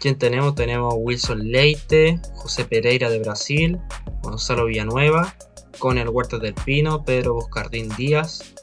¿Quién 0.00 0.16
tenemos? 0.18 0.54
Tenemos 0.54 0.94
Wilson 0.96 1.50
Leite, 1.50 2.20
José 2.34 2.64
Pereira 2.66 3.08
de 3.10 3.18
Brasil, 3.18 3.78
Gonzalo 4.22 4.66
Villanueva, 4.66 5.34
con 5.78 5.98
el 5.98 6.08
Huerta 6.08 6.38
del 6.38 6.54
Pino, 6.54 7.04
Pedro 7.04 7.34
Boscardín 7.34 7.88
Díaz. 7.96 8.54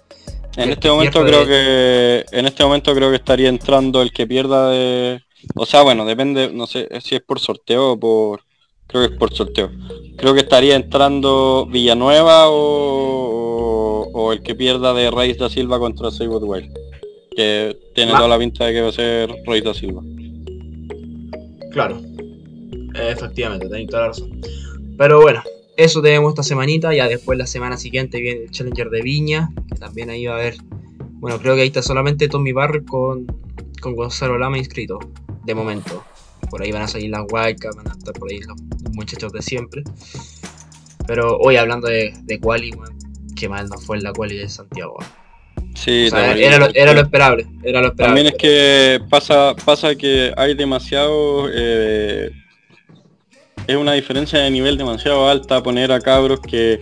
En 0.57 0.69
este 0.69 0.89
momento 0.89 1.23
creo 1.23 1.45
que 1.45 2.25
en 2.31 2.45
este 2.45 2.63
momento 2.63 2.93
creo 2.93 3.09
que 3.09 3.15
estaría 3.15 3.49
entrando 3.49 4.01
el 4.01 4.11
que 4.11 4.27
pierda 4.27 4.69
de 4.69 5.21
o 5.55 5.65
sea 5.65 5.81
bueno 5.81 6.05
depende 6.05 6.51
no 6.51 6.67
sé 6.67 6.89
si 6.99 7.15
es 7.15 7.21
por 7.21 7.39
sorteo 7.39 7.93
o 7.93 7.99
por 7.99 8.41
creo 8.85 9.07
que 9.07 9.13
es 9.13 9.17
por 9.17 9.33
sorteo 9.33 9.71
creo 10.17 10.33
que 10.33 10.41
estaría 10.41 10.75
entrando 10.75 11.65
Villanueva 11.67 12.49
o, 12.49 12.53
o, 12.53 14.11
o 14.11 14.33
el 14.33 14.43
que 14.43 14.53
pierda 14.53 14.93
de 14.93 15.09
Reis 15.09 15.37
da 15.37 15.49
Silva 15.49 15.79
contra 15.79 16.11
Seywood 16.11 16.43
Wild 16.43 16.77
que 17.33 17.77
tiene 17.95 18.11
toda 18.11 18.27
la 18.27 18.37
pinta 18.37 18.65
de 18.65 18.73
que 18.73 18.81
va 18.81 18.89
a 18.89 18.91
ser 18.91 19.33
Reis 19.45 19.63
da 19.63 19.73
Silva 19.73 20.01
Claro. 21.71 22.01
Efectivamente, 22.93 23.67
tenéis 23.67 23.89
toda 23.89 24.01
la 24.01 24.07
razón. 24.09 24.41
Pero 24.97 25.21
bueno, 25.21 25.41
eso 25.83 26.01
tenemos 26.01 26.31
esta 26.31 26.43
semanita. 26.43 26.93
Ya 26.93 27.07
después 27.07 27.37
la 27.37 27.47
semana 27.47 27.77
siguiente 27.77 28.19
viene 28.19 28.43
el 28.43 28.51
Challenger 28.51 28.89
de 28.89 29.01
Viña. 29.01 29.49
Que 29.67 29.75
también 29.75 30.09
ahí 30.09 30.25
va 30.25 30.33
a 30.33 30.37
haber. 30.37 30.55
Bueno, 31.19 31.39
creo 31.39 31.55
que 31.55 31.61
ahí 31.61 31.67
está 31.67 31.81
solamente 31.81 32.27
Tommy 32.27 32.51
Barrio 32.51 32.83
con, 32.85 33.25
con 33.79 33.95
Gonzalo 33.95 34.37
Lama 34.37 34.57
inscrito. 34.57 34.99
De 35.43 35.55
momento. 35.55 36.03
Por 36.49 36.61
ahí 36.61 36.71
van 36.71 36.81
a 36.83 36.87
salir 36.87 37.09
las 37.09 37.25
Wildcats, 37.31 37.75
van 37.75 37.87
a 37.87 37.91
estar 37.91 38.13
por 38.13 38.29
ahí 38.29 38.39
los 38.39 38.57
muchachos 38.93 39.31
de 39.31 39.41
siempre. 39.41 39.83
Pero 41.07 41.37
hoy 41.37 41.55
hablando 41.55 41.87
de, 41.87 42.13
de 42.23 42.39
Quali, 42.39 42.71
weón, 42.71 42.97
qué 43.35 43.47
mal 43.47 43.67
nos 43.69 43.85
fue 43.85 43.97
en 43.97 44.03
la 44.03 44.13
Quali 44.13 44.37
de 44.37 44.49
Santiago. 44.49 44.97
sí 45.75 46.07
O 46.07 46.09
sea, 46.09 46.35
era, 46.35 46.57
lo, 46.57 46.67
era 46.73 46.93
lo 46.93 47.01
esperable. 47.01 47.47
Era 47.63 47.81
lo 47.81 47.87
esperable. 47.87 47.95
también 47.95 48.27
es 48.27 48.33
que 48.35 48.99
pasa 49.09 49.55
pasa 49.65 49.95
que 49.95 50.33
hay 50.35 50.53
demasiado 50.55 51.47
eh, 51.53 52.31
es 53.67 53.75
una 53.75 53.93
diferencia 53.93 54.39
de 54.39 54.51
nivel 54.51 54.77
demasiado 54.77 55.27
alta 55.27 55.61
poner 55.61 55.91
a 55.91 55.99
cabros 55.99 56.39
que 56.39 56.81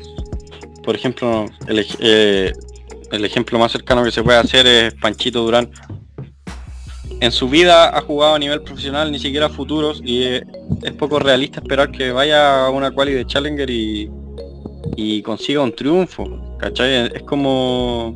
por 0.83 0.95
ejemplo 0.95 1.45
eh, 1.67 2.53
el 3.11 3.25
ejemplo 3.25 3.59
más 3.59 3.71
cercano 3.71 4.03
que 4.03 4.11
se 4.11 4.23
puede 4.23 4.37
hacer 4.37 4.65
es 4.67 4.93
Panchito 4.95 5.43
Durán 5.43 5.69
en 7.19 7.31
su 7.31 7.49
vida 7.49 7.95
ha 7.97 8.01
jugado 8.01 8.35
a 8.35 8.39
nivel 8.39 8.61
profesional 8.61 9.11
ni 9.11 9.19
siquiera 9.19 9.49
futuros 9.49 10.01
y 10.03 10.23
es 10.23 10.93
poco 10.97 11.19
realista 11.19 11.59
esperar 11.59 11.91
que 11.91 12.11
vaya 12.11 12.65
a 12.65 12.69
una 12.69 12.91
quali 12.91 13.13
de 13.13 13.25
Challenger 13.25 13.69
y, 13.69 14.09
y 14.95 15.21
consiga 15.21 15.61
un 15.61 15.73
triunfo 15.73 16.57
¿cachai? 16.57 17.11
es 17.13 17.23
como 17.23 18.15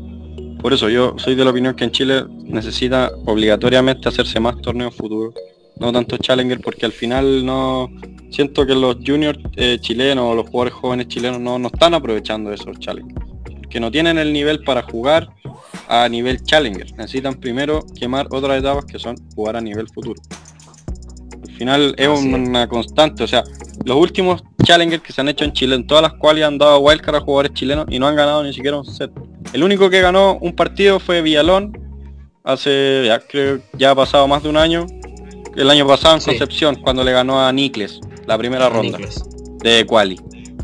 por 0.61 0.71
eso 0.71 0.87
yo 0.87 1.15
soy 1.17 1.35
de 1.35 1.43
la 1.43 1.51
opinión 1.51 1.75
que 1.75 1.83
en 1.83 1.91
Chile 1.91 2.23
necesita 2.45 3.11
obligatoriamente 3.25 4.07
hacerse 4.07 4.39
más 4.39 4.61
torneos 4.61 4.95
futuros 4.95 5.33
no 5.79 5.91
tanto 5.91 6.17
Challenger, 6.17 6.59
porque 6.61 6.85
al 6.85 6.91
final 6.91 7.45
no 7.45 7.89
siento 8.29 8.65
que 8.65 8.75
los 8.75 8.97
juniors 9.05 9.39
eh, 9.55 9.77
chilenos 9.79 10.25
o 10.25 10.35
los 10.35 10.49
jugadores 10.49 10.73
jóvenes 10.73 11.07
chilenos 11.07 11.39
no, 11.39 11.59
no 11.59 11.67
están 11.67 11.93
aprovechando 11.93 12.51
esos 12.51 12.79
Challenger. 12.79 13.15
Que 13.69 13.79
no 13.79 13.91
tienen 13.91 14.17
el 14.17 14.31
nivel 14.31 14.63
para 14.63 14.83
jugar 14.83 15.29
a 15.87 16.07
nivel 16.07 16.43
Challenger. 16.43 16.91
Necesitan 16.97 17.35
primero 17.35 17.85
quemar 17.99 18.27
otras 18.31 18.59
etapas 18.59 18.85
que 18.85 18.99
son 18.99 19.15
jugar 19.35 19.55
a 19.55 19.61
nivel 19.61 19.87
futuro. 19.89 20.21
Al 21.43 21.51
final 21.51 21.95
es 21.97 22.07
una 22.07 22.67
constante, 22.67 23.23
o 23.23 23.27
sea, 23.27 23.43
los 23.85 23.97
últimos 23.97 24.43
Challengers 24.63 25.03
que 25.03 25.11
se 25.11 25.21
han 25.21 25.29
hecho 25.29 25.43
en 25.43 25.53
Chile, 25.53 25.75
en 25.75 25.85
todas 25.85 26.01
las 26.01 26.13
cuales 26.13 26.45
han 26.45 26.57
dado 26.57 26.79
wildcard 26.79 27.17
a 27.17 27.19
jugadores 27.19 27.53
chilenos 27.53 27.85
y 27.89 27.99
no 27.99 28.07
han 28.07 28.15
ganado 28.15 28.43
ni 28.43 28.53
siquiera 28.53 28.77
un 28.77 28.85
set. 28.85 29.11
El 29.51 29.63
único 29.63 29.89
que 29.89 30.01
ganó 30.01 30.37
un 30.39 30.55
partido 30.55 30.99
fue 30.99 31.21
Villalón, 31.21 31.77
hace, 32.43 33.03
ya 33.05 33.19
creo, 33.19 33.59
ya 33.73 33.91
ha 33.91 33.95
pasado 33.95 34.27
más 34.27 34.43
de 34.43 34.49
un 34.49 34.57
año, 34.57 34.87
el 35.55 35.69
año 35.69 35.87
pasado 35.87 36.15
en 36.15 36.21
Concepción, 36.21 36.75
cuando 36.75 37.03
le 37.03 37.11
ganó 37.11 37.45
a 37.45 37.51
Nicles, 37.51 37.99
la 38.25 38.37
primera 38.37 38.69
ronda 38.69 38.97
de 39.63 39.85
Quali. 39.85 40.19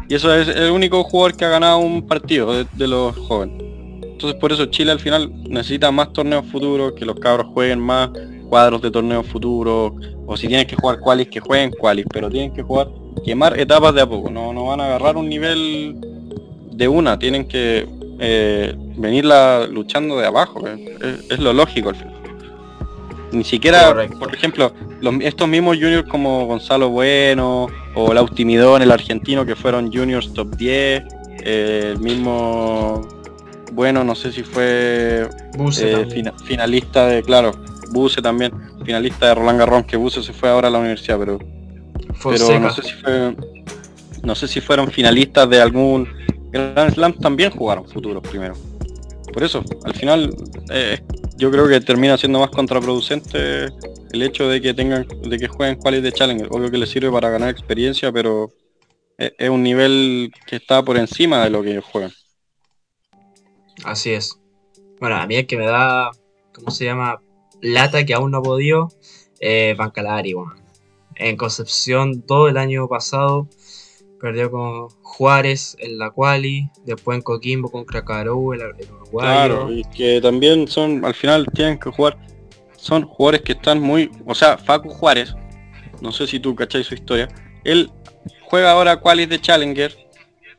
Y 0.07 0.15
eso 0.15 0.33
es 0.33 0.47
el 0.47 0.71
único 0.71 1.03
jugador 1.03 1.37
que 1.37 1.45
ha 1.45 1.49
ganado 1.49 1.77
un 1.79 2.05
partido 2.05 2.63
de, 2.63 2.87
los 2.87 3.15
jóvenes. 3.15 3.63
Entonces 4.03 4.39
por 4.39 4.51
eso 4.51 4.65
Chile 4.65 4.91
al 4.91 4.99
final 4.99 5.31
necesita 5.43 5.91
más 5.91 6.11
torneos 6.13 6.45
futuros, 6.47 6.93
que 6.93 7.05
los 7.05 7.19
cabros 7.19 7.47
jueguen 7.53 7.79
más 7.79 8.09
cuadros 8.49 8.81
de 8.81 8.89
torneos 8.89 9.27
futuros, 9.27 9.93
o 10.25 10.35
si 10.35 10.47
tienen 10.47 10.65
que 10.65 10.75
jugar 10.75 10.99
qualis, 10.99 11.29
que 11.29 11.39
jueguen 11.39 11.71
qualis, 11.71 12.05
pero 12.11 12.29
tienen 12.29 12.51
que 12.51 12.63
jugar, 12.63 12.89
quemar 13.23 13.59
etapas 13.59 13.93
de 13.93 14.01
a 14.01 14.09
poco, 14.09 14.31
no, 14.31 14.51
no 14.51 14.65
van 14.65 14.81
a 14.81 14.85
agarrar 14.85 15.15
un 15.15 15.29
nivel 15.29 15.95
de 16.71 16.87
una, 16.87 17.19
tienen 17.19 17.47
que 17.47 17.87
eh, 18.19 18.73
venirla 18.97 19.67
luchando 19.67 20.17
de 20.17 20.25
abajo, 20.25 20.63
es, 20.67 21.39
lo 21.39 21.53
lógico 21.53 21.89
al 21.89 21.95
final. 21.95 22.18
Ni 23.31 23.43
siquiera, 23.43 23.95
por 24.17 24.33
ejemplo, 24.33 24.73
estos 25.21 25.47
mismos 25.47 25.77
juniors 25.77 26.07
como 26.09 26.45
Gonzalo 26.47 26.89
Bueno 26.89 27.67
o 27.95 28.13
Lautimidón, 28.13 28.81
el 28.81 28.91
argentino, 28.91 29.45
que 29.45 29.55
fueron 29.55 29.91
juniors 29.91 30.33
top 30.33 30.55
10, 30.55 31.03
eh, 31.43 31.89
el 31.93 31.99
mismo 31.99 33.07
bueno, 33.71 34.03
no 34.03 34.15
sé 34.15 34.31
si 34.31 34.43
fue 34.43 35.29
eh, 35.81 36.31
finalista 36.43 37.07
de, 37.07 37.23
claro, 37.23 37.51
Buse 37.91 38.21
también, 38.21 38.51
finalista 38.83 39.27
de 39.27 39.35
Roland 39.35 39.59
Garros, 39.59 39.85
que 39.85 39.97
Buse 39.97 40.21
se 40.23 40.33
fue 40.33 40.49
ahora 40.49 40.67
a 40.67 40.71
la 40.71 40.79
universidad, 40.79 41.17
pero, 41.19 41.39
pero 42.23 42.59
no 42.59 42.73
sé 42.73 42.81
si 42.81 42.93
fue, 42.93 43.35
no 44.23 44.35
sé 44.35 44.47
si 44.47 44.61
fueron 44.61 44.91
finalistas 44.91 45.49
de 45.49 45.61
algún 45.61 46.07
Grand 46.51 46.93
Slam, 46.93 47.13
también 47.13 47.51
jugaron 47.51 47.87
futuros 47.87 48.21
primero. 48.27 48.55
Por 49.31 49.43
eso, 49.43 49.63
al 49.85 49.93
final, 49.93 50.35
eh, 50.71 50.99
yo 51.39 51.49
creo 51.49 51.67
que 51.67 51.81
termina 51.81 52.17
siendo 52.17 52.39
más 52.39 52.49
contraproducente 52.49 53.65
el 54.11 54.21
hecho 54.21 54.47
de 54.47 54.61
que 54.61 54.73
tengan, 54.73 55.07
de 55.07 55.39
que 55.39 55.47
jueguen 55.47 55.79
Quality 55.79 56.03
de 56.03 56.11
Challenger. 56.11 56.47
Obvio 56.51 56.69
que 56.69 56.77
les 56.77 56.89
sirve 56.89 57.11
para 57.11 57.29
ganar 57.29 57.49
experiencia, 57.49 58.11
pero 58.11 58.51
es, 59.17 59.33
es 59.37 59.49
un 59.49 59.63
nivel 59.63 60.31
que 60.45 60.57
está 60.57 60.83
por 60.83 60.97
encima 60.97 61.43
de 61.43 61.49
lo 61.49 61.63
que 61.63 61.71
ellos 61.71 61.85
juegan. 61.85 62.11
Así 63.83 64.11
es. 64.11 64.37
Bueno, 64.99 65.15
a 65.15 65.25
mí 65.25 65.37
es 65.37 65.47
que 65.47 65.57
me 65.57 65.65
da, 65.65 66.11
¿cómo 66.53 66.69
se 66.69 66.85
llama? 66.85 67.19
lata 67.61 68.05
que 68.05 68.13
aún 68.13 68.31
no 68.31 68.39
ha 68.39 68.43
podido, 68.43 68.89
eh, 69.39 69.75
Bancalari, 69.77 70.33
En 71.15 71.37
Concepción 71.37 72.21
todo 72.21 72.47
el 72.47 72.57
año 72.57 72.87
pasado 72.87 73.47
perdió 74.19 74.51
con 74.51 74.89
Juárez 75.01 75.75
en 75.79 75.97
la 75.97 76.11
quali, 76.11 76.69
después 76.85 77.17
en 77.17 77.21
Coquimbo 77.21 77.69
con 77.69 77.85
Cracarou, 77.85 78.53
el, 78.53 78.61
Uruguay. 78.61 79.25
Claro, 79.25 79.71
y 79.71 79.83
que 79.95 80.19
también 80.21 80.67
son, 80.67 81.03
al 81.05 81.13
final 81.13 81.45
tienen 81.53 81.79
que 81.79 81.89
jugar, 81.89 82.17
son 82.75 83.03
jugadores 83.03 83.41
que 83.41 83.53
están 83.53 83.81
muy, 83.81 84.11
o 84.25 84.35
sea, 84.35 84.57
Facu 84.57 84.89
Juárez, 84.89 85.33
no 86.01 86.11
sé 86.11 86.27
si 86.27 86.39
tú 86.39 86.55
cacháis 86.55 86.87
su 86.87 86.93
historia, 86.93 87.27
él 87.63 87.91
juega 88.43 88.71
ahora 88.71 88.99
qualis 88.99 89.29
de 89.29 89.39
Challenger, 89.39 89.95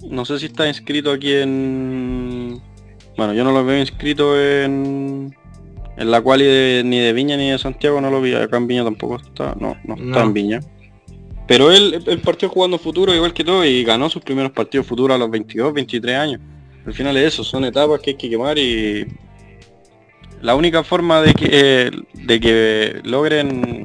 no 0.09 0.25
sé 0.25 0.39
si 0.39 0.47
está 0.47 0.67
inscrito 0.67 1.13
aquí 1.13 1.35
en, 1.35 2.61
bueno, 3.17 3.35
yo 3.35 3.45
no 3.45 3.53
lo 3.53 3.65
veo 3.65 3.79
inscrito 3.79 4.41
en 4.41 5.35
en 6.01 6.11
la 6.11 6.23
cual 6.23 6.41
ni 6.41 6.99
de 6.99 7.13
Viña 7.13 7.37
ni 7.37 7.51
de 7.51 7.59
Santiago 7.59 8.01
no 8.01 8.11
lo 8.11 8.23
vi, 8.23 8.35
acá 8.35 8.57
en 8.57 8.67
Viña 8.67 8.85
tampoco 8.85 9.17
está, 9.17 9.55
no, 9.61 9.77
no, 9.85 9.97
está 9.97 10.23
en 10.23 10.33
Viña. 10.33 10.61
Pero 11.51 11.73
él, 11.73 12.01
el 12.07 12.21
partió 12.21 12.49
jugando 12.49 12.79
futuro 12.79 13.13
igual 13.13 13.35
que 13.35 13.43
todo 13.43 13.65
y 13.65 13.83
ganó 13.83 14.09
sus 14.09 14.23
primeros 14.23 14.53
partidos 14.53 14.87
futuros 14.87 15.17
a 15.17 15.19
los 15.19 15.29
22, 15.29 15.75
23 15.75 16.17
años. 16.17 16.41
Al 16.87 16.95
final 16.95 17.17
es 17.17 17.35
eso, 17.35 17.43
son 17.43 17.65
etapas 17.65 17.99
que 18.01 18.11
hay 18.11 18.17
que 18.17 18.31
quemar 18.31 18.57
y 18.57 19.05
la 20.43 20.55
única 20.55 20.85
forma 20.85 21.21
de 21.21 21.35
que, 21.35 21.91
de 22.15 22.39
que 22.39 23.01
logren 23.03 23.83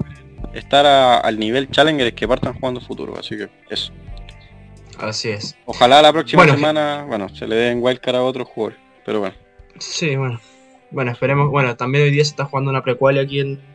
estar 0.53 0.85
al 0.85 1.39
nivel 1.39 1.67
Challenger 1.71 2.05
es 2.05 2.13
que 2.13 2.27
partan 2.27 2.53
jugando 2.53 2.79
futuro, 2.81 3.17
así 3.17 3.35
que 3.35 3.49
eso. 3.71 3.91
Así 4.99 5.29
es. 5.29 5.57
Ojalá 5.65 6.03
la 6.03 6.13
próxima 6.13 6.45
semana, 6.45 7.03
bueno, 7.07 7.29
se 7.29 7.47
le 7.47 7.55
den 7.55 7.81
wildcard 7.81 8.17
a 8.17 8.21
otros 8.21 8.47
jugadores, 8.47 8.77
pero 9.03 9.21
bueno. 9.21 9.35
Sí, 9.79 10.15
bueno. 10.15 10.39
Bueno, 10.91 11.09
esperemos. 11.09 11.49
Bueno, 11.49 11.75
también 11.75 12.03
hoy 12.03 12.11
día 12.11 12.23
se 12.23 12.29
está 12.29 12.45
jugando 12.45 12.69
una 12.69 12.83
precualia 12.83 13.23
aquí 13.23 13.39
en. 13.39 13.74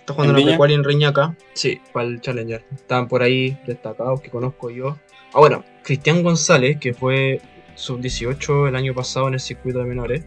Está 0.00 0.14
jugando 0.14 0.34
una 0.34 0.44
precualia 0.44 0.76
en 0.76 0.84
Reñaca. 0.84 1.36
Sí, 1.54 1.80
para 1.92 2.06
el 2.06 2.20
Challenger. 2.20 2.64
Estaban 2.74 3.08
por 3.08 3.22
ahí 3.22 3.58
destacados 3.66 4.20
que 4.20 4.30
conozco 4.30 4.70
yo. 4.70 4.98
Ah, 5.32 5.38
bueno, 5.38 5.64
Cristian 5.82 6.22
González, 6.22 6.78
que 6.78 6.92
fue 6.94 7.40
sub-18 7.74 8.68
el 8.68 8.76
año 8.76 8.94
pasado 8.94 9.28
en 9.28 9.34
el 9.34 9.40
circuito 9.40 9.78
de 9.78 9.84
menores, 9.84 10.24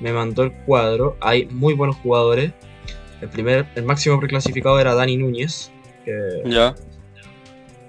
me 0.00 0.12
mandó 0.12 0.42
el 0.42 0.52
cuadro. 0.52 1.16
Hay 1.20 1.46
muy 1.46 1.74
buenos 1.74 1.96
jugadores. 1.96 2.52
El 3.20 3.28
primer, 3.28 3.66
el 3.74 3.84
máximo 3.84 4.18
preclasificado 4.18 4.78
era 4.78 4.94
Dani 4.94 5.16
Núñez. 5.16 5.70
ya. 6.44 6.74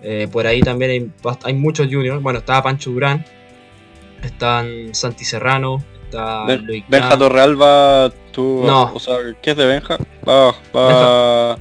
Eh, 0.05 0.27
por 0.31 0.45
ahí 0.45 0.61
también 0.61 0.91
hay, 0.91 1.11
hay 1.43 1.53
muchos 1.53 1.87
juniors. 1.87 2.21
Bueno, 2.21 2.39
estaba 2.39 2.61
Pancho 2.61 2.91
Durán. 2.91 3.25
Están 4.21 4.93
Santi 4.93 5.25
Serrano, 5.25 5.83
Benja 6.87 7.17
Torrealba, 7.17 8.11
tú, 8.33 8.63
no. 8.65 8.93
o 8.93 8.99
sea, 8.99 9.15
¿qué 9.41 9.51
es 9.51 9.57
de 9.57 9.65
Benja? 9.65 9.97
¿Va, 10.27 10.53
a 10.73 11.57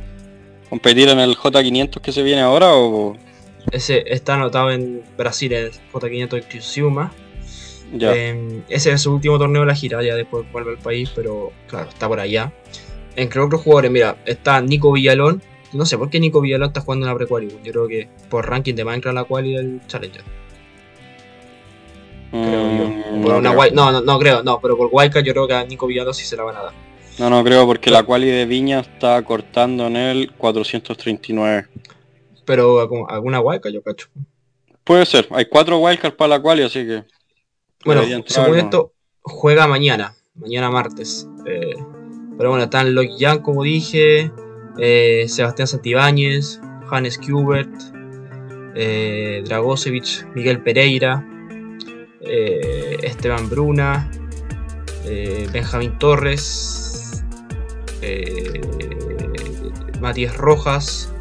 competir 0.69 1.09
en 1.09 1.21
el 1.21 1.37
J500 1.37 2.01
que 2.01 2.11
se 2.11 2.23
viene 2.23 2.41
ahora 2.41 2.75
o...? 2.75 3.17
Ese 3.71 4.03
está 4.07 4.35
anotado 4.35 4.73
en 4.73 5.03
Brasil, 5.17 5.53
el 5.53 5.71
J500 5.93 6.31
de 6.31 6.43
Criciúma. 6.43 7.13
Ese 8.69 8.91
es 8.91 9.01
su 9.01 9.15
último 9.15 9.39
torneo 9.39 9.63
de 9.63 9.69
la 9.69 9.75
gira, 9.77 10.03
ya 10.03 10.17
después 10.17 10.51
vuelve 10.51 10.73
al 10.73 10.79
país, 10.79 11.13
pero 11.15 11.53
claro, 11.69 11.89
está 11.89 12.09
por 12.09 12.19
allá. 12.19 12.53
Entre 13.15 13.41
otros 13.41 13.61
jugadores, 13.61 13.91
mira, 13.91 14.17
está 14.25 14.61
Nico 14.61 14.91
Villalón. 14.91 15.43
No 15.73 15.87
sé 15.87 15.97
por 15.97 16.11
qué 16.11 16.19
Nico 16.19 16.41
Villalón 16.41 16.69
está 16.69 16.81
jugando 16.81 17.07
en 17.07 17.13
la 17.13 17.19
pre 17.19 17.49
Yo 17.63 17.73
creo 17.73 17.87
que 17.87 18.09
por 18.29 18.49
ranking 18.49 18.75
de 18.75 18.85
Minecraft 18.85 19.15
la 19.15 19.25
quali 19.25 19.55
del 19.55 19.81
Challenger 19.87 20.42
creo 22.33 22.79
yo. 22.79 22.89
Mm, 22.89 23.75
no, 23.75 23.93
no, 23.93 24.01
no, 24.01 24.19
creo, 24.19 24.43
no, 24.43 24.61
pero 24.61 24.77
por 24.77 24.89
Wildcard 24.91 25.25
yo 25.25 25.33
creo 25.33 25.47
que 25.47 25.55
a 25.55 25.65
Nico 25.65 25.87
Villalón 25.87 26.15
sí 26.15 26.25
se 26.25 26.37
la 26.37 26.43
van 26.45 26.57
a 26.57 26.63
dar. 26.63 26.73
No, 27.19 27.29
no 27.31 27.45
creo, 27.45 27.67
porque 27.67 27.91
la 27.91 28.03
quali 28.03 28.27
de 28.27 28.47
Viña 28.47 28.81
está 28.81 29.23
cortando 29.23 29.87
en 29.87 29.97
el 29.97 30.33
439. 30.33 31.69
Pero 32.45 33.07
alguna 33.09 33.41
Wildcard 33.41 33.73
yo 33.73 33.83
cacho. 33.83 34.09
Puede 34.85 35.07
ser, 35.07 35.29
hay 35.31 35.45
cuatro 35.45 35.79
Wildcards 35.79 36.17
para 36.17 36.29
la 36.29 36.43
quali, 36.43 36.63
así 36.63 36.85
que... 36.85 37.05
Bueno, 37.85 38.03
según 38.27 38.59
esto, 38.59 38.93
juega 39.21 39.67
mañana, 39.67 40.17
mañana 40.35 40.71
martes. 40.71 41.29
Eh, 41.47 41.75
pero 42.37 42.51
bueno, 42.51 42.65
están 42.65 42.95
Lock 42.95 43.11
Young, 43.19 43.43
como 43.43 43.63
dije, 43.63 44.31
eh, 44.79 45.25
Sebastián 45.29 45.69
Santibáñez, 45.69 46.61
Hannes 46.91 47.19
Kubert, 47.19 47.71
eh, 48.75 49.43
Dragosevich, 49.45 50.27
Miguel 50.35 50.63
Pereira, 50.63 51.25
eh, 52.25 52.99
Esteban 53.03 53.49
Bruna, 53.49 54.11
eh, 55.05 55.49
Benjamín 55.53 55.99
Torres, 55.99 57.25
eh, 58.01 58.61
Matías 60.01 60.37
Rojas, 60.37 61.13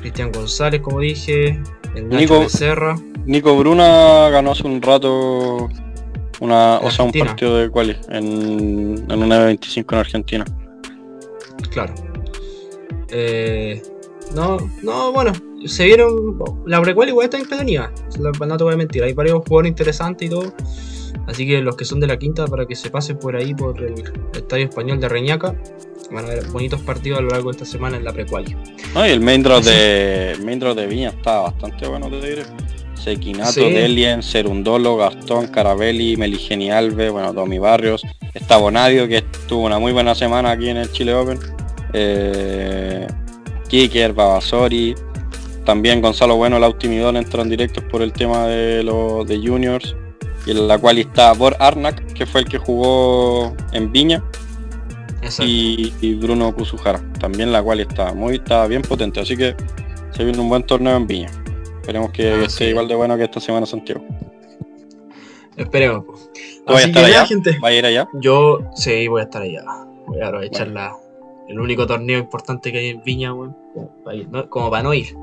Cristian 0.00 0.32
González, 0.32 0.80
como 0.80 1.00
dije, 1.00 1.60
el 1.94 2.08
Nico, 2.08 2.40
Becerra. 2.40 2.96
Nico 3.26 3.56
Bruna 3.56 4.28
ganó 4.30 4.52
hace 4.52 4.66
un 4.66 4.82
rato 4.82 5.68
una, 6.40 6.78
o 6.78 6.90
sea, 6.90 7.04
un 7.04 7.12
partido 7.12 7.56
de 7.56 7.70
quali 7.70 7.96
en, 8.08 9.04
en 9.08 9.22
una 9.22 9.44
25 9.44 9.94
en 9.94 9.98
Argentina. 10.00 10.44
Claro. 11.70 11.94
no, 14.34 14.58
no, 14.82 15.12
bueno, 15.12 15.32
se 15.66 15.84
vieron. 15.84 16.38
La 16.66 16.80
precuela 16.80 17.10
igual 17.10 17.24
está 17.24 17.38
entretenida. 17.38 17.92
No 18.18 18.56
te 18.56 18.64
voy 18.64 18.74
a 18.74 18.76
mentir. 18.76 19.02
Hay 19.02 19.12
varios 19.12 19.42
jugadores 19.46 19.70
interesantes 19.70 20.26
y 20.26 20.30
todo. 20.30 20.52
Así 21.26 21.46
que 21.46 21.60
los 21.60 21.76
que 21.76 21.84
son 21.84 22.00
de 22.00 22.06
la 22.06 22.18
quinta, 22.18 22.46
para 22.46 22.66
que 22.66 22.74
se 22.74 22.90
pasen 22.90 23.18
por 23.18 23.36
ahí, 23.36 23.54
por 23.54 23.82
el 23.82 24.02
Estadio 24.32 24.64
Español 24.64 24.98
de 24.98 25.08
Reñaca, 25.08 25.54
van 26.10 26.24
a 26.24 26.28
ver 26.28 26.46
bonitos 26.46 26.80
partidos 26.80 27.18
a 27.18 27.22
lo 27.22 27.28
largo 27.28 27.50
de 27.50 27.56
esta 27.56 27.66
semana 27.66 27.98
en 27.98 28.04
la 28.04 28.12
precualia. 28.12 28.56
No, 28.94 29.06
y 29.06 29.10
el 29.10 29.20
main 29.20 29.42
draw 29.42 29.60
de, 29.60 30.36
main 30.42 30.58
de 30.58 30.86
Viña 30.86 31.10
está 31.10 31.40
bastante 31.40 31.86
bueno, 31.86 32.08
te 32.08 32.16
diré. 32.16 32.42
Sequinato, 32.94 33.52
sí. 33.52 33.70
Delien, 33.70 34.22
Serundolo, 34.22 34.96
Gastón, 34.96 35.48
Carabelli, 35.48 36.16
Meligeni 36.16 36.70
Alves, 36.70 37.12
bueno, 37.12 37.32
Tommy 37.32 37.58
Barrios, 37.58 38.02
está 38.34 38.56
Bonadio, 38.56 39.06
que 39.06 39.22
tuvo 39.46 39.66
una 39.66 39.78
muy 39.78 39.92
buena 39.92 40.14
semana 40.14 40.52
aquí 40.52 40.68
en 40.68 40.78
el 40.78 40.90
Chile 40.90 41.14
Open. 41.14 41.38
Eh, 41.92 43.06
Kicker, 43.68 44.14
Babasori, 44.14 44.94
también 45.68 46.00
Gonzalo 46.00 46.36
Bueno, 46.36 46.58
Lauti 46.58 46.88
Midón 46.88 47.18
entran 47.18 47.50
directos 47.50 47.84
por 47.84 48.00
el 48.00 48.10
tema 48.10 48.46
de 48.46 48.82
los 48.82 49.28
de 49.28 49.36
juniors. 49.36 49.94
Y 50.46 50.52
en 50.52 50.66
la 50.66 50.78
cual 50.78 50.96
está 50.96 51.34
Bor 51.34 51.54
Arnak, 51.60 52.14
que 52.14 52.24
fue 52.24 52.40
el 52.40 52.48
que 52.48 52.56
jugó 52.56 53.54
en 53.72 53.92
Viña. 53.92 54.24
Y, 55.40 56.14
Bruno 56.14 56.54
Kuzuhara, 56.54 57.02
también 57.20 57.52
la 57.52 57.62
cual 57.62 57.80
está 57.80 58.14
muy, 58.14 58.36
está 58.36 58.66
bien 58.66 58.80
potente. 58.80 59.20
Así 59.20 59.36
que 59.36 59.54
se 60.12 60.24
viene 60.24 60.40
un 60.40 60.48
buen 60.48 60.62
torneo 60.62 60.96
en 60.96 61.06
Viña. 61.06 61.30
Esperemos 61.82 62.12
que 62.12 62.28
ah, 62.28 62.44
esté 62.46 62.70
igual 62.70 62.88
de 62.88 62.94
bueno 62.94 63.18
que 63.18 63.24
esta 63.24 63.38
semana 63.38 63.66
Santiago. 63.66 64.02
Esperemos. 65.54 66.30
¿Vas 66.66 66.82
a 66.82 66.86
estar 66.86 67.04
allá? 67.04 67.26
Gente, 67.26 67.58
a 67.62 67.72
ir 67.72 67.84
allá? 67.84 68.08
Yo 68.14 68.60
sí, 68.74 69.06
voy 69.06 69.20
a 69.20 69.24
estar 69.24 69.42
allá. 69.42 69.62
Voy 70.06 70.18
a 70.18 70.28
aprovechar 70.28 70.72
el 71.46 71.60
único 71.60 71.86
torneo 71.86 72.18
importante 72.18 72.72
que 72.72 72.78
hay 72.78 72.88
en 72.88 73.02
Viña, 73.02 73.34
como 74.48 74.70
para 74.70 74.82
no 74.82 74.94
ir. 74.94 75.14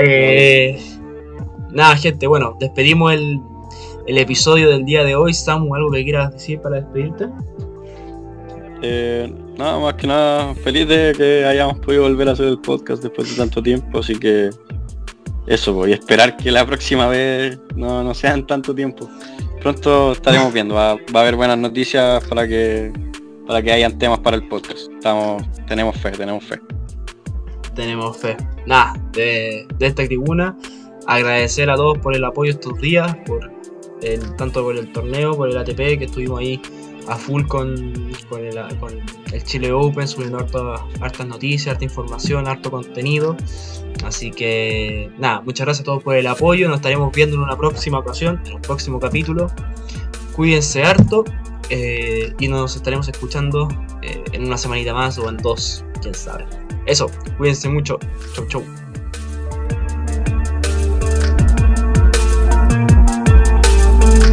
Eh, 0.00 0.78
nada, 1.72 1.96
gente, 1.96 2.28
bueno, 2.28 2.56
despedimos 2.60 3.12
el, 3.12 3.40
episodio 4.06 4.70
del 4.70 4.84
día 4.84 5.02
de 5.02 5.16
hoy. 5.16 5.34
Samu, 5.34 5.74
¿algo 5.74 5.90
que 5.90 6.04
quieras 6.04 6.32
decir 6.32 6.60
para 6.60 6.76
despedirte? 6.76 7.26
Eh, 8.80 9.32
nada 9.56 9.80
más 9.80 9.94
que 9.94 10.06
nada, 10.06 10.54
feliz 10.54 10.86
de 10.86 11.12
que 11.16 11.44
hayamos 11.44 11.80
podido 11.80 12.04
volver 12.04 12.28
a 12.28 12.32
hacer 12.32 12.46
el 12.46 12.60
podcast 12.60 13.02
después 13.02 13.28
de 13.30 13.36
tanto 13.36 13.60
tiempo, 13.60 13.98
así 13.98 14.16
que 14.16 14.50
eso, 15.48 15.72
voy 15.72 15.92
a 15.92 15.94
esperar 15.96 16.36
que 16.36 16.52
la 16.52 16.64
próxima 16.64 17.08
vez 17.08 17.58
no, 17.74 18.04
no 18.04 18.14
sean 18.14 18.46
tanto 18.46 18.72
tiempo. 18.72 19.08
Pronto 19.60 20.12
estaremos 20.12 20.52
viendo, 20.52 20.76
va, 20.76 20.92
a 20.92 21.20
haber 21.20 21.34
buenas 21.34 21.58
noticias 21.58 22.24
para 22.28 22.46
que 22.46 22.92
para 23.48 23.62
que 23.62 23.72
hayan 23.72 23.98
temas 23.98 24.20
para 24.20 24.36
el 24.36 24.46
podcast. 24.46 24.92
Estamos, 24.92 25.42
tenemos 25.66 25.96
fe, 25.96 26.10
tenemos 26.12 26.44
fe 26.44 26.60
tenemos 27.78 28.16
fe. 28.16 28.36
Nada, 28.66 28.94
de, 29.12 29.66
esta 29.78 30.04
tribuna, 30.04 30.58
agradecer 31.06 31.70
a 31.70 31.76
todos 31.76 31.96
por 31.98 32.14
el 32.14 32.24
apoyo 32.24 32.50
estos 32.50 32.78
días, 32.80 33.16
por 33.24 33.50
el, 34.02 34.34
tanto 34.34 34.64
por 34.64 34.76
el 34.76 34.92
torneo, 34.92 35.36
por 35.36 35.48
el 35.48 35.56
ATP, 35.56 35.96
que 35.96 36.04
estuvimos 36.06 36.40
ahí 36.40 36.60
a 37.06 37.14
full 37.14 37.46
con, 37.46 37.94
con, 38.28 38.44
el, 39.32 39.44
Chile 39.44 39.70
Open, 39.70 40.08
subiendo 40.08 40.38
hartas 41.00 41.26
noticias, 41.26 41.74
harta 41.74 41.84
información, 41.84 42.48
harto 42.48 42.70
contenido. 42.70 43.36
Así 44.04 44.32
que 44.32 45.10
nada, 45.16 45.40
muchas 45.42 45.64
gracias 45.64 45.82
a 45.82 45.84
todos 45.84 46.02
por 46.02 46.16
el 46.16 46.26
apoyo. 46.26 46.66
Nos 46.66 46.78
estaremos 46.78 47.12
viendo 47.14 47.36
en 47.36 47.42
una 47.42 47.56
próxima 47.56 48.00
ocasión, 48.00 48.42
en 48.44 48.54
un 48.54 48.62
próximo 48.62 48.98
capítulo. 48.98 49.46
Cuídense 50.34 50.82
harto 50.82 51.24
eh, 51.70 52.34
y 52.40 52.48
nos 52.48 52.74
estaremos 52.74 53.08
escuchando 53.08 53.68
eh, 54.02 54.24
en 54.32 54.46
una 54.46 54.58
semanita 54.58 54.92
más 54.92 55.16
o 55.18 55.28
en 55.28 55.36
dos, 55.36 55.84
quién 56.02 56.14
sabe. 56.14 56.44
Eso, 56.88 57.10
cuídense 57.36 57.68
mucho. 57.68 57.98
Chau, 58.32 58.46
chau. 58.46 58.64